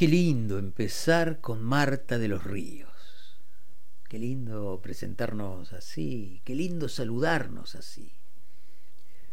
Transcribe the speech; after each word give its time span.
Qué 0.00 0.08
lindo 0.08 0.58
empezar 0.58 1.42
con 1.42 1.62
Marta 1.62 2.16
de 2.16 2.26
los 2.26 2.42
Ríos. 2.42 3.38
Qué 4.08 4.18
lindo 4.18 4.80
presentarnos 4.82 5.74
así, 5.74 6.40
qué 6.42 6.54
lindo 6.54 6.88
saludarnos 6.88 7.74
así. 7.74 8.14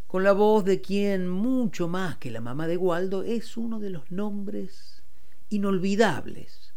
Con 0.07 0.25
la 0.25 0.33
voz 0.33 0.65
de 0.65 0.81
quien, 0.81 1.29
mucho 1.29 1.87
más 1.87 2.17
que 2.17 2.31
la 2.31 2.41
mamá 2.41 2.67
de 2.67 2.75
Waldo, 2.75 3.23
es 3.23 3.55
uno 3.55 3.79
de 3.79 3.91
los 3.91 4.11
nombres 4.11 5.03
inolvidables 5.47 6.73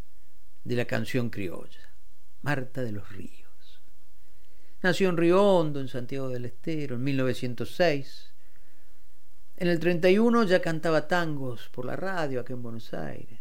de 0.63 0.77
la 0.77 0.85
canción 0.85 1.29
criolla, 1.29 1.93
Marta 2.43 2.85
de 2.85 2.93
los 2.93 3.11
Ríos. 3.11 3.83
Nació 4.85 5.09
en 5.09 5.17
Río 5.17 5.43
Hondo, 5.43 5.81
en 5.81 5.89
Santiago 5.89 6.29
del 6.29 6.45
Estero, 6.45 6.95
en 6.95 7.03
1906. 7.03 8.35
En 9.57 9.67
el 9.67 9.81
31 9.81 10.45
ya 10.45 10.63
cantaba 10.63 11.09
tangos 11.09 11.69
por 11.71 11.85
la 11.85 11.97
radio 11.97 12.39
acá 12.39 12.53
en 12.53 12.63
Buenos 12.63 12.95
Aires 12.95 13.40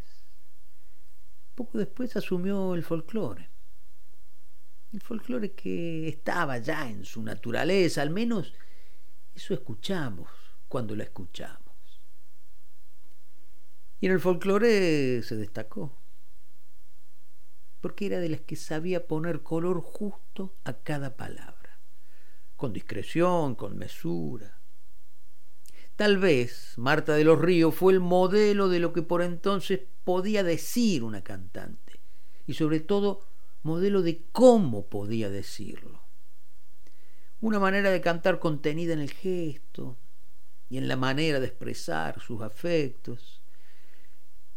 poco 1.59 1.77
después 1.77 2.15
asumió 2.15 2.73
el 2.73 2.83
folclore. 2.83 3.49
El 4.93 5.01
folclore 5.01 5.51
que 5.51 6.07
estaba 6.07 6.57
ya 6.59 6.89
en 6.89 7.03
su 7.03 7.21
naturaleza, 7.21 8.01
al 8.01 8.11
menos 8.11 8.53
eso 9.35 9.53
escuchamos 9.53 10.29
cuando 10.69 10.95
la 10.95 11.03
escuchamos. 11.03 11.59
Y 13.99 14.05
en 14.05 14.13
el 14.13 14.21
folclore 14.21 15.21
se 15.21 15.35
destacó, 15.35 15.97
porque 17.81 18.05
era 18.05 18.21
de 18.21 18.29
las 18.29 18.39
que 18.39 18.55
sabía 18.55 19.05
poner 19.05 19.43
color 19.43 19.81
justo 19.81 20.55
a 20.63 20.71
cada 20.71 21.17
palabra, 21.17 21.77
con 22.55 22.71
discreción, 22.71 23.55
con 23.55 23.77
mesura. 23.77 24.58
Tal 25.99 26.17
vez 26.17 26.75
Marta 26.77 27.13
de 27.13 27.25
los 27.25 27.41
Ríos 27.41 27.75
fue 27.75 27.91
el 27.91 27.99
modelo 27.99 28.69
de 28.69 28.79
lo 28.79 28.93
que 28.93 29.01
por 29.01 29.21
entonces 29.21 29.81
podía 30.05 30.43
decir 30.43 31.03
una 31.03 31.25
cantante 31.25 31.99
y 32.47 32.53
sobre 32.53 32.79
todo 32.79 33.27
modelo 33.63 34.01
de 34.01 34.23
cómo 34.31 34.87
podía 34.87 35.29
decirlo. 35.29 36.01
Una 37.41 37.59
manera 37.59 37.91
de 37.91 37.99
cantar 37.99 38.39
contenida 38.39 38.93
en 38.93 39.01
el 39.01 39.11
gesto 39.11 39.97
y 40.69 40.77
en 40.77 40.87
la 40.87 40.95
manera 40.95 41.41
de 41.41 41.47
expresar 41.47 42.21
sus 42.21 42.43
afectos. 42.43 43.41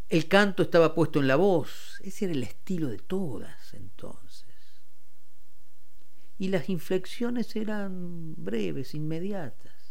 El 0.08 0.28
canto 0.28 0.62
estaba 0.62 0.94
puesto 0.94 1.18
en 1.18 1.26
la 1.26 1.34
voz, 1.34 2.00
ese 2.04 2.26
era 2.26 2.34
el 2.34 2.44
estilo 2.44 2.86
de 2.86 2.98
todas 2.98 3.74
entonces. 3.74 4.46
Y 6.38 6.50
las 6.50 6.68
inflexiones 6.68 7.56
eran 7.56 8.36
breves, 8.36 8.94
inmediatas. 8.94 9.81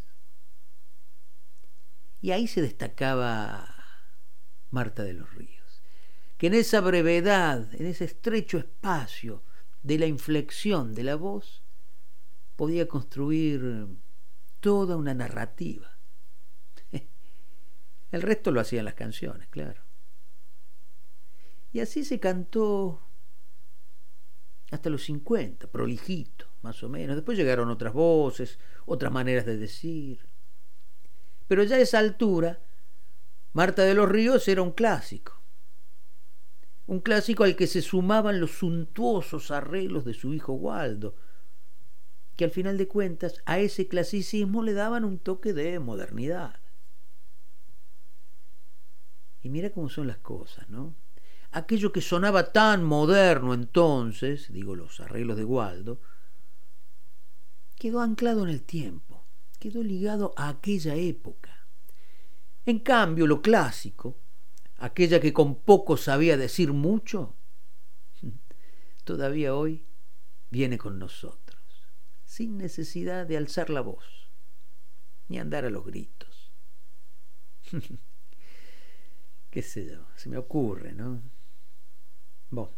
Y 2.22 2.32
ahí 2.32 2.48
se 2.48 2.62
destacaba 2.62 3.76
Marta 4.70 5.04
de 5.04 5.14
los 5.14 5.34
Ríos, 5.34 5.82
que 6.38 6.48
en 6.48 6.54
esa 6.54 6.80
brevedad, 6.80 7.74
en 7.74 7.88
ese 7.88 8.06
estrecho 8.06 8.60
espacio 8.60 9.44
de 9.82 9.98
la 9.98 10.06
inflexión 10.06 10.94
de 10.94 11.04
la 11.04 11.16
voz, 11.16 11.64
podía 12.56 12.88
construir 12.88 13.88
toda 14.60 14.96
una 14.98 15.16
narrativa. 15.16 15.98
El 18.12 18.22
resto 18.22 18.52
lo 18.52 18.62
hacían 18.62 18.86
las 18.86 18.94
canciones, 18.94 19.48
claro. 19.48 19.84
Y 21.74 21.80
así 21.80 22.06
se 22.06 22.20
cantó 22.20 23.02
hasta 24.72 24.90
los 24.90 25.04
50, 25.04 25.68
prolijito, 25.72 26.48
más 26.62 26.84
o 26.84 26.90
menos. 26.90 27.16
Después 27.16 27.38
llegaron 27.38 27.70
otras 27.70 27.94
voces, 27.94 28.60
otras 28.86 29.12
maneras 29.12 29.46
de 29.46 29.58
decir. 29.58 30.31
Pero 31.52 31.64
ya 31.64 31.76
a 31.76 31.80
esa 31.80 32.00
altura, 32.00 32.62
Marta 33.52 33.84
de 33.84 33.94
los 33.94 34.08
Ríos 34.08 34.48
era 34.48 34.62
un 34.62 34.72
clásico. 34.72 35.42
Un 36.86 37.02
clásico 37.02 37.44
al 37.44 37.58
que 37.58 37.68
se 37.68 37.82
sumaban 37.82 38.40
los 38.40 38.52
suntuosos 38.52 39.52
arreglos 39.52 40.06
de 40.06 40.14
su 40.14 40.34
hijo 40.34 40.54
Waldo, 40.54 41.14
que 42.38 42.46
al 42.46 42.52
final 42.52 42.78
de 42.78 42.88
cuentas 42.88 43.44
a 43.46 43.60
ese 43.60 43.90
clasicismo 43.90 44.64
le 44.64 44.72
daban 44.72 45.04
un 45.04 45.20
toque 45.20 45.52
de 45.52 45.78
modernidad. 45.80 46.62
Y 49.42 49.50
mira 49.50 49.72
cómo 49.72 49.90
son 49.90 50.08
las 50.08 50.20
cosas, 50.20 50.70
¿no? 50.70 50.96
Aquello 51.52 51.92
que 51.92 52.00
sonaba 52.00 52.54
tan 52.54 52.82
moderno 52.82 53.54
entonces, 53.54 54.54
digo 54.54 54.74
los 54.74 55.02
arreglos 55.02 55.36
de 55.36 55.44
Waldo, 55.44 56.00
quedó 57.76 58.00
anclado 58.00 58.44
en 58.44 58.52
el 58.52 58.64
tiempo, 58.64 59.11
quedó 59.62 59.84
ligado 59.84 60.34
a 60.38 60.50
aquella 60.50 60.96
época. 60.96 61.68
En 62.66 62.80
cambio, 62.80 63.28
lo 63.28 63.44
clásico, 63.44 64.18
aquella 64.78 65.22
que 65.22 65.32
con 65.32 65.62
poco 65.62 65.98
sabía 65.98 66.36
decir 66.36 66.74
mucho, 66.74 67.36
todavía 69.04 69.54
hoy 69.54 69.86
viene 70.50 70.80
con 70.80 70.98
nosotros, 70.98 71.62
sin 72.26 72.58
necesidad 72.58 73.28
de 73.28 73.38
alzar 73.38 73.70
la 73.70 73.82
voz, 73.82 74.04
ni 75.28 75.38
andar 75.38 75.64
a 75.66 75.70
los 75.70 75.86
gritos. 75.86 76.52
qué 79.52 79.62
sé 79.62 79.86
yo, 79.86 80.08
se 80.16 80.28
me 80.28 80.38
ocurre, 80.38 80.94
¿no? 80.94 81.22
Bueno, 82.50 82.72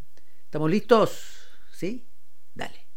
¿estamos 0.44 0.70
listos? 0.70 1.48
¿Sí? 1.72 2.06
Dale. 2.54 2.88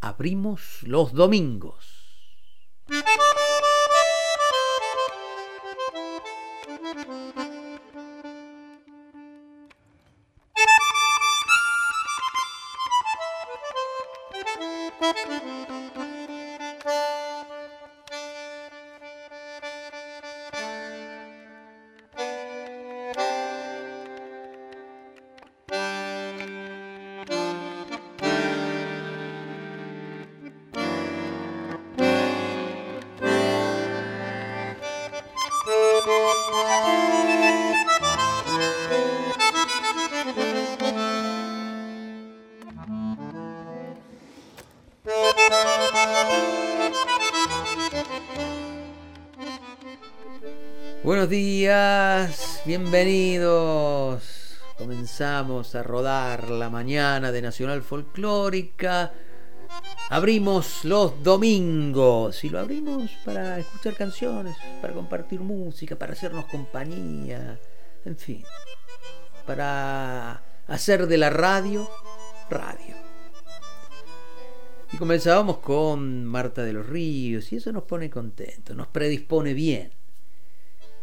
Abrimos 0.00 0.84
los 0.84 1.12
domingos. 1.12 2.01
thank 2.88 3.06
you 7.36 7.41
días, 51.32 52.60
bienvenidos. 52.66 54.22
Comenzamos 54.76 55.74
a 55.74 55.82
rodar 55.82 56.50
la 56.50 56.68
mañana 56.68 57.32
de 57.32 57.40
Nacional 57.40 57.82
Folclórica. 57.82 59.14
Abrimos 60.10 60.84
los 60.84 61.22
domingos 61.22 62.44
y 62.44 62.50
lo 62.50 62.58
abrimos 62.58 63.12
para 63.24 63.58
escuchar 63.58 63.94
canciones, 63.94 64.54
para 64.82 64.92
compartir 64.92 65.40
música, 65.40 65.96
para 65.96 66.12
hacernos 66.12 66.44
compañía, 66.44 67.58
en 68.04 68.18
fin, 68.18 68.44
para 69.46 70.42
hacer 70.66 71.06
de 71.06 71.16
la 71.16 71.30
radio 71.30 71.88
radio. 72.50 72.94
Y 74.92 74.98
comenzábamos 74.98 75.60
con 75.60 76.26
Marta 76.26 76.62
de 76.62 76.74
los 76.74 76.86
Ríos 76.86 77.50
y 77.54 77.56
eso 77.56 77.72
nos 77.72 77.84
pone 77.84 78.10
contentos, 78.10 78.76
nos 78.76 78.88
predispone 78.88 79.54
bien 79.54 80.01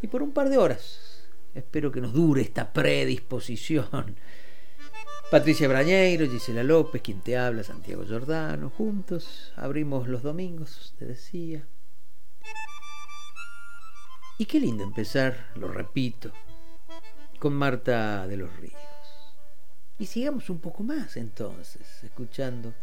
y 0.01 0.07
por 0.07 0.23
un 0.23 0.31
par 0.31 0.49
de 0.49 0.57
horas. 0.57 1.27
Espero 1.53 1.91
que 1.91 2.01
nos 2.01 2.13
dure 2.13 2.41
esta 2.41 2.71
predisposición. 2.71 4.15
Patricia 5.31 5.67
Brañeiro, 5.67 6.27
Gisela 6.27 6.63
López, 6.63 7.01
quien 7.01 7.21
te 7.21 7.37
habla, 7.37 7.63
Santiago 7.63 8.03
Giordano, 8.03 8.71
juntos 8.71 9.53
abrimos 9.55 10.07
los 10.07 10.23
domingos, 10.23 10.95
te 10.97 11.05
decía. 11.05 11.67
Y 14.39 14.45
qué 14.45 14.59
lindo 14.59 14.83
empezar, 14.83 15.51
lo 15.55 15.67
repito, 15.67 16.31
con 17.39 17.53
Marta 17.53 18.25
de 18.25 18.37
los 18.37 18.55
Ríos. 18.57 18.73
Y 19.99 20.05
sigamos 20.05 20.49
un 20.49 20.59
poco 20.59 20.81
más 20.81 21.17
entonces, 21.17 22.03
escuchando 22.03 22.73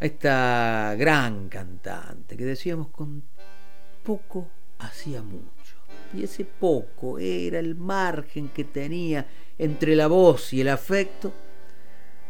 a 0.00 0.04
esta 0.04 0.94
gran 0.98 1.48
cantante 1.48 2.36
que 2.36 2.44
decíamos 2.44 2.88
con 2.88 3.22
poco 4.02 4.48
hacía 4.78 5.22
mucho 5.22 5.48
y 6.14 6.22
ese 6.24 6.44
poco 6.44 7.18
era 7.18 7.58
el 7.58 7.74
margen 7.74 8.48
que 8.48 8.64
tenía 8.64 9.26
entre 9.58 9.94
la 9.96 10.06
voz 10.06 10.52
y 10.52 10.60
el 10.60 10.68
afecto 10.68 11.32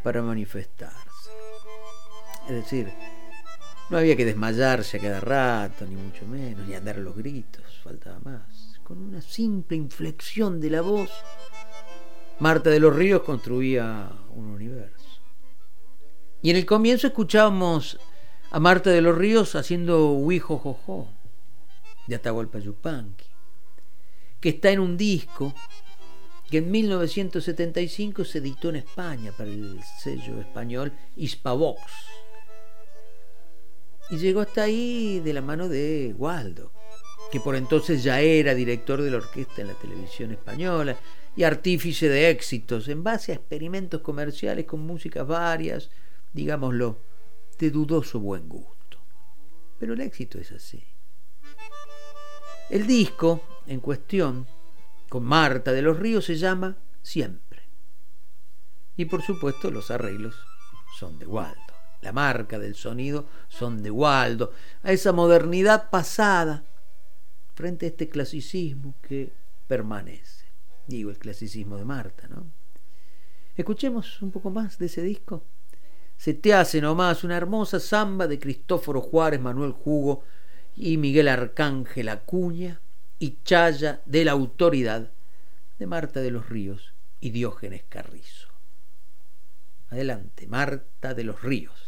para 0.02 0.22
manifestarse. 0.22 1.30
Es 2.48 2.54
decir, 2.54 2.92
no 3.90 3.98
había 3.98 4.16
que 4.16 4.24
desmayarse 4.24 4.96
a 4.96 5.00
cada 5.00 5.20
rato, 5.20 5.86
ni 5.86 5.94
mucho 5.94 6.26
menos, 6.26 6.66
ni 6.66 6.74
andar 6.74 6.96
los 6.98 7.16
gritos, 7.16 7.62
faltaba 7.82 8.18
más. 8.20 8.80
Con 8.82 8.98
una 8.98 9.20
simple 9.20 9.76
inflexión 9.76 10.60
de 10.60 10.70
la 10.70 10.80
voz, 10.80 11.10
Marta 12.40 12.70
de 12.70 12.80
los 12.80 12.94
Ríos 12.94 13.22
construía 13.22 14.10
un 14.34 14.46
universo. 14.46 15.20
Y 16.40 16.50
en 16.50 16.56
el 16.56 16.66
comienzo 16.66 17.06
escuchábamos 17.06 17.98
a 18.50 18.60
Marta 18.60 18.90
de 18.90 19.02
los 19.02 19.16
Ríos 19.16 19.54
haciendo 19.54 20.12
Huijo 20.12 20.56
Jojo 20.56 21.17
de 22.08 22.16
Atahualpa 22.16 22.58
Yupanqui 22.58 23.38
que 24.40 24.50
está 24.50 24.70
en 24.70 24.80
un 24.80 24.96
disco 24.96 25.54
que 26.50 26.58
en 26.58 26.70
1975 26.70 28.24
se 28.24 28.38
editó 28.38 28.70
en 28.70 28.76
España 28.76 29.32
para 29.32 29.50
el 29.50 29.80
sello 30.00 30.40
español 30.40 30.92
Hispavox. 31.16 31.82
Y 34.10 34.16
llegó 34.16 34.40
hasta 34.40 34.62
ahí 34.62 35.20
de 35.20 35.34
la 35.34 35.42
mano 35.42 35.68
de 35.68 36.14
Waldo, 36.16 36.72
que 37.30 37.40
por 37.40 37.54
entonces 37.54 38.02
ya 38.02 38.20
era 38.20 38.54
director 38.54 39.02
de 39.02 39.10
la 39.10 39.18
orquesta 39.18 39.60
en 39.60 39.68
la 39.68 39.74
televisión 39.74 40.32
española 40.32 40.96
y 41.36 41.42
artífice 41.42 42.08
de 42.08 42.30
éxitos 42.30 42.88
en 42.88 43.04
base 43.04 43.32
a 43.32 43.34
experimentos 43.34 44.00
comerciales 44.00 44.64
con 44.64 44.80
músicas 44.80 45.26
varias, 45.26 45.90
digámoslo, 46.32 46.98
de 47.58 47.70
dudoso 47.70 48.20
buen 48.20 48.48
gusto. 48.48 48.98
Pero 49.78 49.92
el 49.92 50.00
éxito 50.00 50.38
es 50.38 50.52
así. 50.52 50.82
El 52.70 52.86
disco 52.86 53.42
en 53.66 53.80
cuestión, 53.80 54.46
con 55.08 55.24
Marta 55.24 55.72
de 55.72 55.80
los 55.80 55.98
Ríos, 55.98 56.26
se 56.26 56.36
llama 56.36 56.76
Siempre. 57.02 57.62
Y 58.96 59.06
por 59.06 59.22
supuesto 59.22 59.70
los 59.70 59.90
arreglos 59.90 60.34
son 60.98 61.18
de 61.18 61.26
Waldo. 61.26 61.56
La 62.02 62.12
marca 62.12 62.58
del 62.58 62.74
sonido 62.74 63.26
son 63.48 63.82
de 63.82 63.90
Waldo. 63.90 64.52
A 64.82 64.92
esa 64.92 65.12
modernidad 65.12 65.88
pasada 65.88 66.64
frente 67.54 67.86
a 67.86 67.88
este 67.88 68.08
clasicismo 68.08 68.94
que 69.00 69.32
permanece. 69.66 70.44
Digo, 70.86 71.10
el 71.10 71.18
clasicismo 71.18 71.76
de 71.76 71.84
Marta, 71.84 72.28
¿no? 72.28 72.46
Escuchemos 73.56 74.20
un 74.22 74.30
poco 74.30 74.50
más 74.50 74.78
de 74.78 74.86
ese 74.86 75.02
disco. 75.02 75.42
Se 76.16 76.34
te 76.34 76.52
hace 76.52 76.80
nomás 76.80 77.24
una 77.24 77.36
hermosa 77.36 77.80
samba 77.80 78.26
de 78.26 78.38
Cristóforo 78.38 79.00
Juárez, 79.00 79.40
Manuel 79.40 79.72
Jugo 79.72 80.22
y 80.78 80.96
Miguel 80.96 81.26
Arcángel 81.26 82.08
Acuña 82.08 82.80
y 83.18 83.38
Chaya 83.42 84.00
de 84.06 84.24
la 84.24 84.32
Autoridad 84.32 85.10
de 85.78 85.86
Marta 85.86 86.20
de 86.20 86.30
los 86.30 86.48
Ríos 86.48 86.94
y 87.20 87.30
Diógenes 87.30 87.82
Carrizo. 87.88 88.48
Adelante, 89.90 90.46
Marta 90.46 91.14
de 91.14 91.24
los 91.24 91.42
Ríos. 91.42 91.87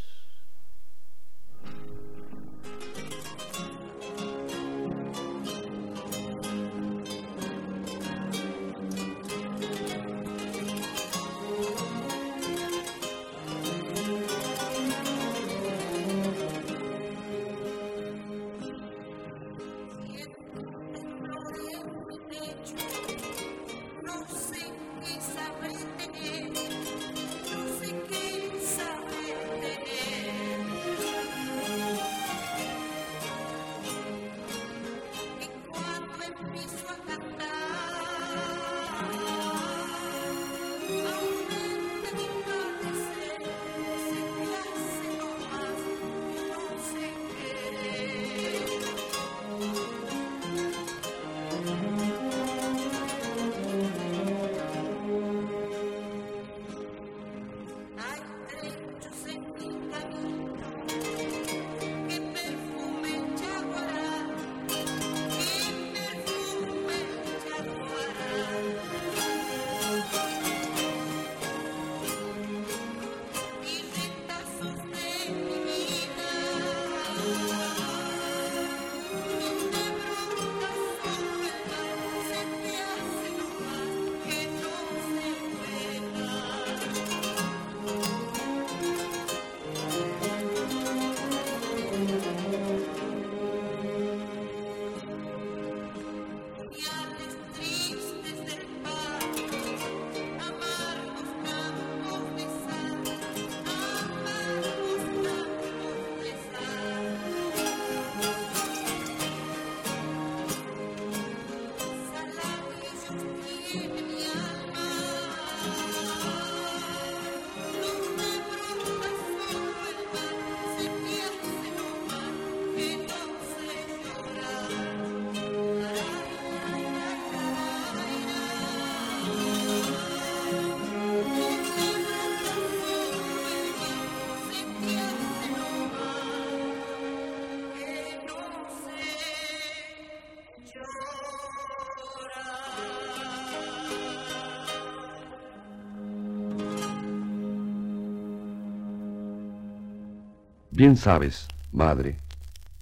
Bien 150.81 150.97
sabes, 150.97 151.47
madre, 151.73 152.17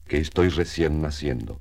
que 0.07 0.19
estoy 0.19 0.51
recién 0.51 1.03
naciendo. 1.03 1.59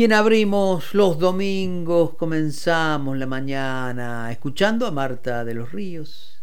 Y 0.00 0.04
en 0.04 0.14
Abrimos 0.14 0.94
los 0.94 1.18
domingos 1.18 2.14
comenzamos 2.14 3.18
la 3.18 3.26
mañana 3.26 4.32
escuchando 4.32 4.86
a 4.86 4.90
Marta 4.90 5.44
de 5.44 5.52
los 5.52 5.72
Ríos. 5.72 6.42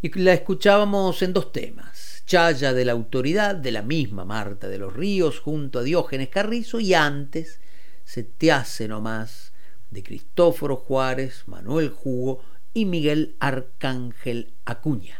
Y 0.00 0.16
la 0.20 0.34
escuchábamos 0.34 1.22
en 1.22 1.32
dos 1.32 1.50
temas. 1.50 2.22
Chaya 2.24 2.72
de 2.72 2.84
la 2.84 2.92
Autoridad, 2.92 3.56
de 3.56 3.72
la 3.72 3.82
misma 3.82 4.24
Marta 4.24 4.68
de 4.68 4.78
los 4.78 4.94
Ríos, 4.94 5.40
junto 5.40 5.80
a 5.80 5.82
Diógenes 5.82 6.28
Carrizo, 6.28 6.78
y 6.78 6.94
antes 6.94 7.58
Se 8.04 8.22
te 8.22 8.52
hace 8.52 8.86
nomás, 8.86 9.52
de 9.90 10.04
Cristóforo 10.04 10.76
Juárez, 10.76 11.48
Manuel 11.48 11.90
Jugo 11.90 12.44
y 12.72 12.84
Miguel 12.84 13.34
Arcángel 13.40 14.52
Acuña. 14.64 15.18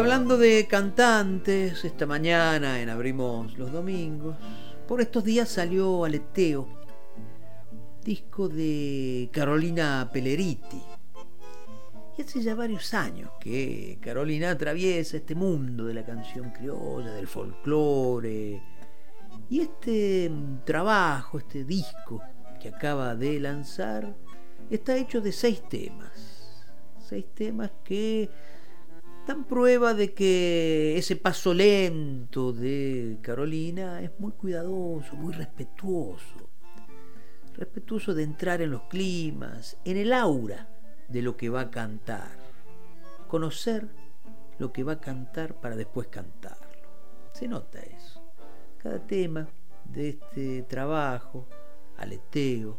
Hablando 0.00 0.38
de 0.38 0.66
cantantes, 0.66 1.84
esta 1.84 2.06
mañana 2.06 2.80
en 2.80 2.88
Abrimos 2.88 3.58
los 3.58 3.70
Domingos, 3.70 4.34
por 4.88 5.02
estos 5.02 5.22
días 5.22 5.46
salió 5.46 6.06
Aleteo, 6.06 6.66
disco 8.02 8.48
de 8.48 9.28
Carolina 9.30 10.08
Peleriti. 10.10 10.80
Y 12.16 12.22
hace 12.22 12.40
ya 12.40 12.54
varios 12.54 12.94
años 12.94 13.30
que 13.40 13.98
Carolina 14.00 14.52
atraviesa 14.52 15.18
este 15.18 15.34
mundo 15.34 15.84
de 15.84 15.92
la 15.92 16.06
canción 16.06 16.50
criolla, 16.50 17.12
del 17.12 17.26
folclore. 17.26 18.62
Y 19.50 19.60
este 19.60 20.32
trabajo, 20.64 21.36
este 21.36 21.64
disco 21.64 22.22
que 22.58 22.70
acaba 22.70 23.14
de 23.14 23.38
lanzar, 23.38 24.16
está 24.70 24.96
hecho 24.96 25.20
de 25.20 25.32
seis 25.32 25.62
temas. 25.68 26.64
Seis 27.06 27.26
temas 27.34 27.70
que 27.84 28.30
dan 29.26 29.44
prueba 29.44 29.94
de 29.94 30.12
que 30.12 30.96
ese 30.96 31.16
paso 31.16 31.54
lento 31.54 32.52
de 32.52 33.18
Carolina 33.22 34.02
es 34.02 34.10
muy 34.18 34.32
cuidadoso, 34.32 35.14
muy 35.16 35.32
respetuoso. 35.32 36.50
Respetuoso 37.54 38.14
de 38.14 38.22
entrar 38.22 38.62
en 38.62 38.70
los 38.70 38.82
climas, 38.82 39.76
en 39.84 39.96
el 39.96 40.12
aura 40.12 40.68
de 41.08 41.22
lo 41.22 41.36
que 41.36 41.48
va 41.48 41.62
a 41.62 41.70
cantar. 41.70 42.30
Conocer 43.28 43.88
lo 44.58 44.72
que 44.72 44.84
va 44.84 44.92
a 44.92 45.00
cantar 45.00 45.60
para 45.60 45.76
después 45.76 46.08
cantarlo. 46.08 46.66
Se 47.32 47.46
nota 47.48 47.80
eso. 47.80 48.20
Cada 48.78 49.06
tema 49.06 49.48
de 49.84 50.10
este 50.10 50.62
trabajo, 50.62 51.46
aleteo, 51.98 52.78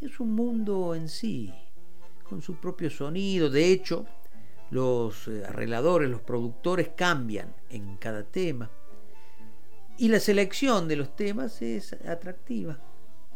es 0.00 0.20
un 0.20 0.34
mundo 0.34 0.94
en 0.94 1.08
sí, 1.08 1.52
con 2.28 2.42
su 2.42 2.56
propio 2.56 2.90
sonido. 2.90 3.50
De 3.50 3.72
hecho, 3.72 4.06
los 4.72 5.28
eh, 5.28 5.44
arregladores, 5.46 6.08
los 6.08 6.22
productores 6.22 6.88
cambian 6.96 7.54
en 7.68 7.98
cada 7.98 8.24
tema. 8.24 8.70
Y 9.98 10.08
la 10.08 10.18
selección 10.18 10.88
de 10.88 10.96
los 10.96 11.14
temas 11.14 11.60
es 11.60 11.92
atractiva, 11.92 12.80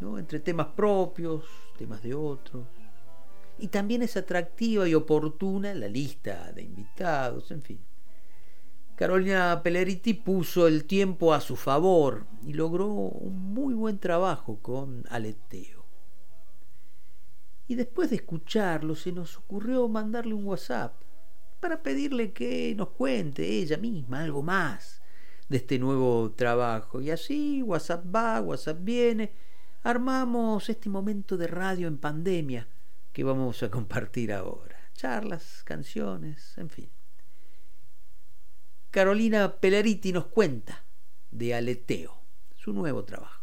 ¿no? 0.00 0.18
entre 0.18 0.40
temas 0.40 0.68
propios, 0.68 1.44
temas 1.78 2.02
de 2.02 2.14
otros. 2.14 2.66
Y 3.58 3.68
también 3.68 4.00
es 4.00 4.16
atractiva 4.16 4.88
y 4.88 4.94
oportuna 4.94 5.74
la 5.74 5.88
lista 5.88 6.52
de 6.52 6.62
invitados, 6.62 7.50
en 7.50 7.60
fin. 7.60 7.80
Carolina 8.96 9.60
Pelleriti 9.62 10.14
puso 10.14 10.66
el 10.66 10.86
tiempo 10.86 11.34
a 11.34 11.42
su 11.42 11.54
favor 11.54 12.26
y 12.42 12.54
logró 12.54 12.88
un 12.88 13.52
muy 13.52 13.74
buen 13.74 13.98
trabajo 13.98 14.58
con 14.62 15.04
Aleteo. 15.10 15.84
Y 17.68 17.74
después 17.74 18.08
de 18.08 18.16
escucharlo 18.16 18.94
se 18.94 19.12
nos 19.12 19.36
ocurrió 19.36 19.86
mandarle 19.86 20.32
un 20.32 20.46
WhatsApp 20.46 20.94
para 21.60 21.82
pedirle 21.82 22.32
que 22.32 22.74
nos 22.76 22.90
cuente 22.90 23.46
ella 23.46 23.76
misma 23.76 24.22
algo 24.22 24.42
más 24.42 25.02
de 25.48 25.58
este 25.58 25.78
nuevo 25.78 26.32
trabajo. 26.32 27.00
Y 27.00 27.10
así, 27.10 27.62
WhatsApp 27.62 28.04
va, 28.14 28.40
WhatsApp 28.40 28.78
viene, 28.80 29.32
armamos 29.82 30.68
este 30.68 30.88
momento 30.88 31.36
de 31.36 31.46
radio 31.46 31.88
en 31.88 31.98
pandemia 31.98 32.68
que 33.12 33.24
vamos 33.24 33.62
a 33.62 33.70
compartir 33.70 34.32
ahora. 34.32 34.76
Charlas, 34.94 35.62
canciones, 35.64 36.56
en 36.58 36.70
fin. 36.70 36.90
Carolina 38.90 39.56
Peleriti 39.60 40.12
nos 40.12 40.26
cuenta 40.26 40.84
de 41.30 41.54
Aleteo, 41.54 42.18
su 42.56 42.72
nuevo 42.72 43.04
trabajo. 43.04 43.35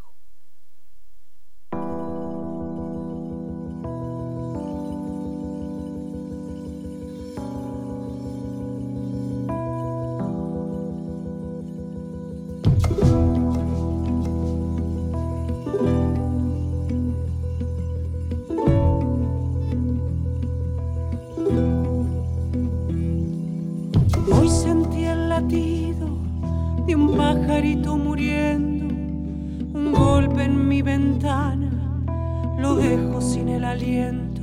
lo 32.74 32.80
dejo 32.80 33.20
sin 33.20 33.48
el 33.48 33.64
aliento. 33.64 34.40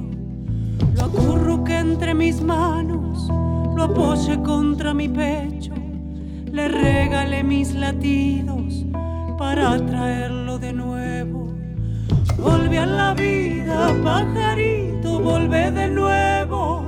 Lo 0.96 1.06
acurro 1.06 1.63
que 1.63 1.78
entre 1.78 2.13
mis 2.13 2.41
manos, 2.41 3.28
lo 3.76 3.84
apoye 3.84 4.41
contra 4.41 4.94
mi 4.94 5.08
pecho, 5.10 5.74
le 6.52 6.67
regale 6.67 7.44
mis 7.44 7.74
latidos 7.74 8.86
para 9.38 9.78
traerlo 9.86 10.60
de 10.60 10.74
nuevo. 10.74 11.54
Volve 12.38 12.78
a 12.78 12.86
la 12.86 13.13
vida, 13.13 13.94
pajarito, 14.04 15.20
volve 15.20 15.72
de 15.72 15.88
nuevo. 15.89 16.84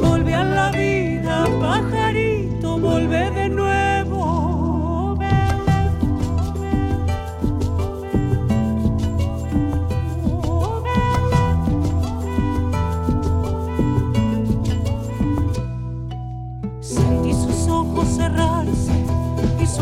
Volve 0.00 0.34
a 0.34 0.44
la 0.44 0.70
vida, 0.70 1.44
pajarito, 1.60 2.78
volve 2.78 3.16
de 3.16 3.20
nuevo. 3.20 3.31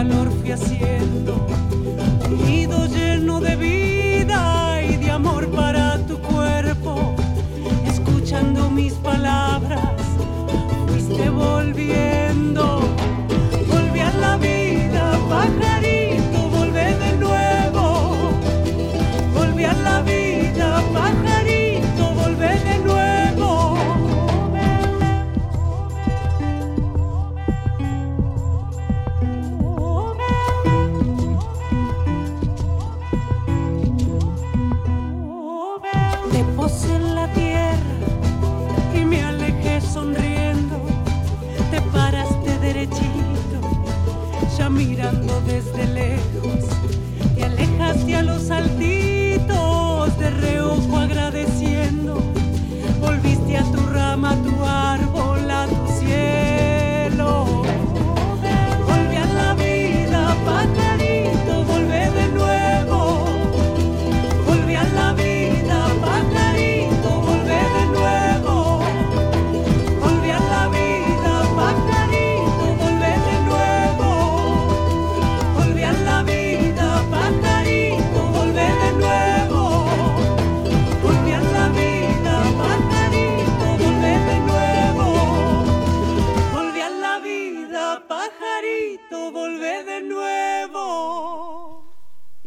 calor 0.00 0.30
fui 0.40 0.50
haciendo, 0.50 1.46
un 2.24 2.46
nido 2.46 2.86
lleno 2.86 3.38
de 3.38 3.54
vida 3.54 4.80
y 4.82 4.96
de 4.96 5.10
amor 5.10 5.46
para 5.50 5.98
tu 6.06 6.18
cuerpo. 6.20 7.14
Escuchando 7.86 8.70
mis 8.70 8.94
palabras, 8.94 10.00
fuiste 10.88 11.28
volviendo. 11.28 12.09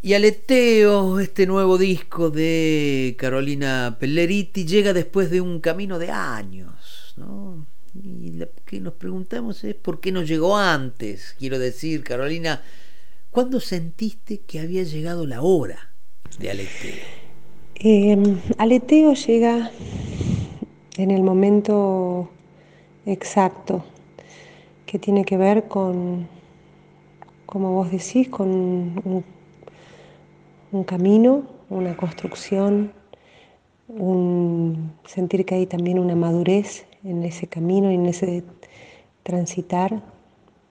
Este 0.03 1.47
nuevo 1.47 1.77
disco 1.77 2.29
de 2.29 3.15
Carolina 3.17 3.95
Pelleriti, 3.97 4.65
llega 4.65 4.91
después 4.91 5.31
de 5.31 5.39
un 5.39 5.61
camino 5.61 5.97
de 5.97 6.11
años, 6.11 7.13
¿no? 7.15 7.65
Y 7.95 8.31
lo 8.31 8.47
que 8.65 8.81
nos 8.81 8.95
preguntamos 8.95 9.63
es 9.63 9.75
por 9.75 10.01
qué 10.01 10.11
no 10.11 10.23
llegó 10.23 10.57
antes. 10.57 11.35
Quiero 11.39 11.57
decir, 11.57 12.03
Carolina, 12.03 12.61
¿cuándo 13.31 13.61
sentiste 13.61 14.41
que 14.41 14.59
había 14.59 14.83
llegado 14.83 15.25
la 15.25 15.41
hora 15.41 15.93
de 16.37 16.51
Aleteo? 16.51 17.05
Em, 17.75 18.41
Aleteo 18.57 19.13
llega 19.13 19.71
en 20.97 21.11
el 21.11 21.23
momento 21.23 22.29
exacto, 23.05 23.85
que 24.85 24.99
tiene 24.99 25.23
que 25.23 25.37
ver 25.37 25.69
con, 25.69 26.27
como 27.45 27.71
vos 27.71 27.89
decís, 27.89 28.27
con 28.27 28.49
un 28.49 29.32
un 30.73 30.83
camino, 30.83 31.43
una 31.69 31.95
construcción, 31.95 32.91
un 33.87 34.91
sentir 35.05 35.45
que 35.45 35.55
hay 35.55 35.65
también 35.67 35.99
una 35.99 36.15
madurez 36.15 36.85
en 37.03 37.23
ese 37.23 37.47
camino 37.47 37.91
y 37.91 37.95
en 37.95 38.07
ese 38.07 38.43
transitar 39.21 40.01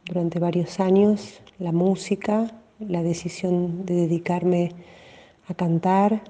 durante 0.05 0.39
varios 0.39 0.81
años, 0.81 1.41
la 1.59 1.73
música, 1.73 2.51
la 2.81 3.03
decisión 3.03 3.87
de 3.87 3.95
dedicarme 3.95 4.73
a 5.47 5.55
cantar, 5.55 6.23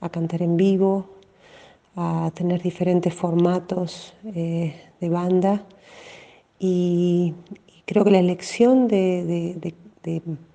a 0.00 0.08
cantar 0.10 0.42
en 0.42 0.56
vivo, 0.56 1.06
a 1.96 2.30
tener 2.34 2.60
diferentes 2.62 3.14
formatos 3.14 4.14
eh, 4.34 4.74
de 5.00 5.08
banda. 5.08 5.64
Y, 6.58 7.34
creo 7.86 8.04
que 8.04 8.10
la 8.10 8.18
elección 8.18 8.88
de, 8.88 9.74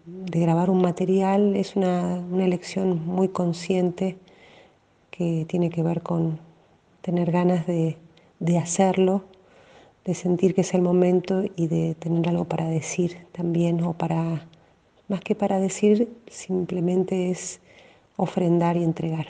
grabar 0.05 0.69
un 0.69 0.81
material 0.81 1.55
es 1.55 1.75
una, 1.75 2.23
elección 2.39 3.05
muy 3.05 3.29
consciente 3.29 4.17
que 5.11 5.45
tiene 5.47 5.69
que 5.69 5.83
ver 5.83 6.01
con 6.01 6.39
tener 7.01 7.31
ganas 7.31 7.65
de, 7.67 7.97
de 8.39 8.57
hacerlo, 8.57 9.23
de 10.05 10.13
sentir 10.13 10.55
que 10.55 10.61
es 10.61 10.73
el 10.73 10.81
momento 10.81 11.43
y 11.55 11.67
de 11.67 11.95
tener 11.95 12.29
algo 12.29 12.45
para 12.45 12.67
decir 12.67 13.25
también 13.31 13.83
o 13.83 13.93
para, 13.93 14.47
más 15.07 15.21
que 15.21 15.35
para 15.35 15.59
decir, 15.59 16.09
simplemente 16.27 17.29
es 17.29 17.59
ofrendar 18.15 18.77
y 18.77 18.83
entregar. 18.83 19.27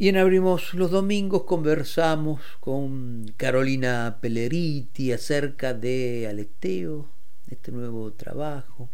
Y 0.00 0.08
en 0.08 0.16
Abrimos 0.16 0.72
los 0.72 0.90
Domingos 0.90 1.42
conversamos 1.42 2.40
con 2.58 3.26
Carolina 3.36 4.16
Pelleriti 4.18 5.12
acerca 5.12 5.74
de 5.74 6.26
Aleteo, 6.26 7.04
este 7.50 7.70
nuevo 7.70 8.10
trabajo. 8.14 8.88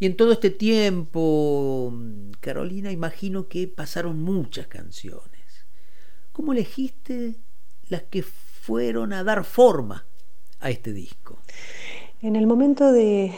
Y 0.00 0.06
en 0.06 0.16
todo 0.16 0.32
este 0.32 0.50
tiempo, 0.50 1.94
Carolina, 2.40 2.90
imagino 2.90 3.46
que 3.46 3.68
pasaron 3.68 4.20
muchas 4.20 4.66
canciones. 4.66 5.64
¿Cómo 6.32 6.52
elegiste 6.52 7.36
las 7.86 8.02
que 8.02 8.24
fueron 8.24 9.12
a 9.12 9.22
dar 9.22 9.44
forma 9.44 10.06
a 10.58 10.70
este 10.70 10.92
disco? 10.92 11.38
En 12.20 12.34
el 12.34 12.48
momento 12.48 12.90
de, 12.90 13.32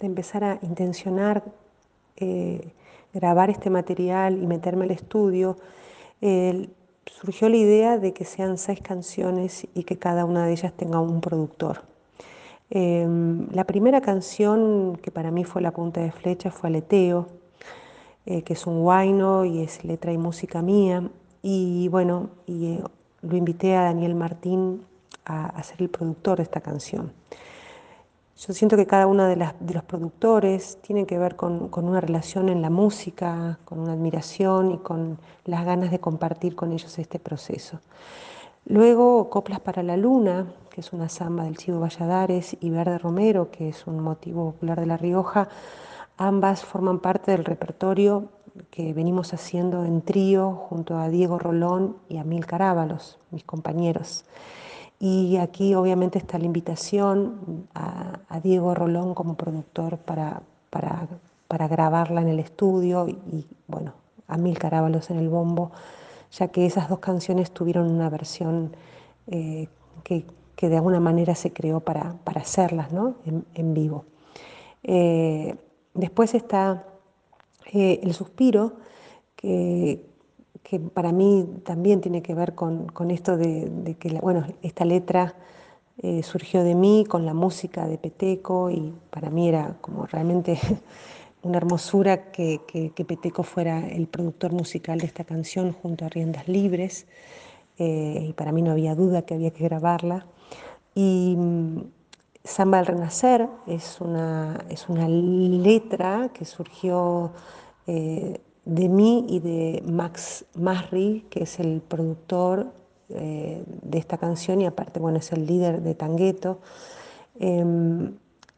empezar 0.00 0.44
a 0.44 0.60
intencionar 0.62 1.42
eh, 2.14 2.74
grabar 3.12 3.50
este 3.50 3.70
material 3.70 4.40
y 4.40 4.46
meterme 4.46 4.84
al 4.84 4.92
estudio, 4.92 5.58
surgió 6.20 7.48
la 7.48 7.56
idea 7.56 7.98
de 7.98 8.12
que 8.12 8.24
sean 8.24 8.58
seis 8.58 8.80
canciones 8.80 9.66
y 9.74 9.84
que 9.84 9.98
cada 9.98 10.24
una 10.24 10.46
de 10.46 10.52
ellas 10.52 10.72
tenga 10.72 11.00
un 11.00 11.20
productor. 11.20 11.82
Em, 12.70 13.48
la 13.52 13.64
primera 13.64 14.00
canción 14.00 14.96
que 15.00 15.10
para 15.10 15.30
mí 15.30 15.44
fue 15.44 15.62
la 15.62 15.70
punta 15.70 16.00
de 16.00 16.10
flecha 16.10 16.50
fue 16.50 16.68
Aleteo, 16.68 17.28
eh, 18.26 18.42
que 18.42 18.54
es 18.54 18.66
un 18.66 18.82
guayno 18.82 19.44
y 19.44 19.62
es 19.62 19.84
letra 19.84 20.12
y 20.12 20.18
música 20.18 20.62
mía. 20.62 21.08
Y 21.42 21.88
bueno, 21.88 22.30
y, 22.46 22.74
eh, 22.74 22.82
lo 23.22 23.36
invité 23.36 23.76
a 23.76 23.84
Daniel 23.84 24.14
Martín 24.14 24.82
a, 25.24 25.62
ser 25.62 25.82
el 25.82 25.88
productor 25.88 26.38
de 26.38 26.44
esta 26.44 26.60
canción. 26.60 27.12
Yo 28.38 28.52
siento 28.52 28.76
que 28.76 28.86
cada 28.86 29.06
uno 29.06 29.24
de, 29.24 29.36
los 29.36 29.82
productores 29.84 30.78
tiene 30.82 31.06
que 31.06 31.18
ver 31.18 31.36
con, 31.36 31.70
una 31.72 32.02
relación 32.02 32.50
en 32.50 32.60
la 32.60 32.68
música, 32.68 33.58
con 33.64 33.78
una 33.78 33.94
admiración 33.94 34.72
y 34.72 34.78
con 34.78 35.18
las 35.46 35.64
ganas 35.64 35.90
de 35.90 36.00
compartir 36.00 36.54
con 36.54 36.70
ellos 36.70 36.98
este 36.98 37.18
proceso. 37.18 37.80
Luego, 38.66 39.30
Coplas 39.30 39.60
para 39.60 39.82
la 39.82 39.96
Luna, 39.96 40.52
que 40.68 40.82
es 40.82 40.92
una 40.92 41.08
samba 41.08 41.44
del 41.44 41.56
Chivo 41.56 41.80
Valladares, 41.80 42.58
y 42.60 42.68
Verde 42.68 42.98
Romero, 42.98 43.50
que 43.50 43.70
es 43.70 43.86
un 43.86 44.00
motivo 44.00 44.52
popular 44.52 44.80
de 44.80 44.86
La 44.86 44.98
Rioja, 44.98 45.48
ambas 46.18 46.62
forman 46.62 46.98
parte 46.98 47.30
del 47.30 47.44
repertorio 47.44 48.28
que 48.70 48.92
venimos 48.92 49.32
haciendo 49.32 49.86
en 49.86 50.02
trío 50.02 50.52
junto 50.68 50.98
a 50.98 51.08
Diego 51.08 51.38
Rolón 51.38 51.96
y 52.10 52.18
a 52.18 52.24
Mil 52.24 52.44
Carábalos, 52.44 53.18
mis 53.30 53.44
compañeros. 53.44 54.26
Y 54.98 55.36
aquí 55.36 55.74
obviamente 55.74 56.18
está 56.18 56.38
la 56.38 56.46
invitación 56.46 57.68
a, 57.74 58.12
Diego 58.42 58.74
Rolón 58.74 59.14
como 59.14 59.34
productor 59.34 59.96
para, 59.96 60.42
para, 60.68 61.68
grabarla 61.68 62.20
en 62.20 62.28
el 62.28 62.38
estudio 62.38 63.08
y, 63.08 63.46
bueno, 63.66 63.94
a 64.28 64.36
Mil 64.36 64.58
Carábalos 64.58 65.10
en 65.10 65.18
el 65.18 65.30
bombo, 65.30 65.72
ya 66.30 66.48
que 66.48 66.66
esas 66.66 66.88
dos 66.90 66.98
canciones 66.98 67.50
tuvieron 67.50 67.90
una 67.90 68.10
versión 68.10 68.76
eh, 69.26 69.68
que, 70.04 70.24
de 70.60 70.76
alguna 70.76 71.00
manera 71.00 71.34
se 71.34 71.52
creó 71.52 71.80
para, 71.80 72.14
para 72.24 72.42
hacerlas 72.42 72.92
¿no? 72.92 73.16
en, 73.54 73.74
vivo. 73.74 74.04
Eh, 74.82 75.56
después 75.94 76.34
está 76.34 76.84
eh, 77.72 78.00
el 78.02 78.12
suspiro, 78.12 78.74
que, 79.34 80.04
para 80.92 81.12
mí 81.12 81.46
también 81.64 82.00
tiene 82.00 82.22
que 82.22 82.34
ver 82.34 82.54
con, 82.54 82.90
esto 83.10 83.36
de, 83.36 83.96
que, 83.98 84.18
bueno, 84.20 84.46
esta 84.62 84.84
letra 84.84 85.34
eh, 85.98 86.22
surgió 86.22 86.64
de 86.64 86.74
mí 86.74 87.04
con 87.08 87.24
la 87.24 87.34
música 87.34 87.86
de 87.86 87.98
Peteco 87.98 88.70
y 88.70 88.92
para 89.10 89.30
mí 89.30 89.48
era 89.48 89.76
como 89.80 90.06
realmente 90.06 90.58
una 91.42 91.58
hermosura 91.58 92.30
que, 92.32 92.60
Peteco 93.06 93.42
fuera 93.42 93.86
el 93.86 94.08
productor 94.08 94.52
musical 94.52 94.98
de 94.98 95.06
esta 95.06 95.24
canción 95.24 95.72
junto 95.72 96.04
a 96.04 96.08
Riendas 96.08 96.48
Libres 96.48 97.06
eh, 97.78 98.26
y 98.28 98.32
para 98.32 98.52
mí 98.52 98.62
no 98.62 98.72
había 98.72 98.94
duda 98.94 99.22
que 99.22 99.34
había 99.34 99.52
que 99.52 99.64
grabarla. 99.64 100.26
Y, 100.94 101.34
mm, 101.36 101.80
Samba 102.46 102.78
del 102.78 102.86
Renacer 102.86 103.48
es 103.66 104.00
una, 104.00 104.64
es 104.70 104.88
una 104.88 105.08
letra 105.08 106.30
que 106.32 106.44
surgió 106.44 107.32
eh, 107.88 108.40
de 108.66 108.88
mí 108.88 109.24
y 109.28 109.38
de 109.38 109.82
Max 109.86 110.44
Masri, 110.54 111.24
que 111.30 111.44
es 111.44 111.58
el 111.60 111.80
productor 111.80 112.66
eh, 113.08 113.62
de 113.82 113.98
esta 113.98 114.18
canción 114.18 114.60
y 114.60 114.66
aparte 114.66 114.98
bueno, 114.98 115.18
es 115.18 115.30
el 115.32 115.46
líder 115.46 115.80
de 115.82 115.94
Tangueto. 115.94 116.58
Em, 117.38 118.12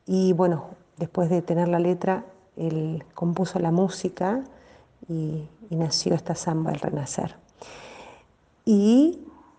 y 0.06 0.32
bueno, 0.32 0.64
después 0.96 1.28
de 1.28 1.42
tener 1.42 1.68
la 1.68 1.78
letra, 1.78 2.24
él 2.56 3.04
compuso 3.14 3.58
la 3.58 3.70
música 3.70 4.42
y, 5.08 5.46
nació 5.70 6.14
esta 6.14 6.34
samba 6.34 6.70
del 6.70 6.80
renacer. 6.80 7.36
Y 8.64 9.18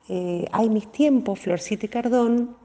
eh, 0.10 0.48
hay 0.52 0.68
mis 0.72 0.92
tiempos, 0.92 1.40
Florcita 1.40 1.86
y 1.86 1.90
Cardón, 1.90 2.56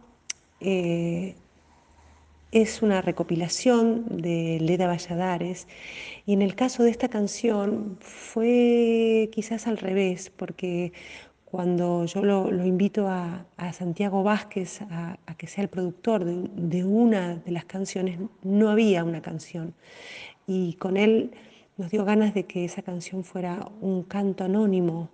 es 2.55 2.83
una 2.83 3.03
recopilación 3.03 4.05
de 4.09 4.59
Leda 4.61 4.87
Valladares 4.87 5.67
y 6.25 6.35
en 6.35 6.41
el 6.41 6.55
caso 6.55 6.85
de 6.85 6.91
esta 6.91 7.09
canción 7.09 7.99
fue 8.01 9.29
quizás 9.33 9.67
al 9.67 9.77
revés, 9.77 10.31
porque 10.31 10.93
cuando 11.45 12.05
yo 12.05 12.23
lo, 12.23 12.49
invito 12.65 13.09
a, 13.09 13.45
Santiago 13.73 14.23
Vázquez 14.23 14.83
a, 14.83 15.19
que 15.37 15.49
sea 15.49 15.65
el 15.65 15.69
productor 15.69 16.25
de, 16.25 16.85
una 16.85 17.35
de 17.35 17.51
las 17.51 17.65
canciones, 17.65 18.21
no 18.45 18.71
había 18.71 19.03
una 19.03 19.21
canción. 19.21 19.75
Y 20.47 20.75
con 20.75 20.97
él 20.97 21.33
nos 21.77 21.91
dio 21.91 22.05
ganas 22.05 22.35
de 22.35 22.45
que 22.45 22.65
esa 22.65 22.83
canción 22.83 23.25
fuera 23.25 23.69
un 23.81 24.05
canto 24.05 24.45
anónimo, 24.45 25.11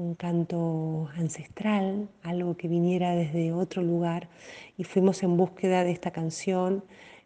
un 0.00 0.14
canto 0.14 1.08
ancestral, 1.16 2.08
algo 2.22 2.56
que 2.56 2.68
viniera 2.68 3.14
desde 3.14 3.52
otro 3.52 3.82
lugar 3.82 4.28
y 4.78 4.84
fuimos 4.84 5.22
en 5.22 5.36
búsqueda 5.36 5.84
de 5.84 5.90
esta 5.90 6.10
canción. 6.10 6.82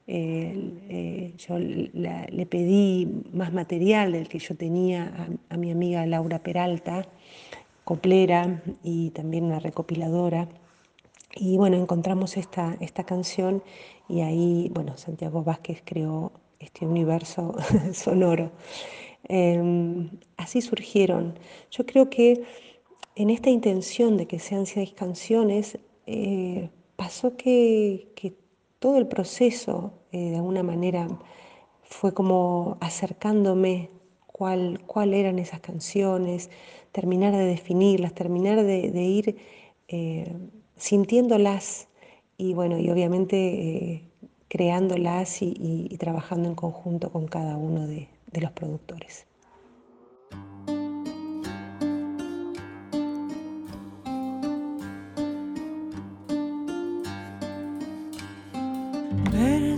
Eh, 0.06 1.32
yo 1.38 1.58
le 1.58 2.46
pedí 2.46 3.22
más 3.32 3.52
material 3.52 4.12
del 4.12 4.28
que 4.28 4.38
yo 4.38 4.56
tenía 4.56 5.28
a, 5.48 5.56
mi 5.56 5.70
amiga 5.70 6.04
Laura 6.04 6.40
Peralta, 6.40 7.06
coplera 7.84 8.62
y 8.82 9.10
también 9.10 9.44
una 9.44 9.60
recopiladora. 9.60 10.48
Y 11.36 11.56
bueno, 11.56 11.76
encontramos 11.76 12.36
esta, 12.36 12.76
esta 12.80 13.04
canción 13.04 13.62
y 14.08 14.20
ahí, 14.20 14.70
bueno, 14.74 14.96
Santiago 14.96 15.42
Vázquez 15.42 15.80
creó 15.84 16.32
este 16.58 16.86
universo 16.86 17.54
sonoro. 17.92 18.50
Em, 19.28 20.10
así 20.36 20.60
surgieron. 20.60 21.38
Yo 21.70 21.86
creo 21.86 22.10
que 22.10 22.42
en 23.16 23.30
esta 23.30 23.50
intención 23.50 24.16
de 24.16 24.26
que 24.26 24.38
sean 24.38 24.66
seis 24.66 24.92
canciones, 24.92 25.78
eh, 26.06 26.70
pasó 26.96 27.36
que, 27.36 28.12
todo 28.78 28.98
el 28.98 29.06
proceso, 29.08 29.94
eh, 30.12 30.30
de 30.30 30.36
alguna 30.36 30.62
manera, 30.62 31.08
fue 31.82 32.12
como 32.12 32.76
acercándome 32.80 33.90
cuál, 34.26 34.82
cuál 34.86 35.14
eran 35.14 35.38
esas 35.38 35.60
canciones, 35.60 36.50
terminar 36.92 37.32
de 37.32 37.46
definirlas, 37.46 38.14
terminar 38.14 38.62
de, 38.62 38.88
ir 39.02 39.36
eh, 39.88 40.32
sintiéndolas 40.76 41.88
y 42.36 42.52
bueno, 42.54 42.78
y 42.78 42.90
obviamente 42.90 44.04
creándolas 44.48 45.42
y, 45.42 45.96
trabajando 45.98 46.48
en 46.48 46.54
conjunto 46.54 47.10
con 47.10 47.26
cada 47.26 47.56
uno 47.56 47.86
de 47.86 48.08
los 48.40 48.52
productores. 48.52 49.26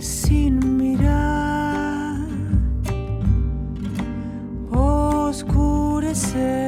sin 0.01 0.77
mirar, 0.77 2.27
oscurecer. 4.71 6.66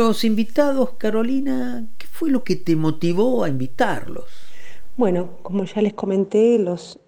Los 0.00 0.24
invitados, 0.24 0.92
Carolina, 0.96 1.86
¿qué 1.98 2.06
fue 2.06 2.30
lo 2.30 2.42
que 2.42 2.56
te 2.56 2.74
motivó 2.74 3.44
a 3.44 3.50
invitarlos? 3.50 4.24
Bueno, 4.96 5.36
como 5.42 5.64
ya 5.64 5.82
les 5.82 5.92
comenté, 5.92 6.58
los, 6.58 6.98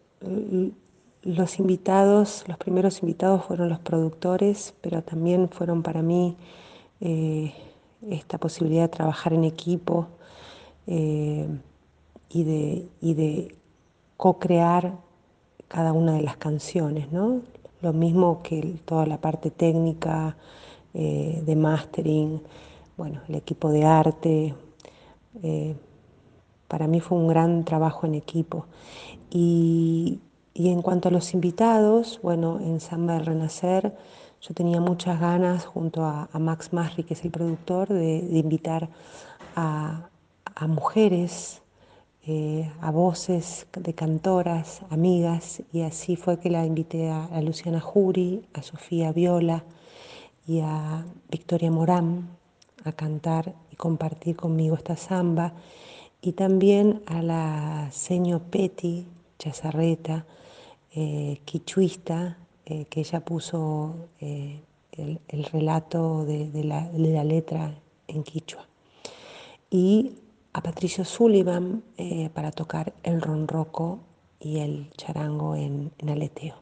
los 1.22 1.58
invitados, 1.58 2.44
los 2.46 2.58
primeros 2.58 3.00
invitados 3.00 3.46
fueron 3.46 3.70
los 3.70 3.78
productores, 3.78 4.74
pero 4.82 5.00
también 5.02 5.48
fueron 5.48 5.82
para 5.82 6.02
mí 6.02 6.36
eh, 7.00 7.54
esta 8.10 8.36
posibilidad 8.36 8.82
de 8.82 8.88
trabajar 8.88 9.32
en 9.32 9.44
equipo 9.44 10.08
eh, 10.86 11.48
y 12.28 12.44
de, 12.44 12.88
y 13.00 13.14
de 13.14 13.56
co-crear 14.18 14.98
cada 15.68 15.94
una 15.94 16.12
de 16.12 16.22
las 16.22 16.36
canciones, 16.36 17.10
¿no? 17.10 17.40
Lo 17.80 17.94
mismo 17.94 18.42
que 18.42 18.76
toda 18.84 19.06
la 19.06 19.18
parte 19.18 19.50
técnica 19.50 20.36
eh, 20.92 21.42
de 21.46 21.56
mastering, 21.56 22.42
bueno, 23.02 23.20
el 23.28 23.34
equipo 23.34 23.72
de 23.72 23.84
arte. 23.84 24.54
eh, 25.42 25.74
para 26.68 26.86
mí 26.86 27.00
fue 27.00 27.18
un 27.18 27.26
gran 27.26 27.64
trabajo 27.64 28.06
en 28.06 28.14
equipo. 28.14 28.66
Y, 29.28 30.20
en 30.54 30.82
cuanto 30.82 31.08
a 31.08 31.10
los 31.10 31.34
invitados, 31.34 32.20
bueno, 32.22 32.60
en 32.60 32.78
Samba 32.78 33.14
del 33.14 33.26
Renacer, 33.26 33.92
yo 34.40 34.54
tenía 34.54 34.80
muchas 34.80 35.18
ganas, 35.18 35.66
junto 35.66 36.04
a, 36.04 36.28
Max 36.38 36.72
Masri, 36.72 37.02
que 37.02 37.14
es 37.14 37.24
el 37.24 37.32
productor, 37.32 37.88
de, 37.88 38.18
invitar 38.38 38.88
a, 39.56 40.08
a 40.54 40.66
mujeres, 40.68 41.60
eh, 42.24 42.70
a 42.80 42.92
voces 42.92 43.66
de 43.72 43.94
cantoras, 43.94 44.82
amigas, 44.90 45.62
y 45.72 45.80
así 45.82 46.14
fue 46.14 46.38
que 46.38 46.50
la 46.50 46.64
invité 46.64 47.10
a, 47.10 47.24
a 47.24 47.42
Luciana 47.42 47.80
Jury, 47.80 48.46
a 48.54 48.62
Sofía 48.62 49.10
Viola 49.12 49.64
y 50.46 50.60
a 50.60 51.04
Victoria 51.28 51.70
Morán 51.72 52.41
a 52.84 52.92
cantar 52.92 53.54
y 53.70 53.76
compartir 53.76 54.36
conmigo 54.36 54.76
esta 54.76 54.96
samba, 54.96 55.54
y 56.20 56.32
también 56.32 57.02
a 57.06 57.22
la 57.22 57.88
seño 57.90 58.40
Petty 58.50 59.06
Chazarreta, 59.38 60.24
eh, 60.94 61.40
quichuista, 61.44 62.38
eh, 62.64 62.84
que 62.88 63.00
ella 63.00 63.24
puso 63.24 64.08
eh, 64.20 64.60
el, 64.92 65.20
el 65.28 65.44
relato 65.44 66.24
de, 66.24 66.50
de 66.50 66.64
la, 66.64 66.88
de 66.88 67.12
la 67.12 67.24
letra 67.24 67.74
en 68.06 68.22
quichua 68.22 68.68
y 69.70 70.18
a 70.52 70.62
Patricio 70.62 71.04
Sullivan 71.04 71.82
eh, 71.96 72.28
para 72.34 72.52
tocar 72.52 72.92
el 73.02 73.22
ronroco 73.22 74.00
y 74.38 74.58
el 74.58 74.90
charango 74.96 75.56
en, 75.56 75.90
en 75.98 76.10
aleteo. 76.10 76.56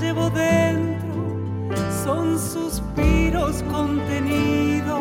Llevo 0.00 0.30
dentro 0.30 1.04
son 2.04 2.38
suspiros 2.38 3.62
contenidos. 3.70 5.00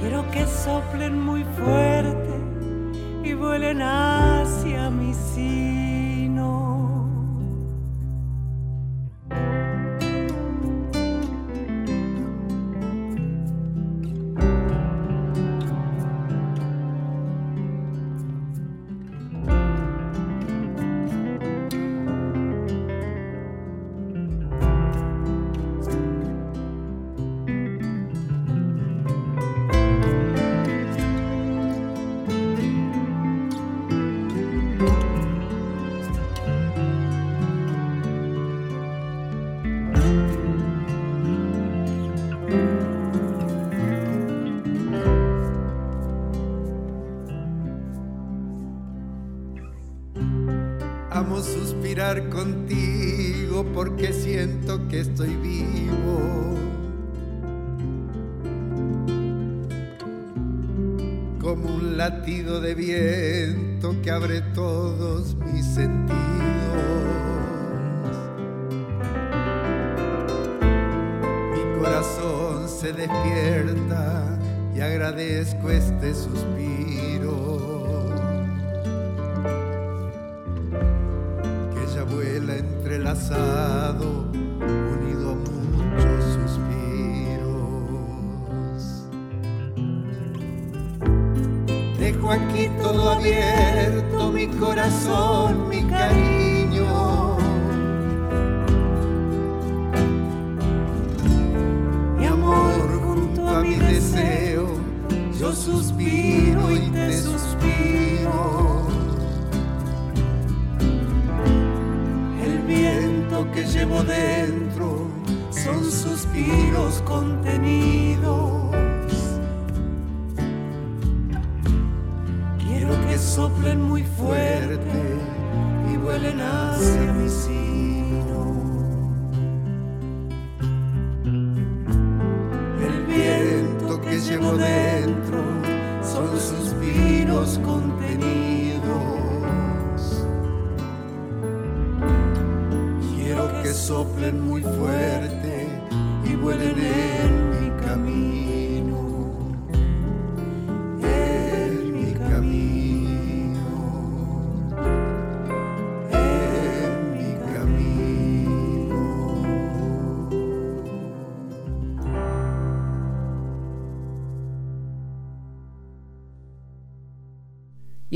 Quiero 0.00 0.28
que 0.30 0.46
soplen 0.46 1.20
muy 1.20 1.44
fuerte 1.44 2.34
y 3.22 3.34
vuelen 3.34 3.82
hacia 3.82 4.90
mi 4.90 5.14
sino. 5.14 5.87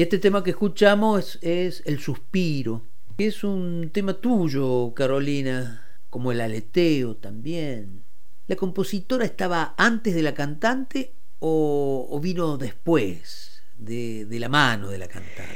Este 0.03 0.19
tema 0.19 0.43
que 0.43 0.51
escuchamos 0.51 1.39
es, 1.43 1.81
El 1.87 2.01
Suspiro, 2.01 2.83
que 3.17 3.29
es 3.29 3.45
un 3.45 3.91
tema 3.93 4.15
tuyo, 4.15 4.93
Carolina, 4.95 5.87
como 6.11 6.33
el 6.33 6.41
aleteo 6.41 7.15
también. 7.15 8.03
¿La 8.49 8.57
compositora 8.57 9.25
estaba 9.25 9.77
antes 9.77 10.13
de 10.13 10.23
la 10.23 10.35
cantante 10.35 11.13
o, 11.39 12.19
vino 12.21 12.59
después, 12.59 13.63
de, 13.79 14.25
de 14.25 14.41
la 14.41 14.49
mano 14.49 14.89
de 14.89 14.99
la 14.99 15.07
cantante? 15.07 15.55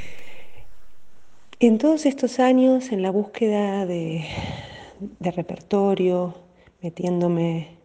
En 1.59 1.77
todos 1.77 2.05
estos 2.05 2.39
años, 2.39 2.93
en 2.93 3.01
la 3.01 3.11
búsqueda 3.11 3.85
de, 3.85 4.25
de 5.19 5.31
repertorio, 5.31 6.35
metiéndome 6.81 7.79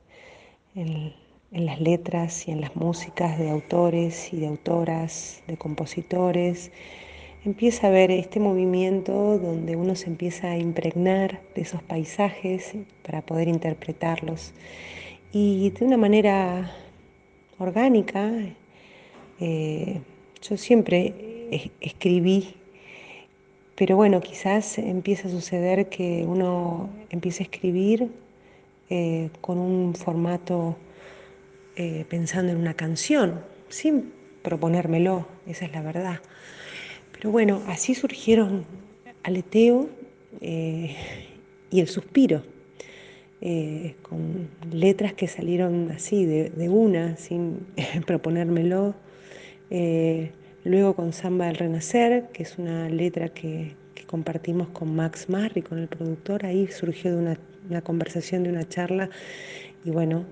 en, 0.77 1.13
en 1.53 1.67
las 1.67 1.81
letras 1.81 2.49
y 2.49 2.51
en 2.51 2.61
las 2.61 2.75
músicas 2.77 3.39
de 3.39 3.51
autores 3.51 4.33
y 4.33 4.41
de 4.41 4.47
autoras, 4.47 5.43
de 5.47 5.57
compositores, 5.57 6.71
empieza 7.45 7.89
a 7.89 7.91
ver 7.91 8.11
este 8.11 8.41
movimiento 8.41 9.39
donde 9.39 9.77
uno 9.77 9.95
se 9.95 10.07
empieza 10.07 10.51
a 10.53 10.59
impregnar 10.59 11.41
de 11.55 11.63
esos 11.63 11.83
paisajes 11.83 12.75
para 13.03 13.23
poder 13.23 13.49
interpretarlos. 13.49 14.53
Y 15.33 15.71
de 15.71 15.85
una 15.85 15.97
manera 15.97 16.71
orgánica, 17.59 18.31
eh, 19.41 20.01
yo 20.43 20.57
siempre 20.57 21.15
es- 21.51 21.71
escribí, 21.81 22.55
pero 23.77 23.97
bueno, 23.97 24.21
quizás 24.21 24.79
empieza 24.79 25.29
a 25.29 25.31
suceder 25.31 25.89
que 25.89 26.25
uno 26.27 26.89
empieza 27.11 27.43
a 27.43 27.45
escribir 27.45 28.09
eh, 28.91 29.31
con 29.41 29.59
un 29.59 29.95
formato 29.95 30.77
eh, 31.75 32.05
pensando 32.07 32.53
en 32.53 32.59
una 32.59 32.75
canción, 32.75 33.41
sin 33.71 34.13
proponérmelo, 34.43 35.27
esa 35.47 35.65
es 35.65 35.73
la 35.73 35.81
verdad. 35.81 36.21
Pero 37.13 37.31
bueno, 37.31 37.63
así 37.67 37.95
surgieron 37.95 38.67
Aleteo 39.23 39.89
eh, 40.43 40.95
y 41.71 41.81
El 41.81 41.89
Suspiro, 41.89 42.43
eh, 43.41 43.95
con 44.03 44.51
letras 44.71 45.15
que 45.15 45.29
salieron 45.29 45.91
así, 45.93 46.27
de, 46.27 46.69
una, 46.69 47.17
sin 47.17 47.67
proponérmelo. 48.07 48.95
Luego 50.65 50.95
con 50.95 51.15
Samba 51.15 51.47
del 51.47 51.57
Renacer, 51.57 52.29
que 52.35 52.43
es 52.43 52.59
una 52.59 52.91
letra 52.91 53.31
que, 53.31 53.81
compartimos 54.07 54.69
con 54.69 54.95
Max 54.95 55.31
Marri, 55.31 55.63
con 55.63 55.79
el 55.79 55.89
productor, 55.89 56.45
ahí 56.45 56.67
surgió 56.67 57.17
de 57.17 57.37
una, 57.71 57.81
conversación, 57.81 58.43
de 58.43 58.51
una 58.51 58.69
charla, 58.69 59.09
y 59.87 59.91
bueno, 59.91 60.27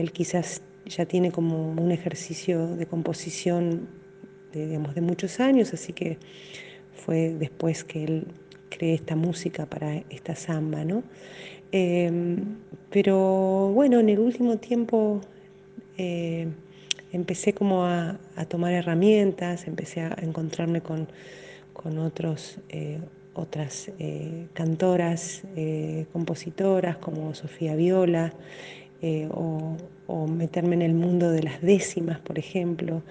él 0.00 0.12
quizás 0.12 0.62
ya 0.86 1.06
tiene 1.06 1.30
como 1.30 1.70
un 1.72 1.90
ejercicio 1.90 2.76
de 2.76 2.86
composición 2.86 3.88
de, 4.52 4.66
digamos, 4.66 4.94
de 4.94 5.00
muchos 5.00 5.40
años, 5.40 5.74
así 5.74 5.92
que 5.92 6.18
fue 6.92 7.30
después 7.30 7.84
que 7.84 8.04
él 8.04 8.26
creé 8.68 8.94
esta 8.94 9.16
música 9.16 9.66
para 9.66 10.02
esta 10.10 10.34
samba, 10.34 10.84
¿no? 10.84 11.02
Eh, 11.72 12.38
pero 12.90 13.70
bueno, 13.74 14.00
en 14.00 14.08
el 14.08 14.18
último 14.18 14.56
tiempo 14.56 15.20
eh, 15.98 16.48
empecé 17.12 17.52
como 17.52 17.84
a, 17.84 18.18
tomar 18.48 18.72
herramientas, 18.72 19.66
empecé 19.66 20.00
a 20.00 20.16
encontrarme 20.22 20.80
con, 20.80 21.08
con 21.74 21.94
eh, 22.68 23.00
otras 23.34 23.90
cantoras, 24.54 25.42
compositoras 26.12 26.96
como 26.96 27.34
Sofía 27.34 27.76
Viola, 27.76 28.32
eh, 29.02 29.28
o, 29.30 29.76
o, 30.06 30.26
meterme 30.26 30.74
en 30.74 30.82
el 30.82 30.94
mundo 30.94 31.30
de 31.30 31.42
las 31.42 31.60
décimas, 31.62 32.18
por 32.20 32.38
ejemplo, 32.38 33.02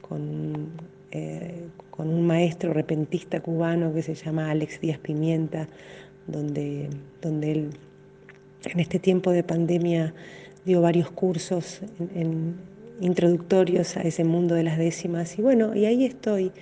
con, 0.00 0.70
eh, 1.10 1.66
con, 1.90 2.08
un 2.08 2.26
maestro 2.26 2.72
repentista 2.72 3.40
cubano 3.40 3.92
que 3.94 4.02
se 4.02 4.14
llama 4.14 4.50
Alex 4.50 4.80
Díaz 4.80 4.98
Pimienta, 4.98 5.68
donde, 6.26 6.90
donde 7.22 7.52
él 7.52 7.70
en 8.64 8.80
este 8.80 8.98
tiempo 8.98 9.30
de 9.30 9.44
pandemia 9.44 10.14
dio 10.64 10.80
varios 10.80 11.10
cursos 11.10 11.80
en, 11.98 12.10
en 12.14 12.54
introductorios 13.00 13.96
a 13.96 14.02
ese 14.02 14.24
mundo 14.24 14.54
de 14.54 14.64
las 14.64 14.78
décimas 14.78 15.38
y 15.38 15.42
bueno, 15.42 15.74
y 15.74 15.84
ahí 15.84 16.04
estoy. 16.04 16.52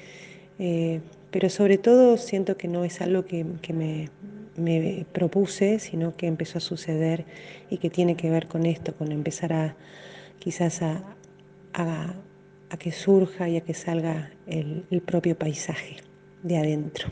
Eh, 0.59 1.01
pero 1.31 1.51
sobre 1.51 1.79
todo 1.79 2.17
siento 2.17 2.57
que 2.57 2.69
no 2.69 2.85
es 2.85 3.01
algo 3.01 3.25
que, 3.25 3.45
que 3.61 3.73
me, 3.73 4.09
me 4.59 5.07
propuse, 5.13 5.79
sino 5.79 6.17
que 6.17 6.27
empezó 6.27 6.59
a 6.59 6.61
suceder 6.61 7.25
y 7.71 7.79
que 7.79 7.91
tiene 7.91 8.17
que 8.17 8.31
ver 8.31 8.47
con 8.49 8.67
esto, 8.67 8.95
con 8.95 9.13
empezar 9.13 9.53
a 9.53 9.77
quizás 10.39 10.83
a, 10.83 11.03
a, 11.73 12.15
a 12.71 12.77
que 12.77 12.93
surja 12.93 13.49
y 13.49 13.57
a 13.57 13.61
que 13.61 13.75
salga 13.75 14.31
el, 14.47 14.85
el 14.91 15.01
propio 15.01 15.37
paisaje 15.37 15.97
de 16.43 16.57
adentro. 16.59 17.11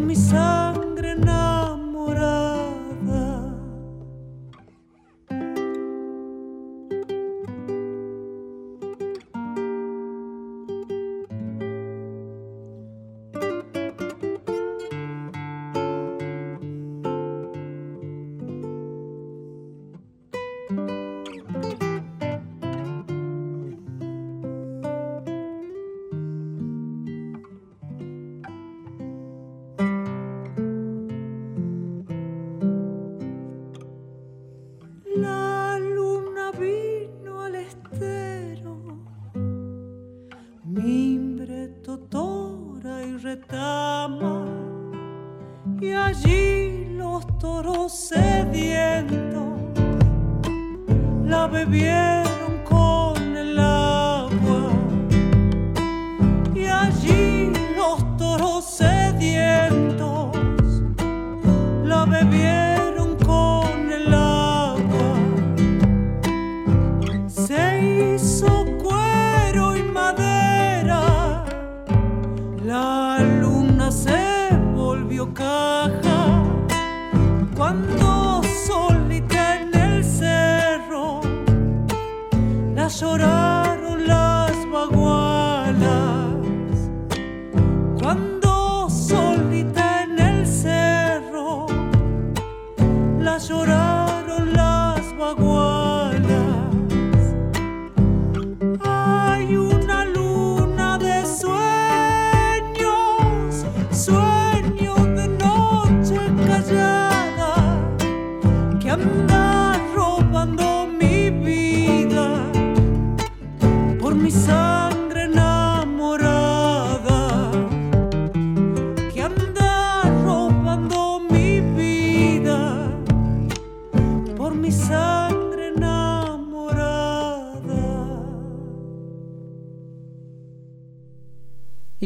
Por 0.00 0.06
mi 0.06 0.16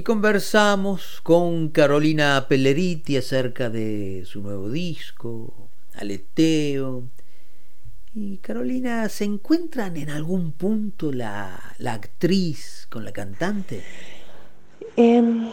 conversamos 0.05 1.21
con 1.23 1.71
Carolina 1.71 2.47
Pelleriti 2.47 3.17
acerca 3.17 3.71
de 3.71 4.25
su 4.27 4.43
nuevo 4.43 4.71
disco, 4.71 5.71
Aleteo. 5.95 7.05
Y 8.15 8.37
Carolina, 8.39 9.09
¿se 9.09 9.25
encuentran 9.25 9.97
en 9.97 10.11
algún 10.11 10.53
punto 10.53 11.11
la, 11.11 11.59
la 11.79 11.95
actriz 11.95 12.87
con 12.91 13.05
la 13.05 13.13
cantante? 13.13 13.83
Em, 14.97 15.49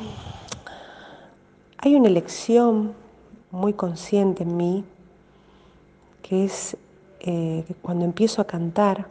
hay 1.78 1.96
una 1.96 2.10
elección 2.10 2.94
muy 3.52 3.74
consciente 3.74 4.44
en 4.44 4.58
mí, 4.58 4.84
que 6.22 6.46
es 6.46 6.78
eh, 7.22 7.64
que 7.66 7.74
cuando 7.76 8.04
empiezo 8.04 8.42
a 8.42 8.48
cantar, 8.48 9.10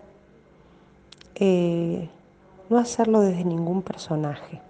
eh, 1.35 2.09
no 2.69 2.79
hacerlo 2.79 3.21
desde 3.21 3.45
ningún 3.45 3.83
personaje, 3.83 4.61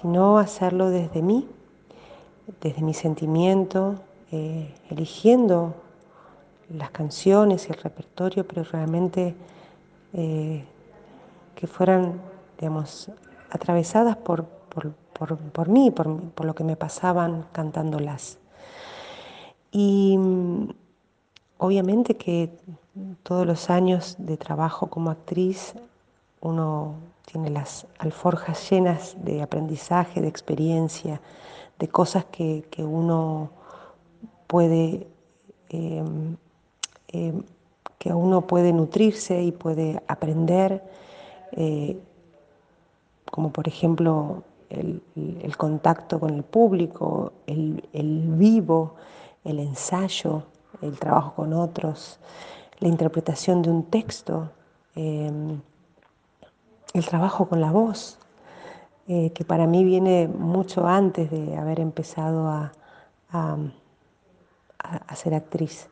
sino 0.00 0.38
hacerlo 0.38 0.90
desde 0.90 1.22
mí, 1.22 1.46
desde 2.60 2.82
mi 2.82 2.94
sentimiento, 2.94 3.96
eh, 4.32 4.72
eligiendo 4.88 5.74
las 6.70 6.90
canciones 6.90 7.68
y 7.68 7.72
el 7.72 7.78
repertorio, 7.78 8.46
pero 8.46 8.62
realmente 8.64 9.34
eh, 10.14 10.64
que 11.54 11.66
fueran, 11.66 12.20
digamos, 12.58 13.10
atravesadas 13.50 14.16
por, 14.16 14.44
por, 14.44 14.92
por, 15.12 15.36
por 15.36 15.68
mí, 15.68 15.90
por, 15.90 16.44
lo 16.44 16.54
que 16.54 16.64
me 16.64 16.76
pasaban 16.76 17.44
cantándolas. 17.52 18.38
Y 19.72 20.16
mm, 20.16 20.68
obviamente 21.58 22.16
que 22.16 22.50
todos 23.22 23.46
los 23.46 23.68
años 23.68 24.16
de 24.18 24.36
trabajo 24.36 24.86
como 24.86 25.10
actriz, 25.10 25.74
uno 26.40 26.94
tiene 27.30 27.50
las 27.50 27.86
alforjas 27.98 28.70
llenas 28.70 29.16
de 29.22 29.42
aprendizaje, 29.42 30.20
de 30.20 30.28
experiencia, 30.28 31.20
de 31.78 31.88
cosas 31.88 32.24
que, 32.26 32.64
que 32.70 32.82
uno 32.82 33.50
puede 34.46 35.06
eh, 35.68 36.02
eh, 37.12 37.32
uno 38.06 38.46
puede 38.46 38.72
nutrirse 38.72 39.42
y 39.42 39.52
puede 39.52 40.02
aprender, 40.08 40.82
eh, 41.52 41.98
como 43.30 43.52
por 43.52 43.68
ejemplo 43.68 44.42
el, 44.70 45.02
contacto 45.56 46.18
con 46.18 46.30
el 46.34 46.42
público, 46.42 47.32
el, 47.46 47.84
el, 47.92 48.22
vivo, 48.36 48.94
el 49.44 49.58
ensayo, 49.58 50.44
el 50.80 50.98
trabajo 50.98 51.34
con 51.34 51.52
otros, 51.52 52.18
la 52.78 52.88
interpretación 52.88 53.62
de 53.62 53.70
un 53.70 53.84
texto. 53.84 54.50
Eh, 54.96 55.30
el 56.94 57.06
trabajo 57.06 57.48
con 57.48 57.60
la 57.60 57.70
voz, 57.70 58.18
eh, 59.06 59.32
que 59.32 59.44
para 59.44 59.66
mí 59.66 59.84
viene 59.84 60.28
mucho 60.28 60.86
antes 60.86 61.30
de 61.30 61.56
haber 61.56 61.80
empezado 61.80 62.48
a, 62.48 62.72
ser 65.14 65.34
actriz. 65.34 65.88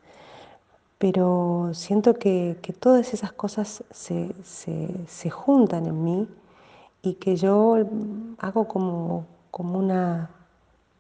Pero 0.99 1.71
siento 1.73 2.15
que, 2.15 2.57
todas 2.81 3.15
esas 3.15 3.33
cosas 3.33 3.85
se, 3.91 5.31
juntan 5.31 5.87
en 5.87 6.05
mí 6.05 6.29
y 7.03 7.15
que 7.15 7.37
yo 7.37 7.77
hago 8.39 8.67
como, 8.67 9.27
como 9.51 9.79
una 9.79 10.31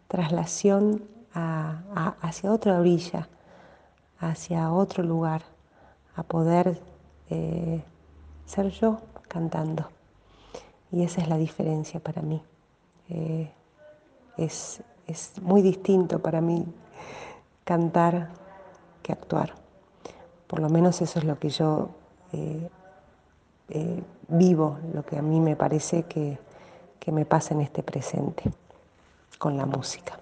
traslación 0.07 1.03
hacia 1.35 2.53
otra 2.53 2.79
orilla, 2.79 3.29
hacia 4.21 4.73
otro 4.73 5.03
lugar, 5.03 5.43
a 6.17 6.23
poder 6.23 6.81
eh, 7.31 7.83
ser 8.45 8.71
yo 8.71 8.99
cantando. 9.29 9.89
Y 10.91 11.05
esa 11.05 11.20
es 11.20 11.29
la 11.29 11.37
diferencia 11.37 12.01
para 12.01 12.22
mí. 12.22 12.43
Eh, 13.11 13.51
es, 14.37 14.83
muy 15.41 15.62
distinto 15.62 16.18
para 16.18 16.41
mí 16.41 16.66
cantar 17.64 18.29
que 19.03 19.12
actuar. 19.12 19.55
Por 20.47 20.61
lo 20.61 20.68
menos 20.68 21.01
eso 21.01 21.18
es 21.18 21.24
lo 21.24 21.39
que 21.39 21.49
yo 21.49 21.91
eh, 22.33 22.68
eh, 23.70 24.03
vivo, 24.29 24.79
lo 24.93 25.05
que 25.05 25.18
a 25.18 25.22
mí 25.22 25.41
me 25.41 25.57
parece 25.57 26.03
que, 26.05 26.39
que 26.99 27.12
me 27.12 27.24
pasa 27.24 27.55
en 27.55 27.62
este 27.62 27.83
presente 27.83 28.45
con 29.39 29.57
la 29.57 29.64
música. 29.64 30.18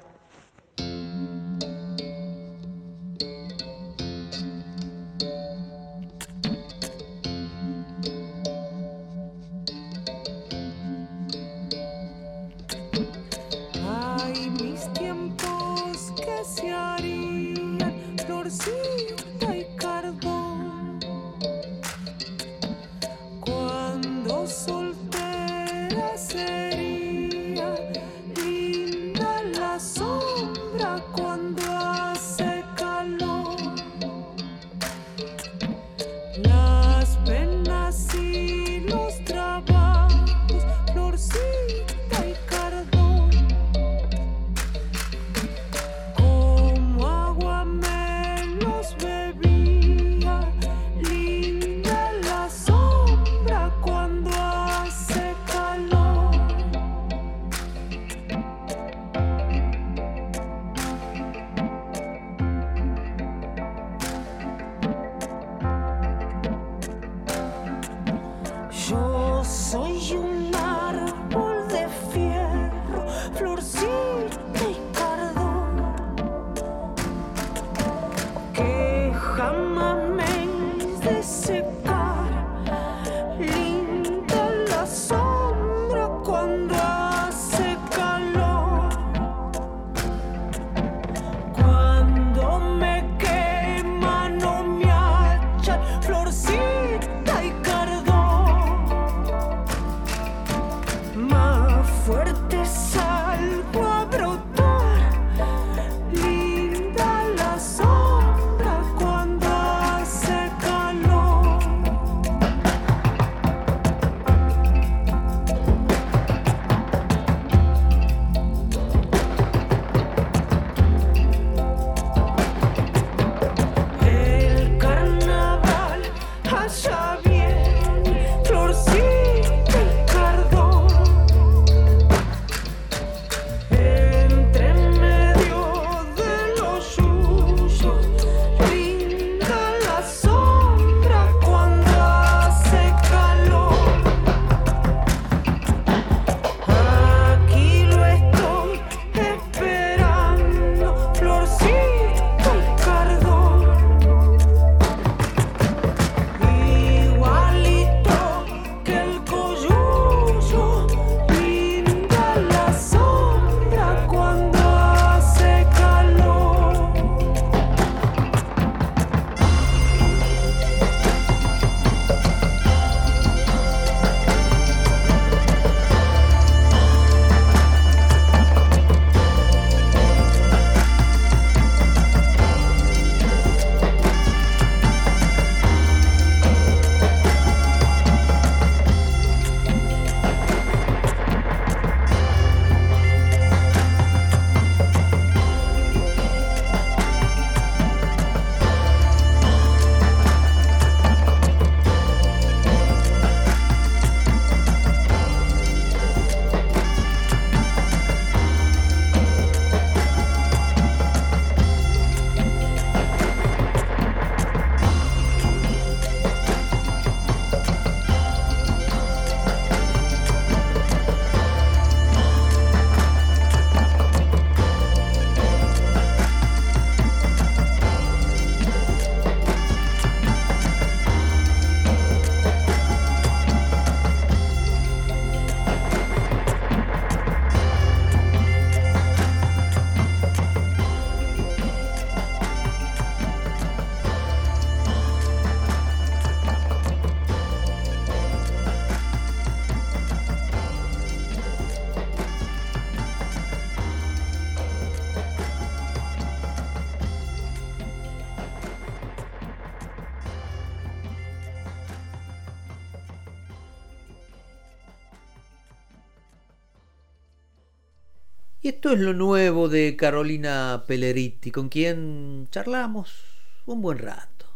Es 268.93 269.01
lo 269.01 269.15
nuevo 269.15 269.69
de 269.69 269.97
Carolina 269.97 270.85
Pelleriti, 270.87 271.51
con 271.51 271.69
quien 271.69 272.47
charlamos 272.51 273.25
un 273.65 273.83
buen 273.83 273.99
rato. 273.99 274.47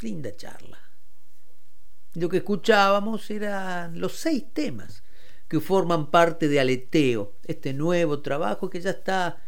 Linda 0.00 0.34
charla. 0.34 0.78
Lo 2.14 2.28
que 2.28 2.38
escuchábamos 2.38 3.30
eran 3.30 4.00
los 4.00 4.14
seis 4.14 4.44
temas 4.52 5.04
que 5.46 5.60
forman 5.60 6.10
parte 6.10 6.48
de 6.48 6.58
Aleteo, 6.58 7.36
este 7.44 7.72
nuevo 7.72 8.20
trabajo 8.20 8.68
que 8.70 8.80
ya 8.80 8.90
está 8.90 9.40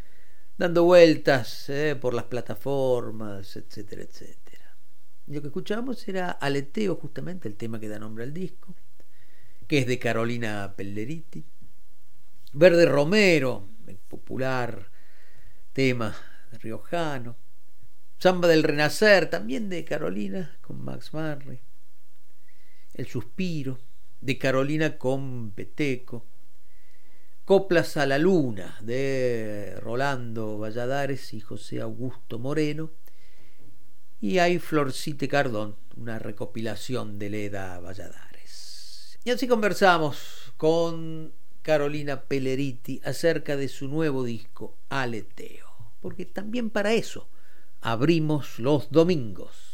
dando 0.56 0.84
vueltas 0.84 1.68
eh, 1.68 1.96
por 2.00 2.14
las 2.14 2.24
plataformas, 2.24 3.56
etcétera, 3.56 4.02
etcétera. 4.02 4.76
Lo 5.26 5.40
que 5.40 5.48
escuchábamos 5.48 6.06
era 6.06 6.30
Aleteo, 6.30 6.94
justamente 6.96 7.48
el 7.48 7.56
tema 7.56 7.80
que 7.80 7.88
da 7.88 7.98
nombre 7.98 8.24
al 8.24 8.32
disco, 8.32 8.74
que 9.66 9.78
es 9.78 9.86
de 9.86 9.98
Carolina 9.98 10.74
Pelleriti. 10.76 11.44
Verde 12.52 12.84
Romero, 12.84 13.71
popular 13.96 14.90
tema 15.72 16.14
riojano. 16.60 17.36
Samba 18.18 18.46
del 18.46 18.62
Renacer, 18.62 19.28
también 19.28 19.68
de 19.68 19.84
Carolina, 19.84 20.56
con 20.60 20.84
Max 20.84 21.12
Marley. 21.12 21.60
El 22.94 23.08
Suspiro, 23.08 23.78
de 24.20 24.38
Carolina 24.38 24.96
con 24.96 25.50
Peteco. 25.50 26.26
Coplas 27.44 27.96
a 27.96 28.06
la 28.06 28.18
Luna, 28.18 28.76
de 28.80 29.76
Rolando 29.80 30.58
Valladares 30.58 31.34
y 31.34 31.40
José 31.40 31.80
Augusto 31.80 32.38
Moreno. 32.38 32.92
Y 34.20 34.38
hay 34.38 34.60
Florcite 34.60 35.26
Cardón, 35.26 35.76
una 35.96 36.20
recopilación 36.20 37.18
de 37.18 37.30
Leda 37.30 37.80
Valladares. 37.80 39.18
Y 39.24 39.30
así 39.30 39.48
conversamos 39.48 40.52
con 40.56 41.32
Carolina 41.62 42.22
Pelleriti 42.22 43.00
acerca 43.04 43.56
de 43.56 43.68
su 43.68 43.88
nuevo 43.88 44.24
disco 44.24 44.76
Aleteo, 44.88 45.68
porque 46.00 46.26
también 46.26 46.70
para 46.70 46.92
eso 46.92 47.28
abrimos 47.80 48.58
los 48.58 48.90
domingos. 48.90 49.72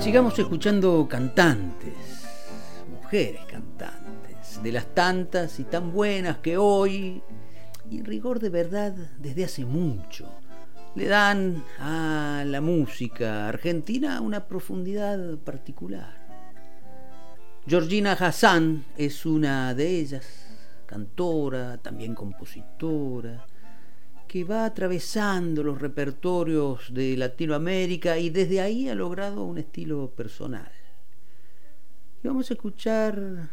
Sigamos 0.00 0.38
escuchando 0.38 1.06
cantantes, 1.08 1.77
cantantes, 3.10 4.62
de 4.62 4.70
las 4.70 4.94
tantas 4.94 5.58
y 5.60 5.64
tan 5.64 5.92
buenas 5.92 6.38
que 6.38 6.58
hoy, 6.58 7.22
y 7.90 7.98
en 7.98 8.04
rigor 8.04 8.38
de 8.38 8.50
verdad 8.50 8.92
desde 9.18 9.44
hace 9.44 9.64
mucho, 9.64 10.28
le 10.94 11.06
dan 11.06 11.64
a 11.78 12.44
la 12.46 12.60
música 12.60 13.48
argentina 13.48 14.20
una 14.20 14.46
profundidad 14.46 15.38
particular. 15.38 16.28
Georgina 17.66 18.12
Hassan 18.12 18.84
es 18.96 19.24
una 19.24 19.72
de 19.74 20.00
ellas, 20.00 20.26
cantora, 20.84 21.78
también 21.78 22.14
compositora, 22.14 23.46
que 24.26 24.44
va 24.44 24.66
atravesando 24.66 25.62
los 25.62 25.80
repertorios 25.80 26.92
de 26.92 27.16
Latinoamérica 27.16 28.18
y 28.18 28.28
desde 28.28 28.60
ahí 28.60 28.88
ha 28.90 28.94
logrado 28.94 29.44
un 29.44 29.56
estilo 29.56 30.10
personal. 30.10 30.77
Y 32.22 32.26
vamos 32.26 32.50
a 32.50 32.54
escuchar 32.54 33.48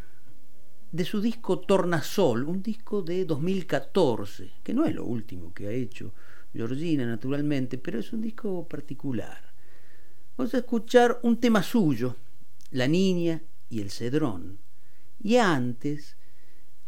de 0.90 1.04
su 1.04 1.20
disco 1.20 1.60
Tornasol, 1.60 2.44
un 2.44 2.62
disco 2.62 3.00
de 3.00 3.24
2014, 3.24 4.54
que 4.64 4.74
no 4.74 4.84
es 4.84 4.94
lo 4.94 5.04
último 5.04 5.54
que 5.54 5.68
ha 5.68 5.70
hecho 5.70 6.12
Georgina 6.52 7.06
naturalmente, 7.06 7.78
pero 7.78 8.00
es 8.00 8.12
un 8.12 8.22
disco 8.22 8.66
particular. 8.66 9.54
Vamos 10.36 10.52
a 10.54 10.58
escuchar 10.58 11.20
un 11.22 11.38
tema 11.38 11.62
suyo, 11.62 12.16
La 12.72 12.88
Niña 12.88 13.40
y 13.68 13.80
el 13.80 13.90
Cedrón. 13.90 14.58
Y 15.22 15.36
antes 15.36 16.16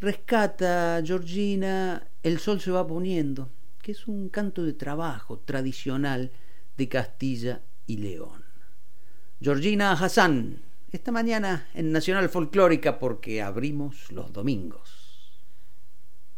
rescata 0.01 1.01
Georgina 1.05 2.09
El 2.25 2.41
Sol 2.41 2.61
se 2.61 2.73
va 2.73 2.85
poniendo, 2.87 3.51
que 3.81 3.93
es 3.93 4.09
un 4.09 4.31
canto 4.31 4.65
de 4.65 4.73
trabajo 4.73 5.39
tradicional 5.39 6.33
de 6.77 6.89
Castilla 6.89 7.63
y 7.87 7.99
León. 7.99 8.45
Georgina 9.41 9.93
Hassan, 9.93 10.68
esta 10.93 11.13
mañana 11.13 11.69
en 11.75 11.93
Nacional 11.93 12.29
Folclórica 12.29 12.99
porque 12.99 13.43
abrimos 13.43 14.11
los 14.11 14.33
domingos. 14.33 15.09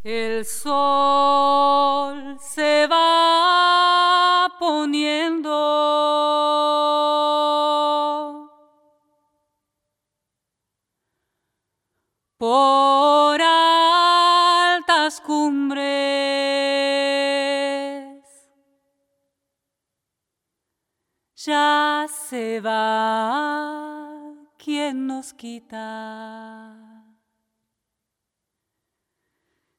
El 0.03 0.45
sol 0.47 2.39
se 2.41 2.87
va 2.87 4.49
poniendo 4.59 5.51
por 12.39 13.41
altas 13.43 15.21
cumbres. 15.21 15.85
Ya 21.37 22.07
se 22.09 22.61
va 22.61 23.50
nos 24.95 25.33
quita. 25.33 26.77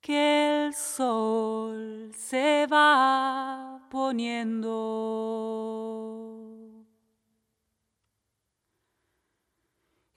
que 0.00 0.66
el 0.66 0.74
sol 0.74 2.12
se 2.14 2.66
va 2.70 3.80
poniendo. 3.90 5.79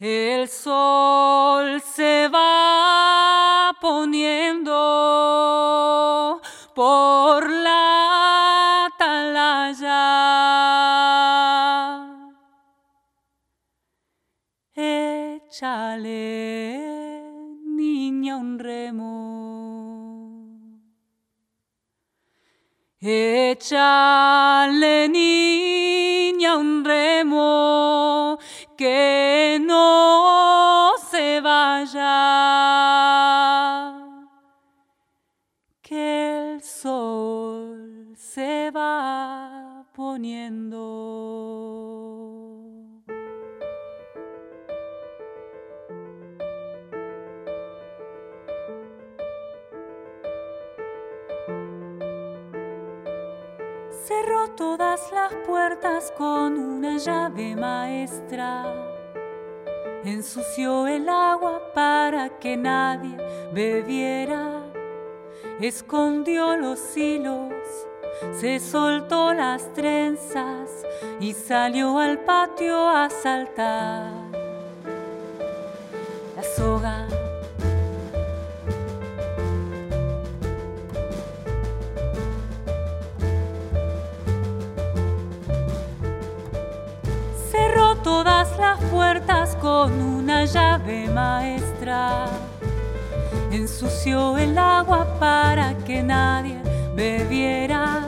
El 0.06 0.50
sol 0.50 1.80
se 1.80 2.28
va 2.28 3.72
poniendo 3.80 4.74
por 6.76 7.50
la 7.50 8.88
atalaya. 8.88 10.04
Échale, 14.76 16.12
niña, 17.64 18.36
un 18.36 18.60
remo. 18.60 19.14
Échale, 23.00 24.53
con 56.12 56.58
una 56.58 56.98
llave 56.98 57.56
maestra. 57.56 58.66
Ensució 60.04 60.88
el 60.88 61.08
agua 61.08 61.62
para 61.74 62.30
que 62.40 62.58
nadie 62.58 63.16
bebiera. 63.54 64.64
Escondió 65.62 66.58
los 66.58 66.98
hilos, 66.98 67.54
se 68.34 68.60
soltó 68.60 69.34
las 69.34 69.72
trenzas 69.74 70.70
y 71.20 71.34
salió 71.34 72.00
al 72.00 72.20
patio 72.20 72.90
a 72.90 73.10
saltar. 73.10 74.12
La 76.36 76.44
soga 76.44 77.08
todas 88.04 88.58
las 88.60 88.80
puertas 88.92 89.56
con 89.56 89.92
una 90.02 90.46
llave 90.46 91.08
maestra. 91.08 92.26
ensució 93.52 94.38
el 94.38 94.58
agua 94.58 95.06
para 95.20 95.76
que 95.86 96.04
nadie 96.04 96.58
bebiera, 96.96 98.02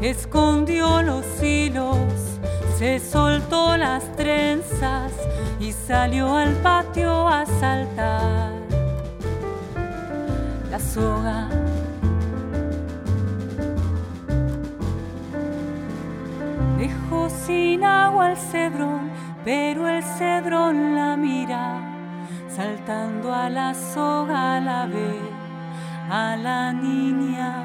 escondió 0.00 1.02
los 1.02 1.24
hilos, 1.42 1.98
se 2.78 3.00
soltó 3.00 3.76
las 3.76 4.04
trenzas 4.16 5.12
y 5.58 5.72
salió 5.72 6.36
al 6.36 6.52
patio 6.56 7.28
a 7.28 7.46
saltar 7.46 8.52
la 10.70 10.78
soga. 10.78 11.48
Sin 17.28 17.84
agua 17.84 18.32
el 18.32 18.36
cedrón, 18.36 19.10
pero 19.44 19.88
el 19.88 20.02
cedrón 20.02 20.94
la 20.94 21.16
mira, 21.16 21.80
saltando 22.48 23.32
a 23.32 23.48
la 23.48 23.72
soga 23.72 24.60
la 24.60 24.86
ve, 24.86 25.18
a 26.10 26.36
la 26.36 26.72
niña, 26.72 27.64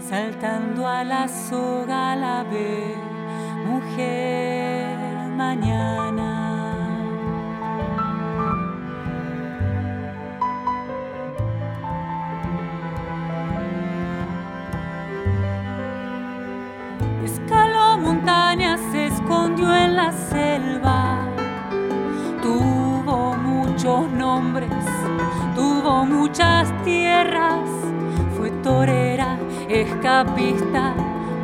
saltando 0.00 0.86
a 0.86 1.02
la 1.02 1.26
soga 1.26 2.14
la 2.14 2.44
ve, 2.44 2.94
mujer 3.66 4.96
mañana. 5.36 6.31
Escapista, 30.22 30.94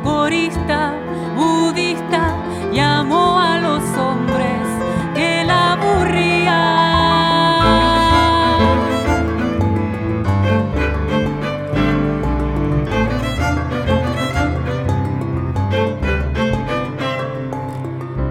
corista, 0.03 0.93
budista 1.35 2.33
y 2.71 2.79
amó 2.79 3.37
a 3.37 3.57
los 3.59 3.83
hombres 3.97 4.63
que 5.13 5.43
la 5.43 5.73
aburrían. 5.73 6.47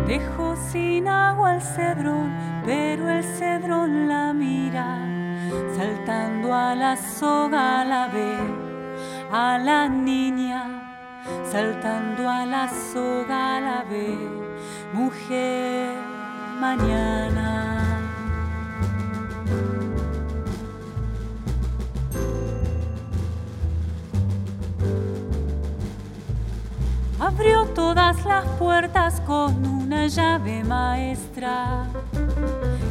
Dejó 0.07 0.57
sin 0.57 1.09
agua 1.09 1.57
el 1.57 1.61
cedrón, 1.61 2.33
pero 2.65 3.11
el 3.11 3.23
cedrón 3.23 4.09
la 4.09 4.33
mira, 4.33 4.99
saltando 5.77 6.55
a 6.55 6.75
la 6.75 6.97
soga 6.97 7.85
la 7.85 8.09
ve, 8.09 8.35
a 9.31 9.59
la 9.59 9.89
niña, 9.89 10.38
saltando 11.51 12.29
a 12.29 12.45
la 12.45 12.69
soga 12.93 13.61
la 13.61 13.85
ve, 13.89 14.17
mujer 14.93 15.95
mañana. 16.61 17.75
Abrió 27.19 27.65
todas 27.75 28.25
las 28.25 28.45
puertas 28.59 29.21
con 29.23 29.67
una 29.67 30.07
llave 30.07 30.63
maestra 30.65 31.87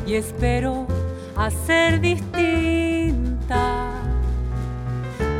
y 0.05 0.15
esperó 0.15 0.87
a 1.35 1.49
ser 1.51 2.01
distinta. 2.01 3.91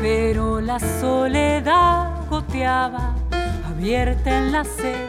Pero 0.00 0.60
la 0.60 0.78
soledad 0.78 2.17
goteaba, 2.28 3.14
abierta 3.68 4.38
en 4.38 4.52
la 4.52 4.64
sed, 4.64 5.08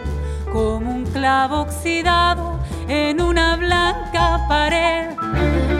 como 0.51 0.91
un 0.91 1.05
clavo 1.05 1.61
oxidado 1.61 2.59
en 2.87 3.21
una 3.21 3.55
blanca 3.55 4.45
pared, 4.47 5.15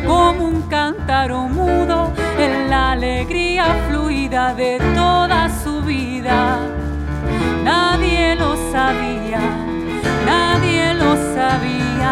como 0.05 0.45
un 0.45 0.61
cántaro 0.63 1.43
mudo 1.43 2.11
en 2.37 2.69
la 2.69 2.91
alegría 2.91 3.65
fluida 3.87 4.53
de 4.53 4.79
toda 4.95 5.49
su 5.63 5.81
vida. 5.81 6.59
Nadie 7.63 8.35
lo 8.35 8.55
sabía, 8.71 9.39
nadie 10.25 10.93
lo 10.93 11.15
sabía, 11.35 12.11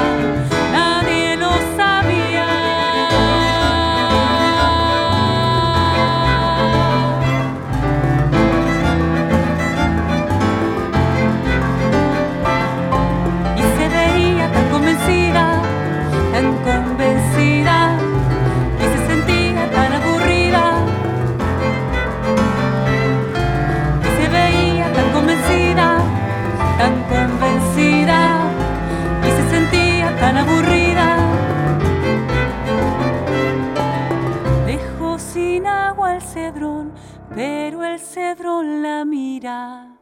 cedrón 38.18 38.82
la 38.82 39.06
mira, 39.06 39.96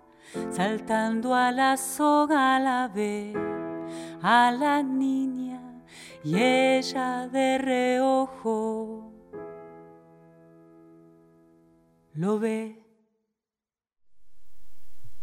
saltando 0.50 1.36
a 1.36 1.52
la 1.52 1.76
soga 1.76 2.58
la 2.62 2.88
ve, 2.88 3.34
a 4.22 4.54
la 4.58 4.82
niña, 4.82 5.84
y 6.24 6.38
ella 6.38 7.28
de 7.28 7.58
reojo 7.58 9.12
lo 12.14 12.40
ve. 12.40 12.82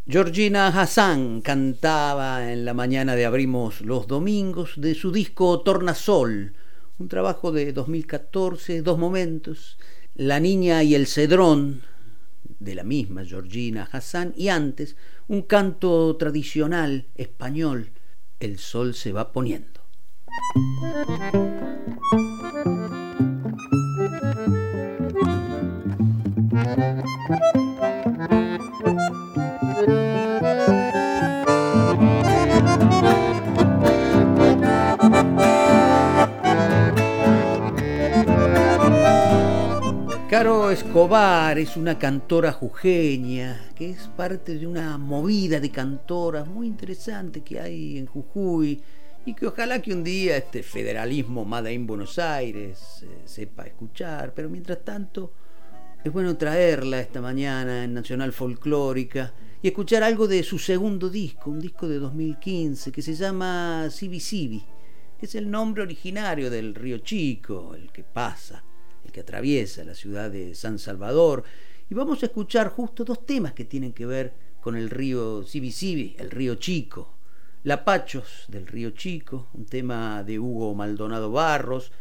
Georgina 0.06 0.68
Hassan 0.68 1.40
cantaba 1.40 2.52
en 2.52 2.66
la 2.66 2.74
mañana 2.74 3.14
de 3.16 3.24
Abrimos 3.24 3.80
los 3.80 4.06
Domingos 4.06 4.74
de 4.76 4.94
su 4.94 5.12
disco 5.12 5.62
Tornasol, 5.62 6.56
un 6.98 7.08
trabajo 7.08 7.52
de 7.52 7.72
2014, 7.72 8.82
dos 8.82 8.98
momentos, 8.98 9.78
La 10.14 10.40
Niña 10.40 10.82
y 10.82 10.94
el 10.94 11.06
Cedrón, 11.06 11.90
de 12.64 12.74
la 12.74 12.84
misma 12.84 13.24
Georgina 13.24 13.88
Hassan, 13.90 14.32
y 14.36 14.48
antes 14.48 14.96
un 15.28 15.42
canto 15.42 16.16
tradicional 16.16 17.06
español, 17.14 17.92
El 18.40 18.58
Sol 18.58 18.94
se 18.94 19.12
va 19.12 19.32
poniendo. 19.32 19.80
Caro 40.32 40.70
Escobar 40.70 41.58
es 41.58 41.76
una 41.76 41.98
cantora 41.98 42.52
jujeña 42.52 43.68
que 43.76 43.90
es 43.90 44.08
parte 44.16 44.54
de 44.54 44.66
una 44.66 44.96
movida 44.96 45.60
de 45.60 45.70
cantoras 45.70 46.48
muy 46.48 46.68
interesante 46.68 47.42
que 47.42 47.60
hay 47.60 47.98
en 47.98 48.06
Jujuy 48.06 48.80
y 49.26 49.34
que 49.34 49.46
ojalá 49.46 49.82
que 49.82 49.92
un 49.92 50.02
día 50.02 50.38
este 50.38 50.62
federalismo 50.62 51.44
Made 51.44 51.74
in 51.74 51.86
Buenos 51.86 52.18
Aires 52.18 53.02
eh, 53.02 53.08
sepa 53.26 53.64
escuchar, 53.64 54.32
pero 54.32 54.48
mientras 54.48 54.82
tanto 54.82 55.34
es 56.02 56.10
bueno 56.10 56.34
traerla 56.38 57.00
esta 57.00 57.20
mañana 57.20 57.84
en 57.84 57.92
Nacional 57.92 58.32
Folclórica 58.32 59.34
y 59.60 59.68
escuchar 59.68 60.02
algo 60.02 60.26
de 60.26 60.42
su 60.42 60.58
segundo 60.58 61.10
disco, 61.10 61.50
un 61.50 61.60
disco 61.60 61.86
de 61.86 61.98
2015 61.98 62.90
que 62.90 63.02
se 63.02 63.14
llama 63.14 63.90
Sibi 63.90 64.18
Sibi, 64.18 64.64
que 65.20 65.26
es 65.26 65.34
el 65.34 65.50
nombre 65.50 65.82
originario 65.82 66.48
del 66.48 66.74
río 66.74 67.00
Chico, 67.00 67.74
el 67.74 67.92
que 67.92 68.02
pasa 68.02 68.64
el 69.04 69.12
que 69.12 69.20
atraviesa 69.20 69.84
la 69.84 69.94
ciudad 69.94 70.30
de 70.30 70.54
San 70.54 70.78
Salvador. 70.78 71.44
Y 71.90 71.94
vamos 71.94 72.22
a 72.22 72.26
escuchar 72.26 72.68
justo 72.68 73.04
dos 73.04 73.26
temas 73.26 73.52
que 73.52 73.64
tienen 73.64 73.92
que 73.92 74.06
ver 74.06 74.32
con 74.60 74.76
el 74.76 74.90
río 74.90 75.42
Sibi 75.42 76.16
el 76.18 76.30
río 76.30 76.54
Chico. 76.54 77.14
Lapachos 77.64 78.46
del 78.48 78.66
río 78.66 78.90
Chico, 78.90 79.48
un 79.54 79.66
tema 79.66 80.24
de 80.24 80.38
Hugo 80.38 80.74
Maldonado 80.74 81.30
Barros. 81.30 81.92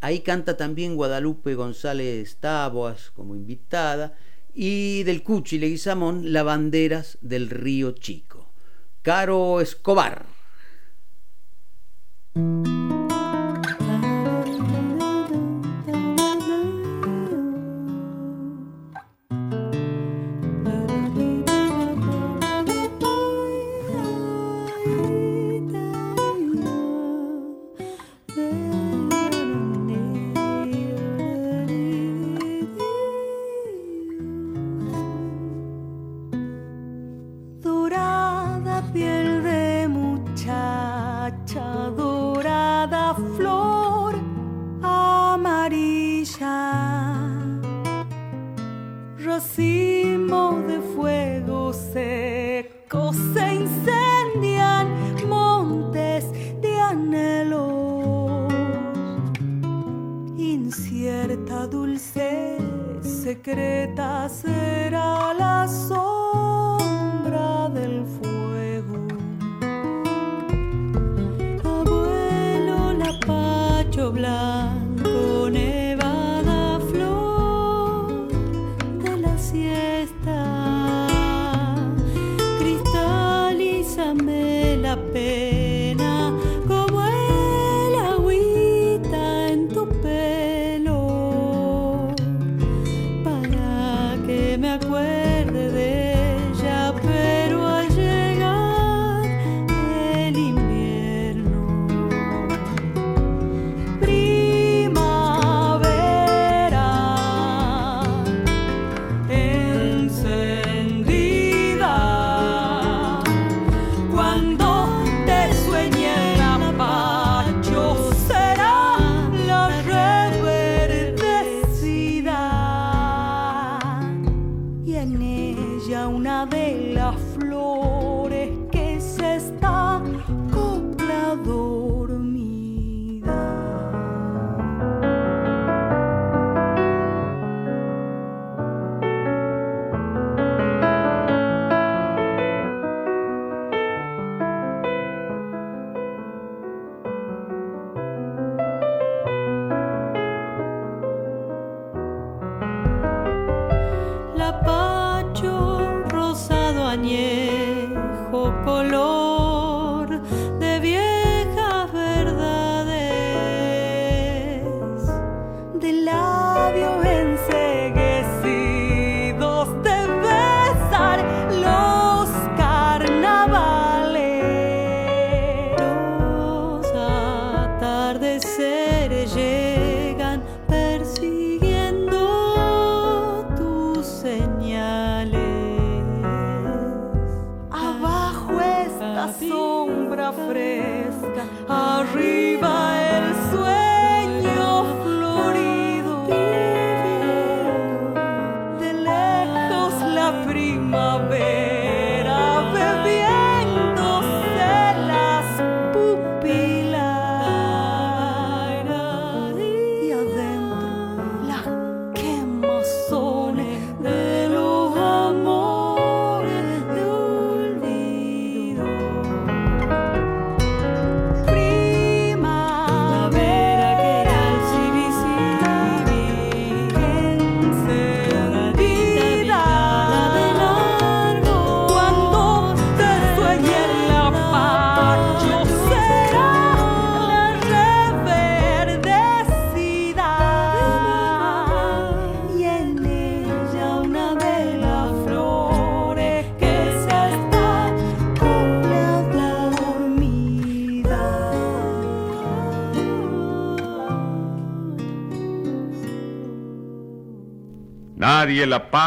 Ahí 0.00 0.20
canta 0.20 0.56
también 0.56 0.96
Guadalupe 0.96 1.54
González 1.54 2.36
Taboas 2.36 3.10
como 3.10 3.34
invitada. 3.34 4.16
Y 4.54 5.02
del 5.04 5.22
Cuchi 5.22 5.58
Leguizamón, 5.58 6.32
Lavanderas 6.32 7.18
del 7.20 7.50
río 7.50 7.92
Chico. 7.92 8.52
Caro 9.02 9.60
Escobar. 9.60 10.26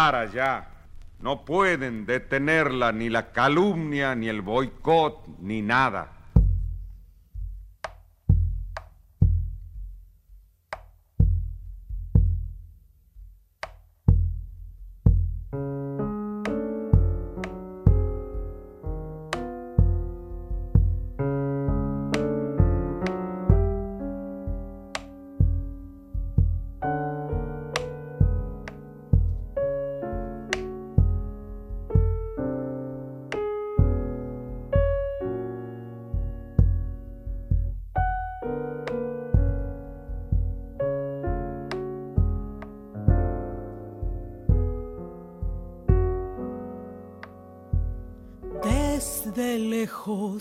para 0.06 0.26
ya. 0.28 0.68
No 1.20 1.46
pueden 1.46 2.06
detenerla 2.06 2.92
ni 2.92 3.10
la 3.10 3.32
calumnia, 3.32 4.14
ni 4.14 4.28
el 4.28 4.42
boicot, 4.42 5.26
ni 5.40 5.64
nada. 5.64 6.12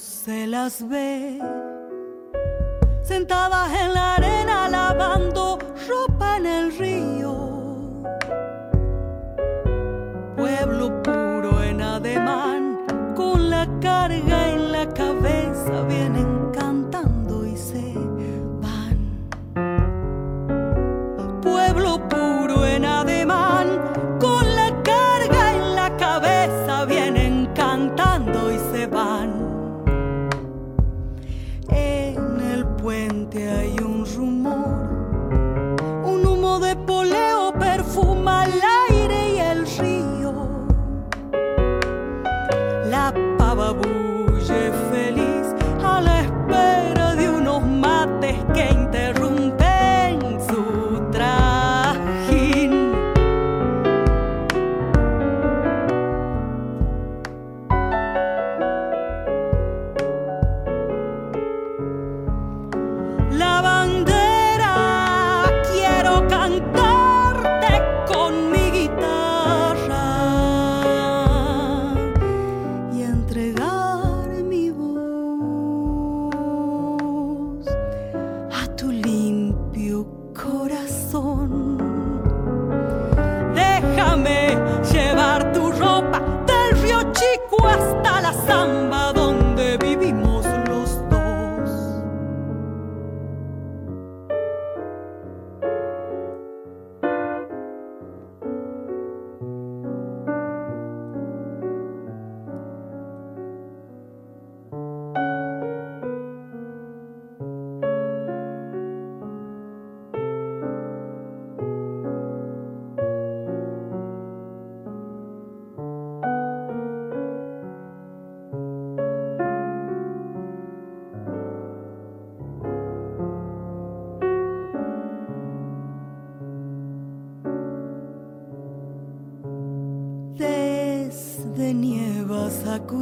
se 0.05 0.47
las 0.47 0.87
ve 0.87 1.39
sentadas 3.03 3.73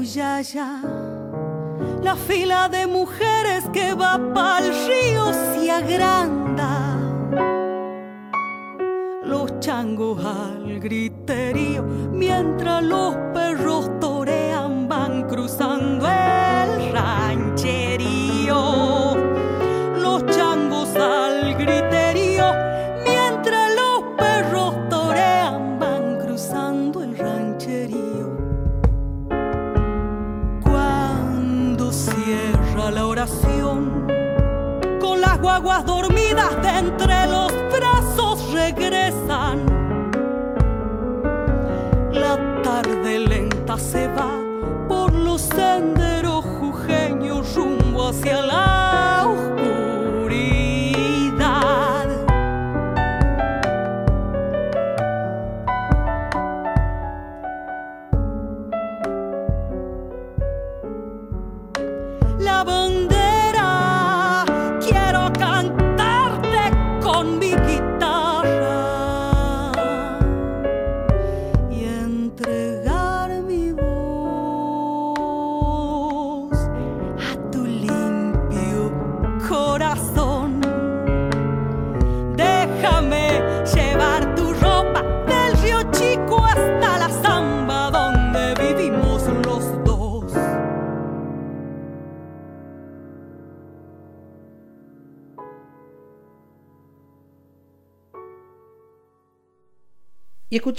Nievas 0.03 0.17
a 0.17 0.43
Cuyaya, 0.43 0.81
la 2.03 2.17
fila 2.17 2.69
de 2.69 2.87
mujeres 2.87 3.65
que 3.73 3.95
va 3.95 4.19
pa'l 4.35 4.65
río 4.89 5.33
se 5.33 5.71
agranda. 5.71 6.99
Los 9.25 9.61
changos 9.61 10.25
al 10.25 10.81
griterío, 10.81 11.85
mientras 11.85 12.83
los 12.83 13.15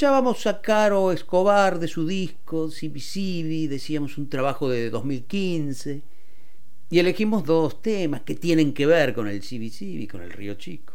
escuchábamos 0.03 0.47
a 0.47 0.59
Caro 0.59 1.13
Escobar 1.13 1.79
de 1.79 1.87
su 1.87 2.05
disco 2.05 2.69
Sibi, 2.69 3.67
decíamos 3.67 4.17
un 4.17 4.27
trabajo 4.27 4.67
de 4.67 4.89
2015, 4.89 6.01
y 6.89 6.99
elegimos 6.99 7.45
dos 7.45 7.81
temas 7.81 8.19
que 8.23 8.35
tienen 8.35 8.73
que 8.73 8.85
ver 8.85 9.13
con 9.13 9.29
el 9.29 9.41
Sibi, 9.41 10.05
con 10.07 10.21
el 10.21 10.31
Río 10.31 10.55
Chico. 10.55 10.91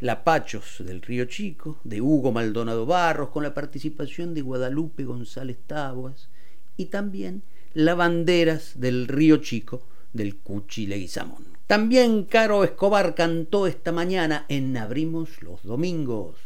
La 0.00 0.24
Pachos 0.24 0.82
del 0.84 1.00
Río 1.00 1.24
Chico, 1.24 1.78
de 1.84 2.02
Hugo 2.02 2.30
Maldonado 2.30 2.84
Barros, 2.84 3.30
con 3.30 3.44
la 3.44 3.54
participación 3.54 4.34
de 4.34 4.42
Guadalupe 4.42 5.04
González 5.04 5.56
Taboas, 5.66 6.28
y 6.76 6.86
también 6.86 7.42
La 7.72 7.94
Banderas 7.94 8.78
del 8.78 9.08
Río 9.08 9.38
Chico, 9.38 9.84
del 10.12 10.36
Cuchi 10.36 10.86
Leguizamón. 10.86 11.46
También 11.66 12.24
Caro 12.24 12.62
Escobar 12.62 13.14
cantó 13.14 13.66
esta 13.66 13.90
mañana 13.90 14.44
en 14.50 14.76
Abrimos 14.76 15.40
los 15.40 15.62
Domingos. 15.62 16.36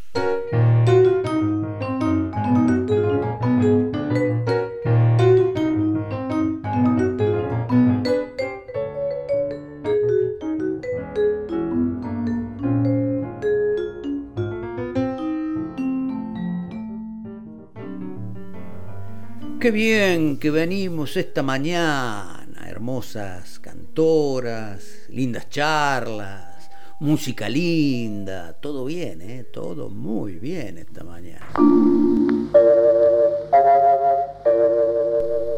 Qué 19.63 19.71
bien 19.71 20.41
que 20.41 20.51
venimos 20.51 21.17
esta 21.17 21.41
mañana, 21.45 22.67
hermosas 22.67 23.61
cantoras, 23.61 25.07
lindas 25.09 25.49
charlas, 25.51 26.69
música 26.99 27.49
linda, 27.49 28.55
todo 28.55 28.87
bien, 28.87 29.23
¿eh? 29.23 29.45
todo 29.45 29.89
muy 29.89 30.41
bien 30.41 30.79
esta 30.79 31.05
mañana. 31.05 31.47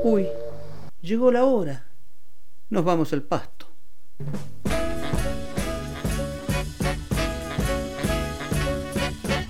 Uy, 0.02 0.28
llegó 1.01 1.32
la 1.32 1.47
hora, 1.47 1.86
nos 2.68 2.85
vamos 2.85 3.10
al 3.14 3.22
pasto. 3.22 3.68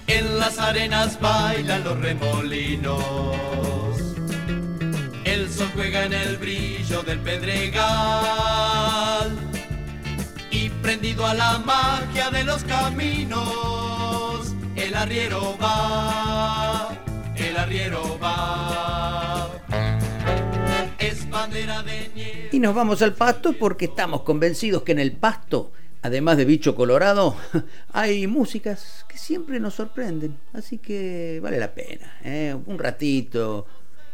En 0.06 0.38
las 0.38 0.60
arenas 0.60 1.20
bailan 1.20 1.82
los 1.82 2.00
remolinos. 2.00 3.53
Sol 5.54 5.70
juega 5.72 6.04
en 6.06 6.12
el 6.12 6.36
brillo 6.36 7.04
del 7.04 7.20
pedregal. 7.20 7.84
Y 10.50 10.68
prendido 10.82 11.24
a 11.24 11.32
la 11.32 11.58
magia 11.60 12.28
de 12.30 12.42
los 12.42 12.64
caminos, 12.64 14.52
el 14.74 14.96
arriero 14.96 15.56
va, 15.62 16.98
el 17.36 17.56
arriero 17.56 18.18
va. 18.20 19.48
Es 20.98 21.30
bandera 21.30 21.84
de 21.84 22.10
nieve. 22.16 22.48
Y 22.50 22.58
nos 22.58 22.74
vamos 22.74 23.00
al 23.02 23.14
pasto 23.14 23.52
porque 23.52 23.84
estamos 23.84 24.22
convencidos 24.22 24.82
que 24.82 24.90
en 24.90 24.98
el 24.98 25.12
pasto, 25.12 25.70
además 26.02 26.36
de 26.36 26.46
bicho 26.46 26.74
colorado, 26.74 27.36
hay 27.92 28.26
músicas 28.26 29.06
que 29.08 29.18
siempre 29.18 29.60
nos 29.60 29.74
sorprenden. 29.74 30.36
Así 30.52 30.78
que 30.78 31.38
vale 31.40 31.60
la 31.60 31.72
pena, 31.72 32.18
¿eh? 32.24 32.56
un 32.66 32.76
ratito, 32.76 33.68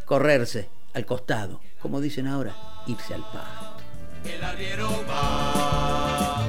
correrse 0.05 0.80
al 0.95 1.07
costado, 1.07 1.61
como 1.81 2.01
dicen 2.01 2.27
ahora, 2.27 2.55
irse 2.87 3.15
al 3.15 3.23
pasto. 3.23 3.77
El 4.25 4.45
arriero 4.45 4.89
va. 5.09 6.49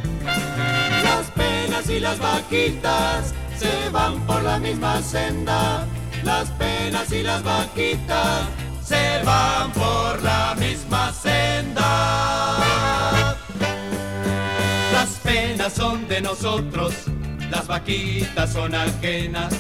Las 1.04 1.32
penas 1.32 1.90
y 1.90 2.00
las 2.00 2.20
vaquitas 2.20 3.34
se 3.58 3.90
van 3.92 4.20
por 4.26 4.44
la 4.44 4.60
misma 4.60 5.02
senda. 5.02 5.86
Las 6.24 6.50
penas 6.52 7.12
y 7.12 7.24
las 7.24 7.44
vaquitas 7.44 8.48
se 8.84 9.24
van 9.24 9.72
por 9.72 10.22
la 10.22 10.56
misma 10.60 11.14
senda. 11.14 12.58
Las 14.92 15.10
penas 15.24 15.74
son 15.74 16.08
de 16.08 16.22
nosotros, 16.22 16.94
las 17.50 17.68
vaquitas 17.68 18.52
son 18.52 18.76
ajenas. 18.76 19.54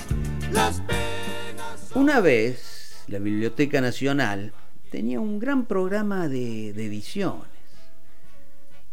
Las 0.52 0.82
penas. 0.82 1.92
Una 1.94 2.20
vez, 2.20 3.04
la 3.08 3.20
Biblioteca 3.20 3.80
Nacional 3.80 4.54
tenía 4.92 5.22
un 5.22 5.40
gran 5.40 5.66
programa 5.66 6.28
de, 6.28 6.70
ediciones. 6.70 7.48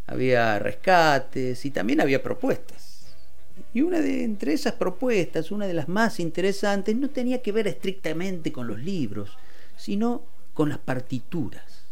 Había 0.07 0.57
rescates 0.57 1.65
y 1.65 1.71
también 1.71 2.01
había 2.01 2.23
propuestas. 2.23 3.13
Y 3.73 3.81
una 3.81 3.99
de 3.99 4.23
entre 4.23 4.53
esas 4.53 4.73
propuestas, 4.73 5.51
una 5.51 5.67
de 5.67 5.73
las 5.73 5.89
más 5.89 6.19
interesantes, 6.19 6.95
no 6.95 7.09
tenía 7.09 7.41
que 7.41 7.51
ver 7.51 7.67
estrictamente 7.67 8.51
con 8.51 8.65
los 8.65 8.79
libros, 8.79 9.37
sino 9.75 10.23
con 10.53 10.69
las 10.69 10.79
partituras. 10.79 11.83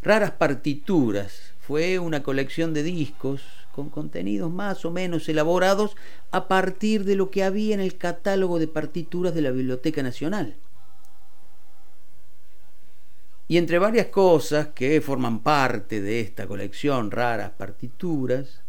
Raras 0.00 0.30
partituras 0.30 1.52
fue 1.60 1.98
una 1.98 2.22
colección 2.22 2.72
de 2.72 2.84
discos 2.84 3.42
con 3.72 3.90
contenidos 3.90 4.50
más 4.52 4.84
o 4.84 4.92
menos 4.92 5.28
elaborados 5.28 5.96
a 6.30 6.46
partir 6.46 7.04
de 7.04 7.16
lo 7.16 7.30
que 7.30 7.42
había 7.42 7.74
en 7.74 7.80
el 7.80 7.96
catálogo 7.98 8.60
de 8.60 8.68
partituras 8.68 9.34
de 9.34 9.42
la 9.42 9.50
Biblioteca 9.50 10.02
Nacional. 10.02 10.54
Y 13.50 13.56
entre 13.56 13.78
varias 13.78 14.08
cosas 14.08 14.68
que 14.74 15.00
forman 15.00 15.42
parte 15.42 16.02
de 16.02 16.20
esta 16.20 16.46
colección 16.46 17.10
raras 17.10 17.52
partituras, 17.52 18.60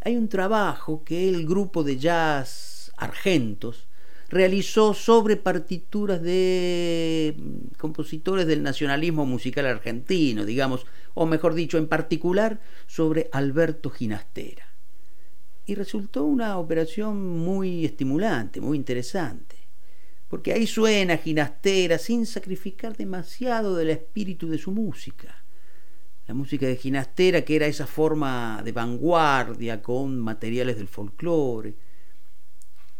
hay 0.00 0.16
un 0.16 0.28
trabajo 0.28 1.02
que 1.02 1.28
el 1.28 1.44
grupo 1.44 1.82
de 1.82 1.98
jazz 1.98 2.92
Argentos 2.96 3.88
realizó 4.28 4.94
sobre 4.94 5.36
partituras 5.36 6.22
de 6.22 7.34
mm, 7.36 7.74
compositores 7.78 8.46
del 8.46 8.62
nacionalismo 8.62 9.26
musical 9.26 9.66
argentino, 9.66 10.44
digamos, 10.44 10.86
o 11.14 11.26
mejor 11.26 11.54
dicho, 11.54 11.76
en 11.76 11.88
particular 11.88 12.60
sobre 12.86 13.28
Alberto 13.32 13.90
Ginastera. 13.90 14.68
Y 15.66 15.74
resultó 15.74 16.24
una 16.24 16.58
operación 16.58 17.38
muy 17.38 17.84
estimulante, 17.84 18.60
muy 18.60 18.78
interesante 18.78 19.61
porque 20.32 20.54
ahí 20.54 20.66
suena 20.66 21.18
Ginastera 21.18 21.98
sin 21.98 22.24
sacrificar 22.24 22.96
demasiado 22.96 23.76
del 23.76 23.90
espíritu 23.90 24.48
de 24.48 24.56
su 24.56 24.70
música. 24.70 25.44
La 26.26 26.32
música 26.32 26.66
de 26.66 26.76
Ginastera, 26.76 27.42
que 27.42 27.54
era 27.54 27.66
esa 27.66 27.86
forma 27.86 28.62
de 28.64 28.72
vanguardia 28.72 29.82
con 29.82 30.18
materiales 30.18 30.78
del 30.78 30.88
folclore. 30.88 31.74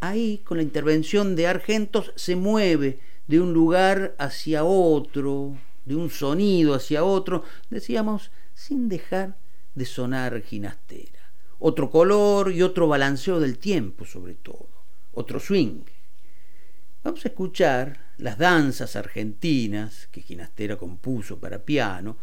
Ahí, 0.00 0.42
con 0.44 0.58
la 0.58 0.62
intervención 0.62 1.34
de 1.34 1.46
Argentos, 1.46 2.12
se 2.16 2.36
mueve 2.36 3.00
de 3.26 3.40
un 3.40 3.54
lugar 3.54 4.14
hacia 4.18 4.64
otro, 4.64 5.56
de 5.86 5.96
un 5.96 6.10
sonido 6.10 6.74
hacia 6.74 7.02
otro, 7.02 7.44
decíamos, 7.70 8.30
sin 8.52 8.90
dejar 8.90 9.38
de 9.74 9.86
sonar 9.86 10.42
Ginastera. 10.42 11.32
Otro 11.60 11.90
color 11.90 12.52
y 12.52 12.60
otro 12.60 12.88
balanceo 12.88 13.40
del 13.40 13.56
tiempo, 13.56 14.04
sobre 14.04 14.34
todo. 14.34 14.68
Otro 15.14 15.40
swing. 15.40 15.80
Vamos 17.04 17.24
a 17.24 17.28
escuchar 17.28 17.98
las 18.18 18.38
danzas 18.38 18.94
argentinas 18.94 20.06
que 20.12 20.22
Ginastera 20.22 20.76
compuso 20.76 21.40
para 21.40 21.64
piano 21.64 22.16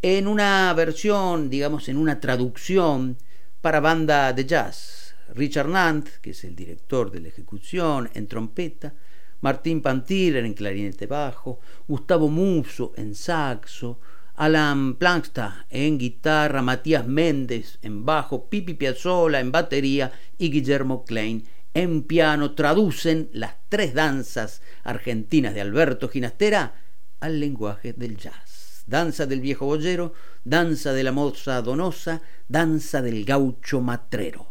en 0.00 0.26
una 0.26 0.72
versión, 0.72 1.50
digamos, 1.50 1.86
en 1.90 1.98
una 1.98 2.18
traducción 2.18 3.18
para 3.60 3.80
banda 3.80 4.32
de 4.32 4.46
jazz. 4.46 5.14
Richard 5.34 5.68
Nant, 5.68 6.08
que 6.22 6.30
es 6.30 6.44
el 6.44 6.56
director 6.56 7.10
de 7.10 7.20
la 7.20 7.28
ejecución, 7.28 8.08
en 8.14 8.26
trompeta, 8.26 8.94
Martín 9.42 9.82
Pantirer 9.82 10.46
en 10.46 10.54
clarinete 10.54 11.06
bajo, 11.06 11.60
Gustavo 11.86 12.28
Muso 12.28 12.94
en 12.96 13.14
saxo, 13.14 14.00
Alan 14.36 14.94
Planksta 14.94 15.66
en 15.68 15.98
guitarra, 15.98 16.62
Matías 16.62 17.06
Méndez 17.06 17.78
en 17.82 18.06
bajo, 18.06 18.48
Pipi 18.48 18.72
Piazzolla 18.72 19.40
en 19.40 19.52
batería 19.52 20.10
y 20.38 20.50
Guillermo 20.50 21.04
Klein 21.04 21.44
en 21.74 22.02
piano 22.02 22.54
traducen 22.54 23.30
las 23.32 23.54
tres 23.68 23.94
danzas 23.94 24.62
argentinas 24.82 25.54
de 25.54 25.60
Alberto 25.60 26.08
Ginastera 26.08 26.74
al 27.20 27.38
lenguaje 27.38 27.92
del 27.92 28.16
jazz. 28.16 28.84
Danza 28.86 29.26
del 29.26 29.40
viejo 29.40 29.66
boyero, 29.66 30.14
danza 30.42 30.92
de 30.92 31.04
la 31.04 31.12
moza 31.12 31.62
donosa, 31.62 32.22
danza 32.48 33.02
del 33.02 33.24
gaucho 33.24 33.80
matrero. 33.80 34.48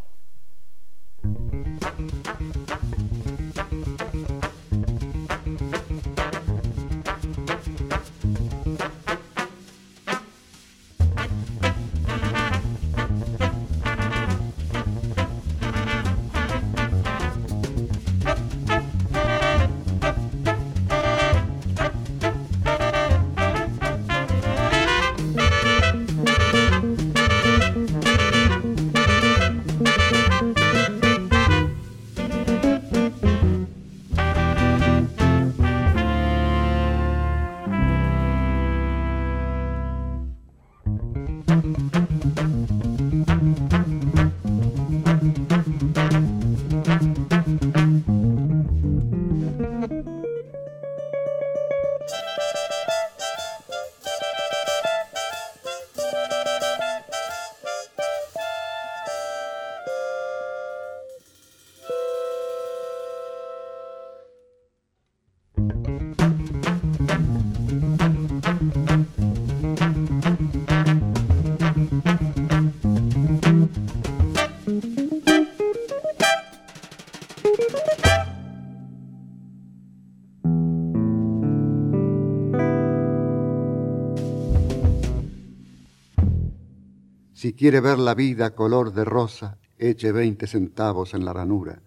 Quiere 87.59 87.81
ver 87.81 87.99
la 87.99 88.15
vida 88.15 88.51
color 88.51 88.93
de 88.93 89.03
rosa, 89.03 89.57
eche 89.77 90.13
veinte 90.13 90.47
centavos 90.47 91.13
en 91.13 91.25
la 91.25 91.33
ranura. 91.33 91.81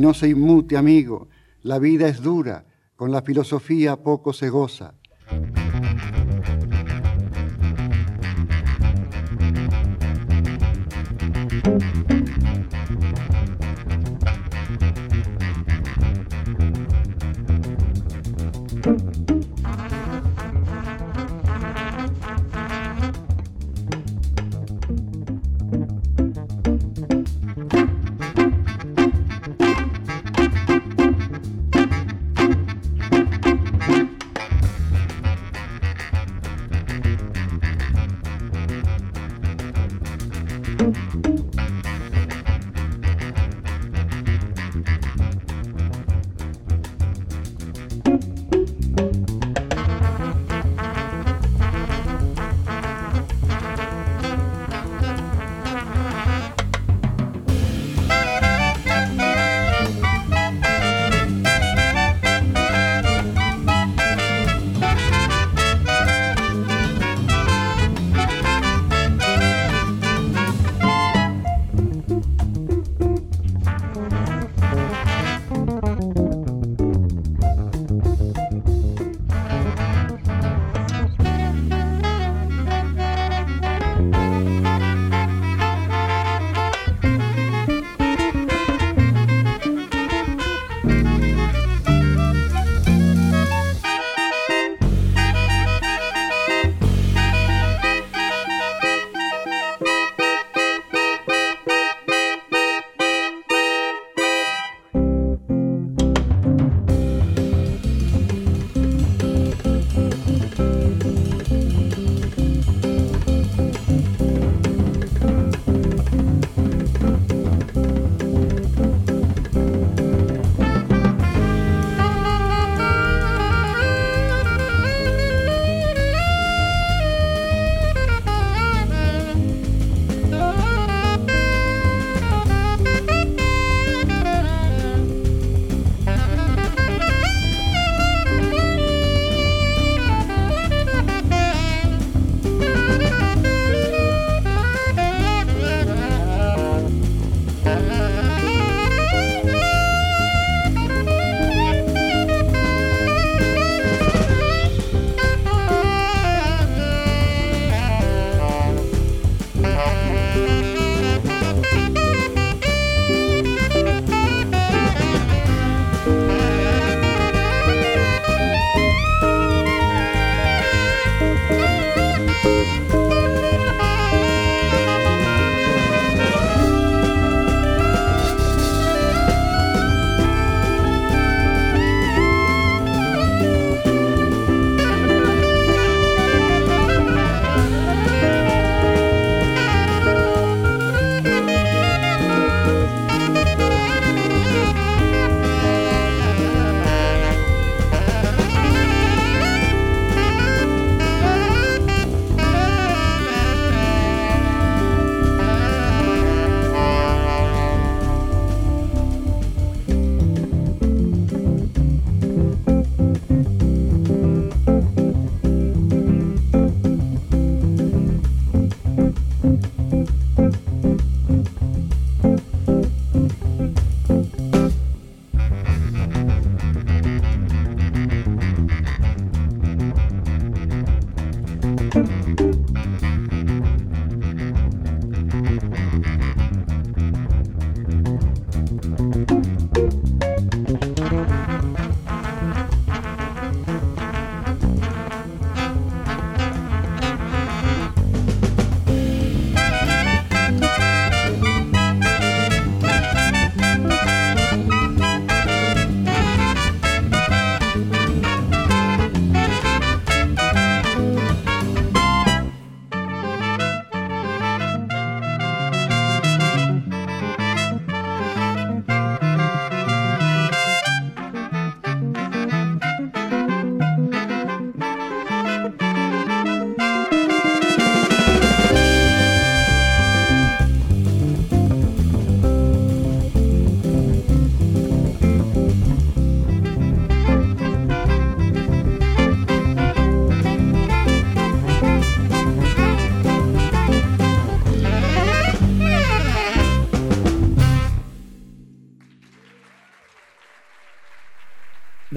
No 0.00 0.14
se 0.14 0.28
inmute, 0.28 0.76
amigo. 0.76 1.28
La 1.62 1.78
vida 1.78 2.08
es 2.08 2.22
dura, 2.22 2.66
con 2.96 3.12
la 3.12 3.22
filosofía 3.22 4.02
poco 4.02 4.32
se 4.32 4.48
goza. 4.48 4.94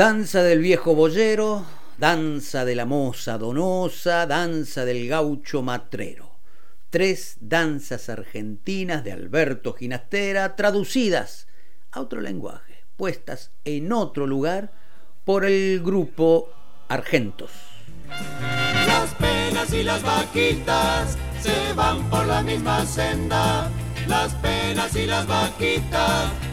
Danza 0.05 0.43
del 0.43 0.59
viejo 0.59 0.95
boyero, 0.95 1.65
danza 1.97 2.65
de 2.65 2.75
la 2.75 2.85
moza 2.85 3.37
donosa, 3.37 4.25
danza 4.25 4.83
del 4.83 5.07
gaucho 5.07 5.61
matrero. 5.61 6.39
Tres 6.89 7.37
danzas 7.39 8.09
argentinas 8.09 9.05
de 9.05 9.13
Alberto 9.13 9.71
Ginastera 9.71 10.57
traducidas 10.57 11.47
a 11.89 12.01
otro 12.01 12.19
lenguaje, 12.19 12.83
puestas 12.97 13.51
en 13.63 13.93
otro 13.93 14.27
lugar 14.27 14.73
por 15.23 15.45
el 15.45 15.81
grupo 15.81 16.49
Argentos. 16.89 17.51
Las 18.85 19.13
penas 19.15 19.71
y 19.71 19.83
las 19.83 20.03
vaquitas 20.03 21.17
se 21.41 21.73
van 21.75 22.09
por 22.09 22.25
la 22.25 22.41
misma 22.41 22.85
senda. 22.85 23.71
Las 24.09 24.33
penas 24.33 24.97
y 24.97 25.05
las 25.05 25.25
vaquitas 25.25 26.52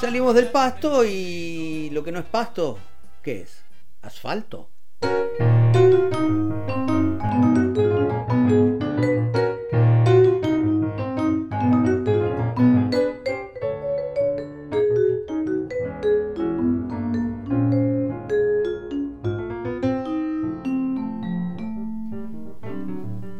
Salimos 0.00 0.34
del 0.34 0.48
pasto 0.48 1.04
y 1.04 1.88
lo 1.90 2.04
que 2.04 2.12
no 2.12 2.18
es 2.18 2.26
pasto, 2.26 2.78
¿qué 3.22 3.40
es? 3.40 3.64
¿Asfalto? 4.02 4.68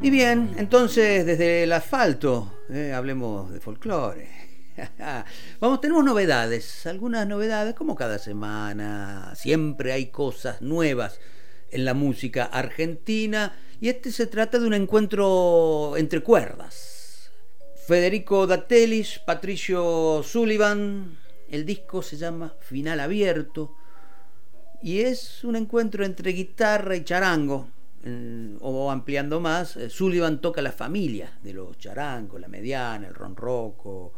Y 0.01 0.11
bien, 0.11 0.55
entonces 0.57 1.27
desde 1.27 1.65
el 1.65 1.73
asfalto, 1.73 2.61
eh, 2.71 2.93
hablemos 2.95 3.53
de 3.53 3.61
folclore. 3.61 4.46
Vamos, 5.61 5.81
tenemos 5.81 6.05
novedades, 6.05 6.87
algunas 6.87 7.27
novedades 7.27 7.75
como 7.75 7.95
cada 7.95 8.19
semana. 8.19 9.33
Siempre 9.35 9.93
hay 9.93 10.07
cosas 10.07 10.63
nuevas 10.63 11.21
en 11.71 11.85
la 11.85 11.95
música 11.95 12.45
argentina 12.45 13.57
y 13.81 13.89
este 13.89 14.11
se 14.13 14.27
trata 14.27 14.59
de 14.59 14.67
un 14.67 14.75
encuentro 14.75 15.97
entre 15.97 16.23
cuerdas. 16.23 17.31
Federico 17.87 18.47
Datelis, 18.47 19.21
Patricio 19.21 20.23
Sullivan, 20.23 21.19
el 21.49 21.65
disco 21.65 22.03
se 22.03 22.17
llama 22.17 22.55
Final 22.61 23.01
Abierto 23.01 23.77
y 24.83 25.01
es 25.01 25.45
un 25.45 25.57
encuentro 25.57 26.05
entre 26.05 26.33
guitarra 26.33 26.97
y 26.97 27.05
charango 27.05 27.69
o 28.61 28.91
ampliando 28.91 29.41
más, 29.41 29.77
eh, 29.77 29.91
Sullivan 29.91 30.41
toca 30.41 30.63
la 30.63 30.71
familia 30.71 31.39
de 31.43 31.53
los 31.53 31.77
charangos, 31.77 32.41
la 32.41 32.47
mediana, 32.47 33.09
el 33.09 33.15
ronroco, 33.15 34.13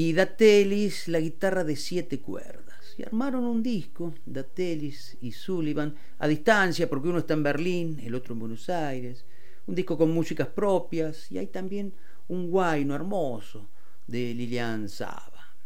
y 0.00 0.12
Datelis 0.12 1.08
la 1.08 1.18
guitarra 1.18 1.64
de 1.64 1.74
siete 1.74 2.20
cuerdas. 2.20 2.94
Y 2.96 3.02
armaron 3.02 3.42
un 3.42 3.64
disco, 3.64 4.14
Datelis 4.26 5.18
y 5.20 5.32
Sullivan, 5.32 5.92
a 6.20 6.28
distancia, 6.28 6.88
porque 6.88 7.08
uno 7.08 7.18
está 7.18 7.34
en 7.34 7.42
Berlín, 7.42 7.98
el 8.04 8.14
otro 8.14 8.34
en 8.34 8.38
Buenos 8.38 8.70
Aires, 8.70 9.24
un 9.66 9.74
disco 9.74 9.98
con 9.98 10.12
músicas 10.12 10.46
propias, 10.46 11.32
y 11.32 11.38
hay 11.38 11.48
también 11.48 11.92
un 12.28 12.48
guayno 12.48 12.94
hermoso 12.94 13.70
de 14.06 14.34
Lilian 14.34 14.88
Saba. 14.88 15.56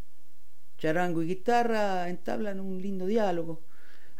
Charango 0.79 1.23
y 1.23 1.27
guitarra 1.27 2.09
entablan 2.09 2.59
un 2.59 2.81
lindo 2.81 3.05
diálogo 3.05 3.61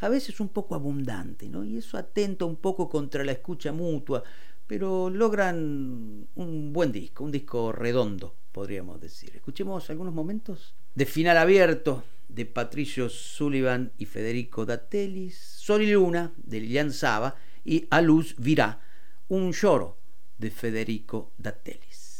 a 0.01 0.11
veces 0.11 0.41
un 0.41 0.51
poco 0.51 0.75
abundante, 0.75 1.49
¿no? 1.49 1.65
Y 1.65 1.79
eso 1.79 1.97
atenta 1.97 2.45
un 2.45 2.57
poco 2.57 2.91
contra 2.91 3.25
la 3.25 3.33
escucha 3.33 3.73
mutua, 3.73 4.23
pero 4.67 5.09
logran 5.09 6.29
un 6.35 6.73
buen 6.75 6.93
disco, 6.93 7.25
un 7.25 7.33
disco 7.33 7.73
redondo, 7.73 8.42
podríamos 8.53 9.01
decir. 9.01 9.33
Escuchemos 9.35 9.89
algunos 9.91 10.15
momentos 10.15 10.75
de 10.95 11.07
final 11.07 11.39
abierto 11.39 12.05
de 12.29 12.47
Patricio 12.47 13.09
Sullivan 13.09 13.93
y 13.99 14.07
Federico 14.07 14.65
Datellis, 14.65 15.37
Sol 15.37 15.83
y 15.83 15.91
Luna 15.91 16.33
de 16.37 16.61
Lilian 16.61 16.93
Saba 16.93 17.37
y 17.65 17.87
A 17.91 18.01
Luz 18.01 18.35
Virá, 18.39 18.81
Un 19.29 19.53
lloro 19.53 19.99
de 20.39 20.51
Federico 20.51 21.33
Datellis. 21.39 22.11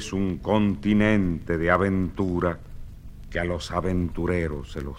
es 0.00 0.14
un 0.14 0.38
continente 0.38 1.58
de 1.58 1.70
aventura 1.70 2.58
que 3.28 3.38
a 3.38 3.44
los 3.44 3.70
aventureros 3.70 4.72
se 4.72 4.80
los 4.80 4.98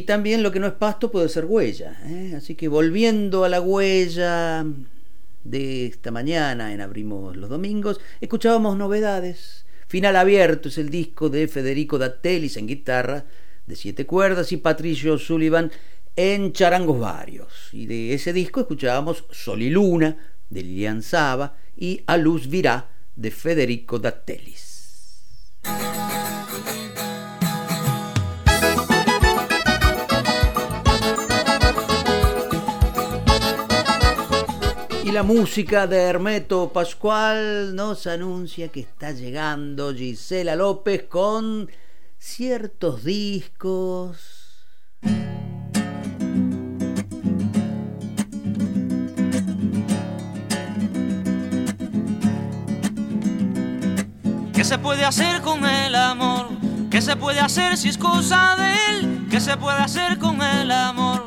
Y 0.00 0.04
también 0.04 0.42
lo 0.42 0.50
que 0.50 0.60
no 0.60 0.66
es 0.66 0.72
pasto 0.72 1.10
puede 1.10 1.28
ser 1.28 1.44
huella. 1.44 2.00
¿eh? 2.06 2.32
Así 2.34 2.54
que 2.54 2.68
volviendo 2.68 3.44
a 3.44 3.50
la 3.50 3.60
huella 3.60 4.64
de 5.44 5.84
esta 5.84 6.10
mañana 6.10 6.72
en 6.72 6.80
Abrimos 6.80 7.36
los 7.36 7.50
Domingos, 7.50 8.00
escuchábamos 8.22 8.78
novedades. 8.78 9.66
Final 9.88 10.16
Abierto 10.16 10.70
es 10.70 10.78
el 10.78 10.88
disco 10.88 11.28
de 11.28 11.48
Federico 11.48 11.98
Dattelis 11.98 12.56
en 12.56 12.66
guitarra 12.66 13.26
de 13.66 13.76
siete 13.76 14.06
cuerdas 14.06 14.52
y 14.52 14.56
Patricio 14.56 15.18
Sullivan 15.18 15.70
en 16.16 16.54
charangos 16.54 16.98
varios. 16.98 17.68
Y 17.72 17.84
de 17.84 18.14
ese 18.14 18.32
disco 18.32 18.60
escuchábamos 18.60 19.26
Sol 19.30 19.60
y 19.60 19.68
Luna 19.68 20.16
de 20.48 20.62
Lilian 20.62 21.02
Saba 21.02 21.58
y 21.76 22.00
A 22.06 22.16
Luz 22.16 22.48
Virá 22.48 22.88
de 23.16 23.30
Federico 23.30 23.98
Dattelis. 23.98 24.69
Y 35.10 35.12
la 35.12 35.24
música 35.24 35.88
de 35.88 36.02
Hermeto 36.02 36.72
Pascual 36.72 37.74
nos 37.74 38.06
anuncia 38.06 38.68
que 38.68 38.78
está 38.78 39.10
llegando 39.10 39.92
Gisela 39.92 40.54
López 40.54 41.02
con 41.08 41.68
ciertos 42.16 43.02
discos. 43.02 44.68
¿Qué 54.54 54.62
se 54.62 54.78
puede 54.78 55.04
hacer 55.04 55.40
con 55.40 55.66
el 55.66 55.96
amor? 55.96 56.50
¿Qué 56.88 57.02
se 57.02 57.16
puede 57.16 57.40
hacer 57.40 57.76
si 57.76 57.88
es 57.88 57.98
cosa 57.98 58.54
de 58.56 58.98
él? 59.00 59.26
¿Qué 59.28 59.40
se 59.40 59.56
puede 59.56 59.78
hacer 59.78 60.18
con 60.18 60.40
el 60.40 60.70
amor? 60.70 61.24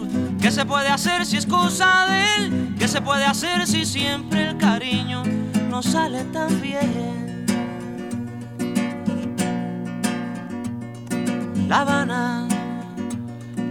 ¿Qué 0.54 0.60
se 0.60 0.66
puede 0.68 0.90
hacer 0.90 1.26
si 1.26 1.38
es 1.38 1.48
cosa 1.48 2.06
de 2.06 2.36
él? 2.36 2.76
¿Qué 2.78 2.88
se 2.88 3.02
puede 3.02 3.26
hacer 3.26 3.66
si 3.66 3.88
siempre 3.88 4.50
el 4.50 4.58
cariño 4.60 5.24
no 5.68 5.82
sale 5.82 6.26
tan 6.26 6.62
bien? 6.62 7.48
La 11.68 11.82
Habana, 11.82 12.48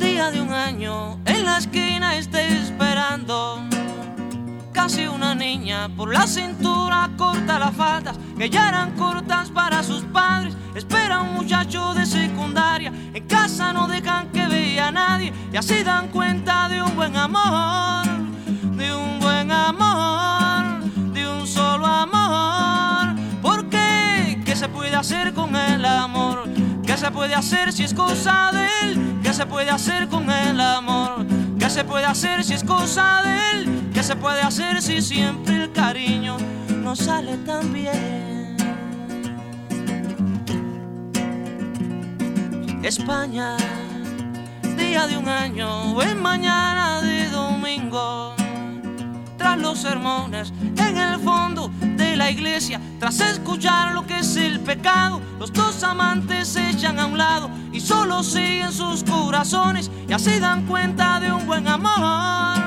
día 0.01 0.33
de 0.33 0.41
un 0.41 0.53
año, 0.53 1.21
en 1.25 1.45
la 1.45 1.59
esquina 1.59 2.17
está 2.17 2.43
esperando 2.43 3.63
casi 4.73 5.07
una 5.07 5.35
niña. 5.35 5.89
Por 5.97 6.13
la 6.13 6.27
cintura 6.27 7.11
corta 7.17 7.59
las 7.59 7.75
faldas, 7.75 8.17
que 8.37 8.49
ya 8.51 8.69
eran 8.69 8.93
cortas 8.93 9.51
para 9.51 9.83
sus 9.83 10.03
padres. 10.05 10.57
Espera 10.75 11.21
un 11.21 11.35
muchacho 11.35 11.95
de 11.95 12.07
secundaria, 12.07 12.93
en 13.13 13.27
casa 13.27 13.73
no 13.73 13.87
dejan 13.87 14.31
que 14.33 14.47
vea 14.47 14.89
a 14.89 14.91
nadie. 14.91 15.33
Y 15.53 15.57
así 15.57 15.83
dan 15.83 16.09
cuenta 16.09 16.69
de 16.69 16.83
un 16.83 16.97
buen 16.97 17.17
amor, 17.17 18.07
de 18.77 18.95
un 18.95 19.21
buen 19.21 19.51
amor, 19.53 20.83
de 21.13 21.29
un 21.29 21.47
solo 21.47 21.87
amor. 21.87 23.15
¿Por 23.43 23.69
qué? 23.69 24.41
¿Qué 24.45 24.57
se 24.57 24.69
puede 24.69 24.97
hacer 24.97 25.35
con 25.35 25.55
el 25.55 25.85
amor? 25.85 26.49
¿Qué 26.87 26.97
se 26.97 27.11
puede 27.11 27.35
hacer 27.35 27.73
si 27.73 27.85
es 27.85 27.95
cosa 27.95 28.51
de 28.53 28.67
él? 28.83 29.21
¿Qué 29.23 29.33
se 29.33 29.47
puede 29.47 29.71
hacer 29.71 30.09
con 30.09 30.31
el 30.31 30.61
amor? 30.61 31.27
¿Qué 31.73 31.79
se 31.79 31.85
puede 31.85 32.05
hacer 32.05 32.45
si 32.45 32.53
es 32.53 32.65
cosa 32.65 33.23
de 33.25 33.63
él? 33.63 33.91
¿Qué 33.95 34.03
se 34.03 34.15
puede 34.15 34.43
hacer 34.43 34.83
si 34.83 35.01
siempre 35.01 35.65
el 35.65 35.73
cariño 35.73 36.37
no 36.69 36.95
sale 36.95 37.39
tan 37.39 37.73
bien? 37.73 38.59
España, 42.83 43.57
día 44.77 45.07
de 45.07 45.17
un 45.17 45.27
año, 45.27 46.03
en 46.03 46.21
mañana 46.21 47.01
de 47.01 47.31
domingo 47.31 48.35
tras 49.39 49.57
los 49.57 49.79
sermones 49.79 50.53
en 50.77 50.99
el 50.99 51.19
fondo 51.21 51.71
la 52.17 52.31
iglesia, 52.31 52.81
tras 52.99 53.21
escuchar 53.21 53.93
lo 53.93 54.07
que 54.07 54.19
es 54.19 54.37
el 54.37 54.61
pecado, 54.61 55.21
los 55.39 55.53
dos 55.53 55.83
amantes 55.83 56.49
se 56.49 56.71
echan 56.71 56.99
a 56.99 57.07
un 57.07 57.19
lado 57.19 57.51
y 57.73 57.81
solo 57.81 58.23
siguen 58.23 58.73
sus 58.73 59.03
corazones 59.05 59.91
y 60.09 60.13
así 60.13 60.39
dan 60.39 60.67
cuenta 60.67 61.21
de 61.21 61.33
un 61.33 61.47
buen 61.47 61.67
amor, 61.69 62.59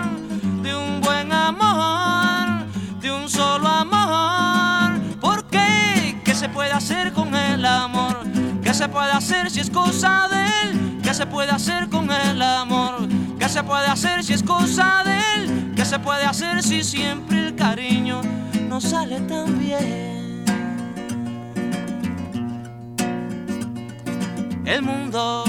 de 0.62 0.76
un 0.76 1.02
buen 1.02 1.32
amor, 1.32 2.66
de 3.02 3.12
un 3.12 3.30
solo 3.30 3.68
amor. 3.68 5.00
¿Por 5.20 5.46
qué? 5.46 6.20
¿Qué 6.24 6.34
se 6.34 6.50
puede 6.50 6.72
hacer 6.72 7.14
con 7.14 7.34
el 7.36 7.66
amor? 7.66 8.26
¿Qué 8.64 8.74
se 8.74 8.90
puede 8.90 9.12
hacer 9.12 9.52
si 9.52 9.60
es 9.60 9.70
cosa 9.70 10.28
de 10.30 10.70
él? 10.70 11.00
¿Qué 11.04 11.14
se 11.14 11.26
puede 11.28 11.52
hacer 11.52 11.90
con 11.90 12.10
el 12.12 12.42
amor? 12.42 13.08
¿Qué 13.40 13.48
se 13.48 13.64
puede 13.64 13.88
hacer 13.88 14.24
si 14.24 14.34
es 14.34 14.44
cosa 14.44 15.04
de 15.06 15.20
él? 15.36 15.74
¿Qué 15.76 15.86
se 15.86 16.00
puede 16.00 16.26
hacer 16.26 16.64
si 16.64 16.84
siempre 16.84 17.48
el 17.48 17.56
cariño 17.56 18.22
no 18.76 18.82
sale 18.82 19.22
tan 19.22 19.58
bien? 19.58 20.44
El 24.66 24.82
mundo, 24.82 25.46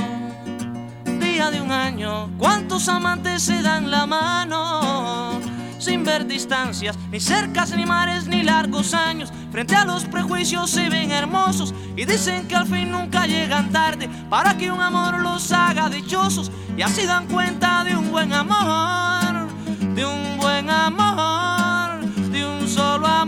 día 1.19 1.51
de 1.51 1.61
un 1.61 1.73
año, 1.73 2.31
¿cuántos 2.39 2.89
amantes 2.89 3.43
se 3.43 3.63
dan 3.63 3.91
la 3.91 4.07
mano? 4.07 5.41
Sin 5.81 6.05
ver 6.05 6.25
distancias, 6.29 6.97
ni 7.11 7.19
cercas, 7.19 7.77
ni 7.77 7.85
mares, 7.85 8.29
ni 8.29 8.45
largos 8.45 8.95
años. 8.95 9.33
Frente 9.51 9.75
a 9.75 9.85
los 9.85 10.05
prejuicios 10.05 10.71
se 10.71 10.89
ven 10.89 11.11
hermosos 11.11 11.75
y 11.97 12.05
dicen 12.05 12.47
que 12.47 12.55
al 12.55 12.69
fin 12.69 12.93
nunca 12.93 13.27
llegan 13.27 13.73
tarde 13.73 14.09
para 14.31 14.57
que 14.57 14.71
un 14.71 14.81
amor 14.81 15.19
los 15.19 15.51
haga 15.51 15.89
dichosos 15.89 16.53
y 16.77 16.83
así 16.83 17.05
dan 17.07 17.27
cuenta 17.27 17.83
de 17.83 17.97
un 17.97 18.13
buen 18.13 18.33
amor, 18.33 19.49
de 19.97 20.07
un 20.07 20.37
buen 20.39 20.71
amor, 20.71 21.46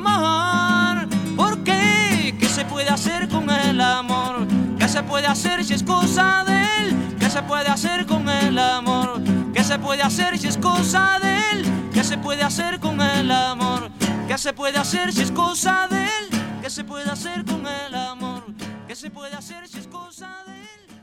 amor. 0.06 1.08
¿Por 1.36 1.62
qué? 1.64 2.36
¿Qué 2.38 2.48
se 2.48 2.64
puede 2.64 2.88
hacer 2.88 3.28
con 3.28 3.50
el 3.50 3.80
amor? 3.80 4.46
¿Qué 4.78 4.88
se 4.88 5.02
puede 5.02 5.26
hacer 5.26 5.64
si 5.64 5.74
es 5.74 5.82
cosa 5.82 6.44
de 6.46 6.62
él? 6.80 7.16
¿Qué 7.18 7.30
se 7.30 7.42
puede 7.42 7.68
hacer 7.68 8.06
con 8.06 8.28
el 8.28 8.58
amor? 8.58 9.20
¿Qué 9.52 9.64
se 9.64 9.78
puede 9.78 10.02
hacer 10.02 10.38
si 10.38 10.48
es 10.48 10.56
cosa 10.56 11.18
de 11.20 11.36
él? 11.52 11.90
¿Qué 11.92 12.04
se 12.04 12.18
puede 12.18 12.42
hacer 12.42 12.80
con 12.80 13.00
el 13.00 13.30
amor? 13.30 13.90
¿Qué 14.26 14.38
se 14.38 14.52
puede 14.52 14.78
hacer 14.78 15.12
si 15.12 15.22
es 15.22 15.30
cosa 15.30 15.88
de 15.90 16.04
él? 16.04 16.28
¿Qué 16.62 16.70
se 16.70 16.84
puede 16.84 17.10
hacer 17.10 17.44
con 17.44 17.66
el 17.66 17.94
amor? 17.94 18.44
¿Qué 18.86 18.94
se 18.94 19.10
puede 19.10 19.34
hacer 19.34 19.68
si 19.68 19.78
es 19.78 19.86
cosa 19.88 20.26
de 20.26 20.42
él? 20.42 20.47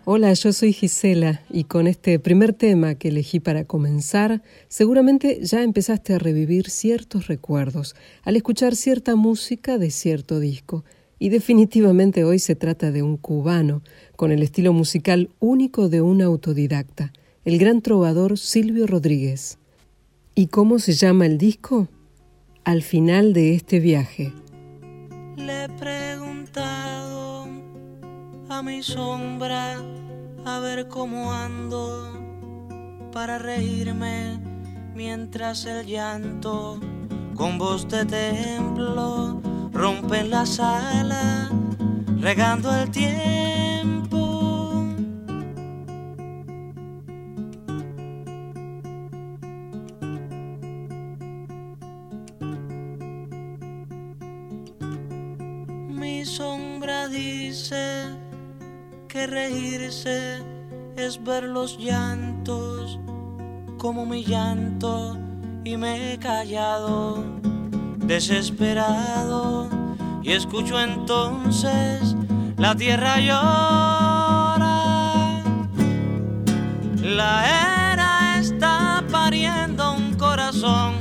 Hola, 0.07 0.32
yo 0.34 0.53
soy 0.53 0.72
Gisela 0.72 1.41
y 1.49 1.64
con 1.64 1.88
este 1.88 2.19
primer 2.19 2.53
tema 2.53 2.94
que 2.94 3.07
elegí 3.07 3.40
para 3.40 3.64
comenzar, 3.65 4.44
seguramente 4.68 5.40
ya 5.41 5.64
empezaste 5.64 6.14
a 6.14 6.19
revivir 6.19 6.69
ciertos 6.69 7.26
recuerdos 7.26 7.95
al 8.22 8.36
escuchar 8.36 8.76
cierta 8.76 9.15
música 9.15 9.80
de 9.80 9.90
cierto 9.90 10.40
disco. 10.40 10.86
Y 11.18 11.30
definitivamente 11.30 12.23
hoy 12.23 12.38
se 12.38 12.53
trata 12.53 12.91
de 12.91 13.02
un 13.02 13.18
cubano, 13.18 13.82
con 14.15 14.32
el 14.32 14.44
estilo 14.44 14.73
musical 14.73 15.32
único 15.40 15.90
de 15.90 16.02
un 16.02 16.22
autodidacta, 16.22 17.11
el 17.44 17.57
gran 17.57 17.82
trovador 17.82 18.38
Silvio 18.38 18.86
Rodríguez. 18.86 19.57
¿Y 20.36 20.48
cómo 20.48 20.77
se 20.77 20.94
llama 20.94 21.26
el 21.26 21.40
disco? 21.40 21.88
Al 22.64 22.84
final 22.84 23.34
de 23.34 23.56
este 23.56 23.80
viaje. 23.80 24.34
Le 25.36 25.64
he 25.64 25.69
preguntado 25.69 27.24
a 28.49 28.61
mi 28.61 28.84
sombra 28.84 29.77
a 30.45 30.59
ver 30.59 30.88
cómo 30.88 31.34
ando 31.34 32.11
para 33.11 33.39
reírme 33.39 34.39
mientras 34.93 35.65
el 35.65 35.85
llanto 35.85 36.80
con 37.35 37.57
voz 37.57 37.88
de 37.88 38.05
templo 38.05 39.41
rompe 39.73 40.19
en 40.19 40.30
la 40.30 40.45
sala 40.45 41.49
regando 42.19 42.73
el 42.76 42.89
tiempo. 42.91 44.84
Mi 55.89 56.26
sombra 56.26 57.07
dice 57.07 58.24
que 59.16 59.28
reírse 59.28 60.44
es 60.98 61.24
ver 61.24 61.44
los 61.44 61.78
llantos 61.78 63.00
como 63.78 64.06
mi 64.06 64.26
llanto 64.26 65.18
y 65.64 65.78
me 65.78 66.12
he 66.12 66.18
callado 66.18 67.24
desesperado. 67.96 69.70
Y 70.22 70.34
escucho 70.34 70.82
entonces 70.82 72.14
la 72.58 72.76
tierra 72.76 73.22
llora. 73.22 74.84
La 77.02 77.34
era 77.94 78.38
está 78.38 79.02
pariendo 79.10 79.94
un 79.94 80.16
corazón, 80.16 80.94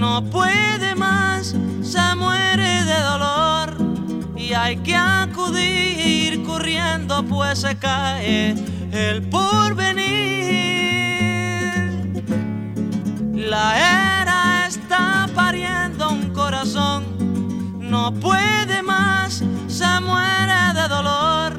no 0.00 0.24
puede 0.30 0.94
más, 0.94 1.54
se 1.82 2.14
muere 2.16 2.84
de 2.84 3.00
dolor 3.02 3.67
y 4.48 4.54
hay 4.54 4.76
que 4.78 4.96
acudir 4.96 6.42
corriendo 6.42 7.22
pues 7.24 7.58
se 7.60 7.76
cae 7.76 8.54
el 8.92 9.22
porvenir. 9.28 10.08
La 13.34 13.76
era 14.22 14.66
está 14.66 15.28
pariendo 15.34 16.08
un 16.08 16.30
corazón, 16.30 17.04
no 17.78 18.14
puede 18.14 18.82
más, 18.82 19.44
se 19.66 20.00
muere 20.00 20.72
de 20.74 20.88
dolor 20.88 21.52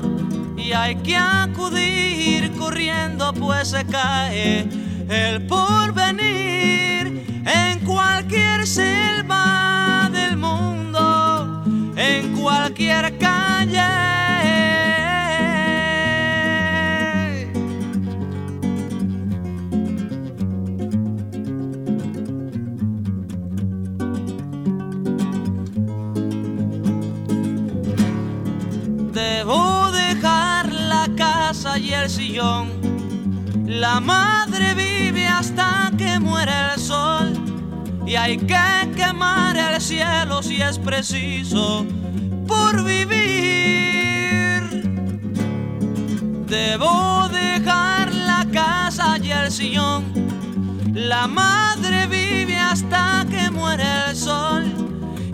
y 0.57 0.71
hay 0.71 0.95
que 0.95 1.15
acudir 1.15 2.51
corriendo 2.57 3.33
pues 3.33 3.67
se 3.67 3.85
cae 3.85 4.67
el 5.09 5.45
porvenir 5.45 7.43
en 7.45 7.79
cualquier 7.85 8.65
selva 8.65 10.09
cualquier 12.49 13.15
calle. 13.19 13.89
Debo 29.13 29.91
dejar 29.91 30.73
la 30.73 31.07
casa 31.15 31.77
y 31.77 31.93
el 31.93 32.09
sillón. 32.09 32.69
La 33.67 33.99
madre 33.99 34.73
vive 34.73 35.27
hasta 35.27 35.91
que 35.97 36.19
muere 36.19 36.53
el 36.73 36.79
sol. 36.79 37.33
Y 38.07 38.15
hay 38.15 38.37
que 38.37 38.91
quemar 38.95 39.55
el 39.55 39.79
cielo 39.79 40.41
si 40.41 40.59
es 40.61 40.79
preciso 40.79 41.85
por 42.69 42.83
vivir. 42.83 44.61
Debo 46.47 47.27
dejar 47.29 48.13
la 48.13 48.45
casa 48.51 49.17
y 49.17 49.31
el 49.31 49.51
sillón. 49.51 50.03
La 50.93 51.27
madre 51.27 52.07
vive 52.07 52.57
hasta 52.57 53.25
que 53.29 53.49
muere 53.49 53.85
el 54.09 54.15
sol. 54.15 54.63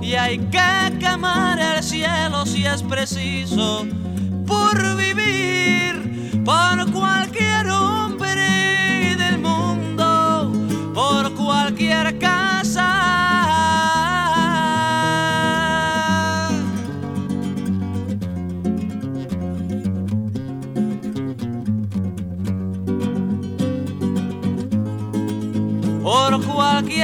Y 0.01 0.13
hay 0.13 0.37
que 0.37 0.97
quemar 0.99 1.59
el 1.59 1.83
cielo 1.83 2.45
si 2.45 2.65
es 2.65 2.83
preciso 2.83 3.85
por 4.45 4.95
vivir 4.95 6.43
por 6.45 6.91
cualquier 6.91 7.67
hombre 7.69 9.15
del 9.17 9.39
mundo, 9.39 10.53
por 10.93 11.33
cualquier 11.33 12.17
casa. 12.19 12.44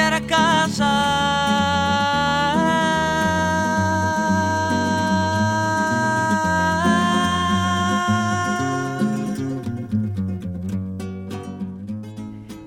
Cualquier 0.02 0.28
casa. 0.28 1.18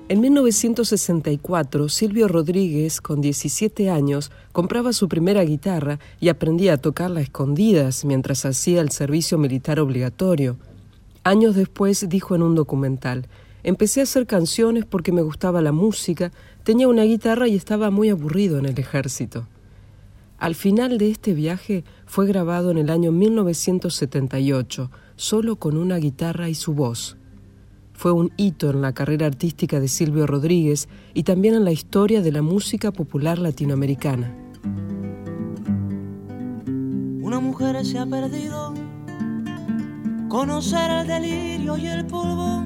En 0.07 0.21
1964, 0.21 1.89
Silvio 1.89 2.27
Rodríguez, 2.27 3.01
con 3.01 3.21
17 3.21 3.89
años, 3.89 4.31
compraba 4.51 4.93
su 4.93 5.09
primera 5.09 5.43
guitarra 5.43 5.99
y 6.21 6.29
aprendía 6.29 6.73
a 6.73 6.77
tocarla 6.77 7.19
a 7.19 7.23
escondidas 7.23 8.05
mientras 8.05 8.45
hacía 8.45 8.81
el 8.81 8.91
servicio 8.91 9.37
militar 9.37 9.79
obligatorio. 9.79 10.57
Años 11.23 11.55
después 11.55 12.07
dijo 12.07 12.35
en 12.35 12.43
un 12.43 12.53
documental, 12.53 13.27
empecé 13.63 13.99
a 13.99 14.03
hacer 14.03 14.27
canciones 14.27 14.85
porque 14.85 15.11
me 15.11 15.23
gustaba 15.23 15.61
la 15.61 15.71
música, 15.71 16.31
tenía 16.65 16.89
una 16.89 17.03
guitarra 17.03 17.47
y 17.47 17.55
estaba 17.55 17.89
muy 17.91 18.09
aburrido 18.09 18.59
en 18.59 18.65
el 18.65 18.77
ejército. 18.77 19.47
Al 20.37 20.53
final 20.53 20.97
de 20.97 21.11
este 21.11 21.33
viaje 21.33 21.85
fue 22.05 22.27
grabado 22.27 22.71
en 22.71 22.77
el 22.77 22.89
año 22.89 23.13
1978, 23.13 24.91
solo 25.15 25.55
con 25.55 25.77
una 25.77 25.95
guitarra 25.95 26.49
y 26.49 26.55
su 26.55 26.73
voz 26.73 27.15
fue 27.95 28.11
un 28.11 28.31
hito 28.37 28.69
en 28.69 28.81
la 28.81 28.93
carrera 28.93 29.25
artística 29.25 29.79
de 29.79 29.87
Silvio 29.87 30.27
Rodríguez 30.27 30.89
y 31.13 31.23
también 31.23 31.55
en 31.55 31.63
la 31.63 31.71
historia 31.71 32.21
de 32.21 32.31
la 32.31 32.41
música 32.41 32.91
popular 32.91 33.39
latinoamericana. 33.39 34.35
Una 37.21 37.39
mujer 37.39 37.83
se 37.85 37.97
ha 37.97 38.05
perdido, 38.05 38.73
conocer 40.27 40.91
el 40.91 41.07
delirio 41.07 41.77
y 41.77 41.87
el 41.87 42.05
polvo, 42.05 42.65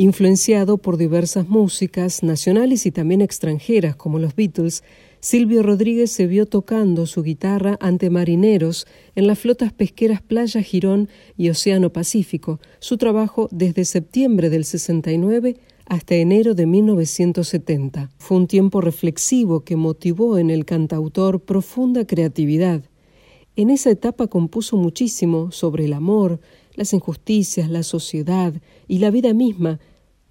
Influenciado 0.00 0.78
por 0.78 0.96
diversas 0.96 1.46
músicas 1.50 2.22
nacionales 2.22 2.86
y 2.86 2.90
también 2.90 3.20
extranjeras 3.20 3.96
como 3.96 4.18
los 4.18 4.34
Beatles, 4.34 4.82
Silvio 5.20 5.62
Rodríguez 5.62 6.10
se 6.10 6.26
vio 6.26 6.46
tocando 6.46 7.04
su 7.04 7.22
guitarra 7.22 7.76
ante 7.82 8.08
marineros 8.08 8.86
en 9.14 9.26
las 9.26 9.38
flotas 9.38 9.74
pesqueras 9.74 10.22
Playa 10.22 10.62
Girón 10.62 11.10
y 11.36 11.50
Océano 11.50 11.92
Pacífico, 11.92 12.60
su 12.78 12.96
trabajo 12.96 13.50
desde 13.50 13.84
septiembre 13.84 14.48
del 14.48 14.64
69 14.64 15.58
hasta 15.84 16.14
enero 16.14 16.54
de 16.54 16.64
1970. 16.64 18.10
Fue 18.16 18.38
un 18.38 18.46
tiempo 18.46 18.80
reflexivo 18.80 19.64
que 19.64 19.76
motivó 19.76 20.38
en 20.38 20.48
el 20.48 20.64
cantautor 20.64 21.42
profunda 21.42 22.06
creatividad. 22.06 22.84
En 23.54 23.68
esa 23.68 23.90
etapa 23.90 24.28
compuso 24.28 24.78
muchísimo 24.78 25.52
sobre 25.52 25.84
el 25.84 25.92
amor, 25.92 26.40
las 26.74 26.94
injusticias, 26.94 27.68
la 27.68 27.82
sociedad 27.82 28.54
y 28.88 28.98
la 29.00 29.10
vida 29.10 29.34
misma. 29.34 29.78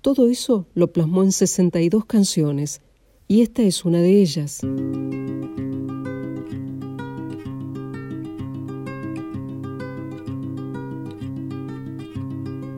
Todo 0.01 0.29
eso 0.29 0.65
lo 0.75 0.93
plasmó 0.93 1.23
en 1.23 1.33
62 1.33 2.05
canciones, 2.05 2.81
y 3.27 3.41
esta 3.41 3.63
es 3.63 3.83
una 3.83 3.99
de 3.99 4.21
ellas. 4.21 4.61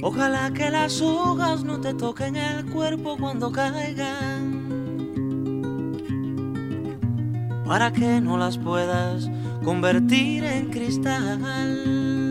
Ojalá 0.01 0.51
que 0.51 0.71
las 0.71 0.99
hojas 0.99 1.63
no 1.63 1.79
te 1.79 1.93
toquen 1.93 2.35
el 2.35 2.65
cuerpo 2.65 3.15
cuando 3.19 3.51
caigan, 3.51 4.65
para 7.65 7.93
que 7.93 8.19
no 8.19 8.35
las 8.35 8.57
puedas 8.57 9.29
convertir 9.63 10.43
en 10.43 10.71
cristal. 10.71 12.30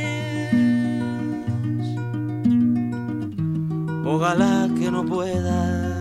Ojalá 4.13 4.69
que 4.77 4.91
no 4.91 5.05
pueda 5.05 5.97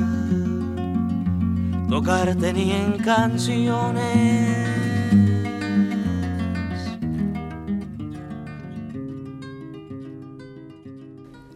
tocarte 1.88 2.52
ni 2.52 2.72
en 2.72 2.94
canciones. 2.94 4.02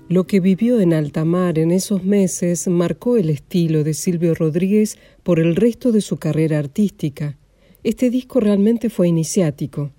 Lo 0.09 0.29
que 0.29 0.39
vivió 0.39 0.79
en 0.79 0.93
alta 0.93 1.25
mar 1.25 1.59
en 1.59 1.73
esos 1.73 2.05
meses 2.05 2.69
marcó 2.69 3.17
el 3.17 3.31
estilo 3.31 3.83
de 3.83 3.93
Silvio 3.93 4.37
Rodríguez 4.37 4.97
por 5.25 5.41
el 5.41 5.57
resto 5.57 5.91
de 5.91 6.03
su 6.03 6.19
carrera 6.19 6.61
artística. 6.61 7.37
Este 7.83 8.11
disco 8.11 8.39
realmente 8.39 8.91
fue 8.91 9.09
iniciático 9.09 9.91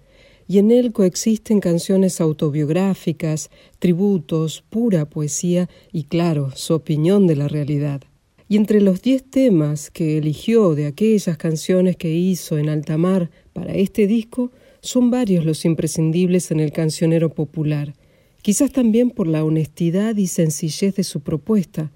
y 0.47 0.59
en 0.59 0.71
él 0.71 0.91
coexisten 0.91 1.59
canciones 1.59 2.21
autobiográficas, 2.21 3.49
tributos, 3.79 4.63
pura 4.69 5.09
poesía 5.09 5.69
y, 5.91 6.03
claro, 6.03 6.51
su 6.55 6.73
opinión 6.73 7.25
de 7.27 7.35
la 7.35 7.47
realidad. 7.47 8.01
Y 8.47 8.57
entre 8.57 8.79
los 8.79 9.01
diez 9.01 9.23
temas 9.23 9.89
que 9.89 10.19
eligió 10.19 10.75
de 10.75 10.85
aquellas 10.85 11.37
canciones 11.37 11.95
que 11.95 12.13
hizo 12.13 12.59
en 12.59 12.69
alta 12.69 12.97
mar 12.97 13.31
para 13.53 13.73
este 13.73 14.05
disco, 14.05 14.51
son 14.81 15.09
varios 15.09 15.45
los 15.45 15.65
imprescindibles 15.65 16.51
en 16.51 16.59
el 16.59 16.71
cancionero 16.71 17.33
popular, 17.33 17.95
quizás 18.43 18.71
también 18.71 19.09
por 19.09 19.25
la 19.25 19.43
honestidad 19.43 20.15
y 20.17 20.27
sencillez 20.27 20.95
de 20.95 21.03
su 21.03 21.21
propuesta. 21.21 21.91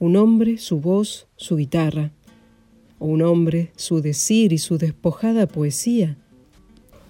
Un 0.00 0.16
hombre, 0.16 0.58
su 0.58 0.80
voz, 0.80 1.28
su 1.36 1.54
guitarra. 1.56 2.12
O 2.98 3.06
un 3.06 3.22
hombre, 3.22 3.70
su 3.76 4.00
decir 4.00 4.52
y 4.52 4.58
su 4.58 4.78
despojada 4.78 5.46
poesía 5.46 6.18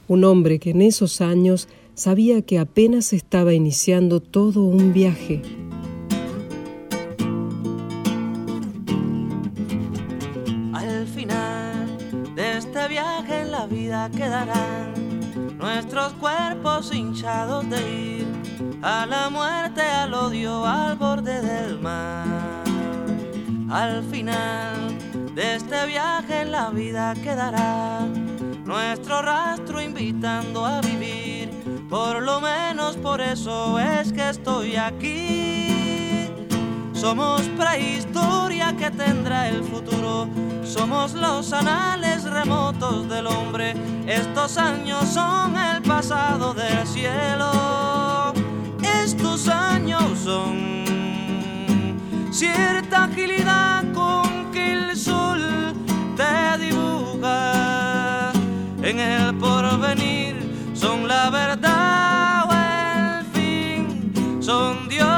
un 0.09 0.25
hombre 0.25 0.59
que 0.59 0.71
en 0.71 0.83
esos 0.83 1.21
años 1.21 1.69
sabía 1.95 2.43
que 2.43 2.59
apenas 2.59 3.13
estaba 3.13 3.55
iniciando 3.55 4.21
todo 4.21 4.63
un 4.63 4.93
viaje. 4.93 5.43
Al 10.75 11.07
final 11.07 11.99
de 12.35 12.59
este 12.59 12.89
viaje 12.89 13.41
en 13.41 13.51
la 13.51 13.67
vida 13.67 14.11
quedarán 14.11 14.95
nuestros 15.59 16.13
cuerpos 16.15 16.95
hinchados 16.95 17.69
de 17.71 17.77
ir 18.21 18.27
a 18.83 19.07
la 19.07 19.31
muerte, 19.31 19.81
al 19.81 20.15
odio, 20.15 20.65
al 20.65 20.97
borde 20.97 21.41
del 21.41 21.81
mar. 21.81 22.65
Al 23.71 24.05
final 24.05 24.97
de 25.35 25.57
este 25.57 25.87
viaje 25.87 26.43
en 26.43 26.53
la 26.53 26.71
vida 26.71 27.15
quedará 27.15 28.07
nuestro 28.67 29.23
rastro 29.23 29.81
invitando 29.81 30.67
a 30.67 30.81
vivir. 30.81 31.51
Por 31.89 32.23
lo 32.23 32.41
menos 32.41 32.97
por 32.97 33.21
eso 33.21 33.79
es 33.79 34.13
que 34.13 34.29
estoy 34.29 34.77
aquí. 34.77 36.29
Somos 36.93 37.43
prehistoria 37.57 38.77
que 38.77 38.91
tendrá 38.91 39.49
el 39.49 39.63
futuro. 39.63 40.29
Somos 40.65 41.15
los 41.15 41.53
anales 41.53 42.25
remotos 42.25 43.09
del 43.09 43.29
hombre. 43.29 43.75
Estos 44.07 44.59
años 44.59 45.05
son 45.09 45.57
el 45.57 45.83
pasado 45.83 46.53
del 46.53 46.87
cielo. 46.87 48.33
Estos 48.83 49.49
años 49.49 50.03
son 50.25 50.85
cierta 52.33 53.05
agilidad 53.05 53.85
con 53.93 54.51
que 54.51 54.73
el 54.73 54.97
sol 54.97 55.73
te 56.17 56.59
dibuja 56.59 57.86
en 58.89 59.01
el 59.01 59.35
porvenir 59.39 60.37
son 60.73 61.09
la 61.09 61.29
verdad 61.31 62.45
o 62.49 62.53
el 62.53 63.27
fin, 63.35 64.41
son 64.41 64.89
Dios. 64.89 65.16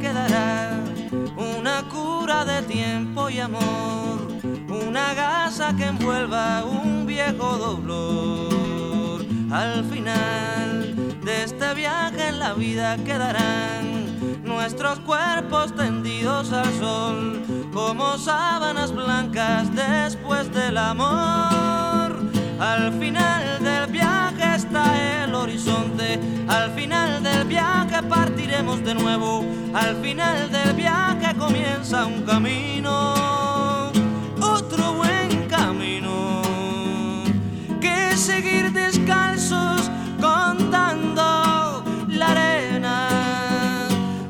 Quedará 0.00 0.80
una 1.36 1.82
cura 1.88 2.44
de 2.44 2.62
tiempo 2.62 3.30
y 3.30 3.40
amor, 3.40 4.28
una 4.68 5.14
gasa 5.14 5.74
que 5.76 5.86
envuelva 5.86 6.64
un 6.64 7.06
viejo 7.06 7.56
doblor 7.56 9.24
al 9.50 9.84
final 9.84 10.94
de 11.24 11.44
este 11.44 11.74
viaje 11.74 12.28
en 12.28 12.38
la 12.38 12.54
vida 12.54 12.96
quedarán 12.98 14.42
nuestros 14.44 14.98
cuerpos 15.00 15.74
tendidos 15.74 16.52
al 16.52 16.72
sol 16.78 17.42
como 17.72 18.18
sábanas 18.18 18.92
blancas 18.92 19.74
después 19.74 20.52
del 20.52 20.76
amor. 20.76 22.07
Al 22.58 22.92
final 22.94 23.62
del 23.62 23.86
viaje 23.92 24.56
está 24.56 25.22
el 25.22 25.32
horizonte, 25.32 26.18
al 26.48 26.72
final 26.72 27.22
del 27.22 27.44
viaje 27.44 28.02
partiremos 28.02 28.84
de 28.84 28.94
nuevo, 28.94 29.44
al 29.72 29.94
final 30.02 30.50
del 30.50 30.72
viaje 30.74 31.36
comienza 31.36 32.04
un 32.06 32.22
camino, 32.22 33.92
otro 34.40 34.94
buen 34.94 35.46
camino, 35.48 36.42
que 37.80 38.16
seguir 38.16 38.72
descalzos 38.72 39.88
contando 40.20 41.84
la 42.08 42.26
arena. 42.26 43.08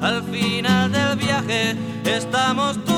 Al 0.03 0.23
final 0.25 0.93
del 0.93 1.17
viaje 1.17 1.77
estamos 2.05 2.77
todos 2.85 2.98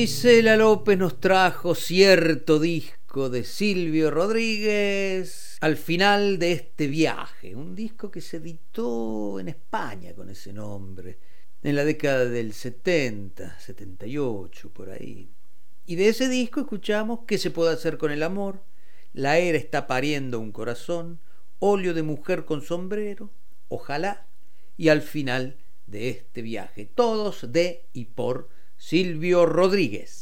Gisela 0.00 0.56
López 0.56 0.96
nos 0.96 1.20
trajo 1.20 1.74
cierto 1.74 2.58
disco 2.58 3.28
de 3.28 3.44
Silvio 3.44 4.10
Rodríguez 4.10 5.58
al 5.60 5.76
final 5.76 6.38
de 6.38 6.52
este 6.52 6.86
viaje, 6.86 7.54
un 7.54 7.74
disco 7.74 8.10
que 8.10 8.22
se 8.22 8.38
editó 8.38 9.38
en 9.38 9.48
España 9.48 10.14
con 10.14 10.30
ese 10.30 10.54
nombre, 10.54 11.18
en 11.62 11.76
la 11.76 11.84
década 11.84 12.24
del 12.24 12.54
70, 12.54 13.60
78, 13.60 14.70
por 14.70 14.88
ahí. 14.88 15.28
Y 15.84 15.96
de 15.96 16.08
ese 16.08 16.30
disco 16.30 16.60
escuchamos 16.60 17.20
¿Qué 17.26 17.36
se 17.36 17.50
puede 17.50 17.74
hacer 17.74 17.98
con 17.98 18.10
el 18.10 18.22
amor? 18.22 18.62
La 19.12 19.36
era 19.36 19.58
está 19.58 19.86
pariendo 19.86 20.40
un 20.40 20.50
corazón, 20.50 21.20
óleo 21.58 21.92
de 21.92 22.04
mujer 22.04 22.46
con 22.46 22.62
sombrero, 22.62 23.28
ojalá, 23.68 24.26
y 24.78 24.88
al 24.88 25.02
final 25.02 25.58
de 25.86 26.08
este 26.08 26.40
viaje, 26.40 26.86
todos 26.86 27.52
de 27.52 27.84
y 27.92 28.06
por 28.06 28.48
Silvio 28.80 29.44
Rodríguez. 29.44 30.20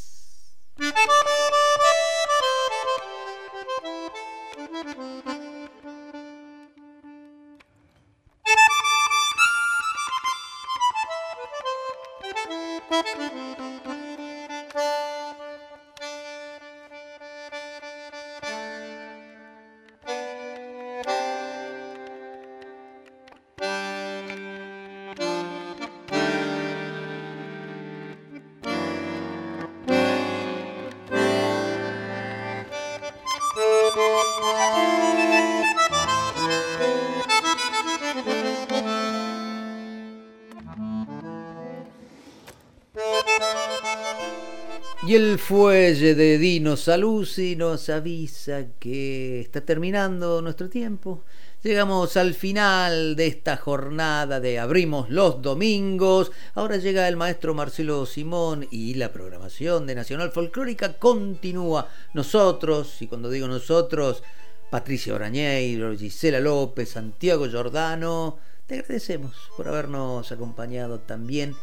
Y 45.08 45.14
el 45.14 45.38
fuelle 45.38 46.14
de 46.14 46.36
Dino 46.36 46.76
Saluzzi 46.76 47.56
nos 47.56 47.88
avisa 47.88 48.66
que 48.78 49.40
está 49.40 49.62
terminando 49.62 50.42
nuestro 50.42 50.68
tiempo. 50.68 51.24
Llegamos 51.62 52.18
al 52.18 52.34
final 52.34 53.16
de 53.16 53.26
esta 53.26 53.56
jornada 53.56 54.38
de 54.38 54.58
Abrimos 54.58 55.08
los 55.08 55.40
Domingos. 55.40 56.30
Ahora 56.54 56.76
llega 56.76 57.08
el 57.08 57.16
maestro 57.16 57.54
Marcelo 57.54 58.04
Simón 58.04 58.68
y 58.70 58.92
la 58.96 59.10
programación 59.10 59.86
de 59.86 59.94
Nacional 59.94 60.30
Folclórica 60.30 60.98
continúa. 60.98 61.88
Nosotros, 62.12 63.00
y 63.00 63.06
cuando 63.06 63.30
digo 63.30 63.48
nosotros, 63.48 64.22
Patricia 64.70 65.14
Orañeiro, 65.14 65.96
Gisela 65.96 66.38
López, 66.38 66.90
Santiago 66.90 67.48
Giordano, 67.48 68.38
te 68.66 68.80
agradecemos 68.80 69.34
por 69.56 69.68
habernos 69.68 70.30
acompañado 70.32 71.00
también 71.00 71.56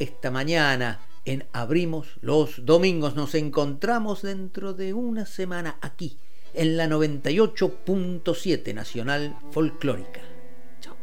esta 0.00 0.32
mañana 0.32 0.98
en 1.24 1.44
Abrimos 1.52 2.08
los 2.20 2.64
Domingos. 2.64 3.14
Nos 3.14 3.34
encontramos 3.34 4.22
dentro 4.22 4.74
de 4.74 4.94
una 4.94 5.26
semana 5.26 5.78
aquí, 5.80 6.18
en 6.54 6.76
la 6.76 6.86
98.7 6.86 8.74
Nacional 8.74 9.36
Folclórica. 9.50 10.20
Chao. 10.80 10.96